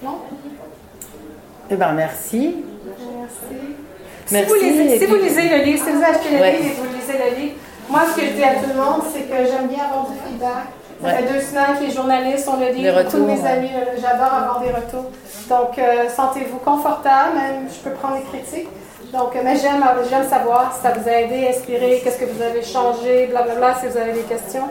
Non? 0.00 0.18
Eh 1.68 1.74
bien, 1.74 1.92
merci. 1.92 2.64
Merci. 2.86 3.56
Merci. 4.30 4.48
Si, 4.48 4.54
vous 4.54 4.54
lisez, 4.54 4.98
si 5.00 5.06
vous 5.06 5.16
lisez 5.16 5.48
le 5.48 5.64
livre, 5.64 5.84
si 5.84 5.90
vous 5.90 6.04
achetez 6.04 6.30
le 6.30 6.36
livre 6.36 6.66
et 6.66 6.74
vous 6.74 6.94
lisez 6.94 7.18
le 7.18 7.36
livre, 7.36 7.54
moi, 7.90 8.02
ce 8.12 8.20
que 8.20 8.26
je 8.26 8.32
dis 8.34 8.44
à 8.44 8.54
tout 8.54 8.68
le 8.68 8.74
monde, 8.74 9.02
c'est 9.12 9.22
que 9.22 9.36
j'aime 9.36 9.66
bien 9.66 9.86
avoir 9.86 10.06
du 10.08 10.16
feedback. 10.24 10.66
Ça 11.02 11.10
fait 11.14 11.32
deux 11.32 11.40
semaines 11.40 11.78
que 11.80 11.84
les 11.84 11.90
journalistes 11.90 12.48
ont 12.48 12.60
le 12.60 12.68
livre. 12.68 13.02
Beaucoup 13.02 13.16
de 13.16 13.22
mes 13.22 13.44
amis, 13.44 13.70
j'adore 14.00 14.32
avoir 14.34 14.60
des 14.60 14.70
retours. 14.70 15.10
Donc, 15.48 15.76
euh, 15.78 16.08
sentez-vous 16.14 16.58
confortable, 16.58 17.34
même 17.34 17.66
je 17.68 17.88
peux 17.88 17.96
prendre 17.96 18.18
des 18.18 18.22
critiques. 18.22 18.68
Donc, 19.12 19.34
euh, 19.34 19.40
mais 19.44 19.56
j'aime, 19.56 19.84
j'aime 20.08 20.28
savoir 20.28 20.74
si 20.74 20.82
ça 20.82 20.92
vous 20.92 21.08
a 21.08 21.12
aidé, 21.12 21.48
inspiré, 21.48 22.00
qu'est-ce 22.02 22.18
que 22.18 22.24
vous 22.24 22.42
avez 22.42 22.62
changé, 22.62 23.26
blablabla, 23.26 23.74
si 23.80 23.86
vous 23.86 23.96
avez 23.96 24.12
des 24.12 24.22
questions. 24.22 24.68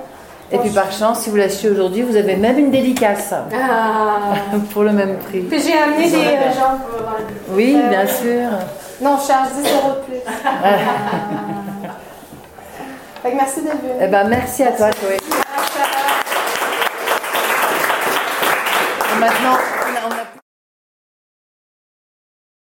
Et 0.51 0.59
puis 0.59 0.69
par 0.69 0.91
chance, 0.91 1.21
si 1.21 1.29
vous 1.31 1.37
l'achetez 1.37 1.69
aujourd'hui, 1.69 2.03
vous 2.03 2.15
avez 2.15 2.35
même 2.35 2.59
une 2.59 2.69
dédicace 2.69 3.33
ah. 3.33 4.35
pour 4.73 4.83
le 4.83 4.91
même 4.91 5.17
prix. 5.17 5.41
Puis 5.41 5.59
j'ai 5.59 5.73
amené 5.73 6.09
des 6.09 6.17
euh, 6.17 6.53
gens. 6.53 6.77
Oui, 7.49 7.75
bien 7.89 8.05
sûr. 8.05 8.49
Non, 9.01 9.17
je 9.21 9.27
charge 9.27 9.49
10 9.55 9.73
euros 9.73 9.95
de 9.95 10.01
plus. 10.05 10.19
fait 13.23 13.31
que 13.31 13.35
merci 13.35 13.61
d'être 13.61 13.81
venu. 13.81 13.93
Eh 13.99 14.07
ben, 14.07 14.27
merci 14.27 14.63
à 14.63 14.71
toi, 14.71 14.91
Chloé. 14.91 15.17
maintenant, 19.19 19.57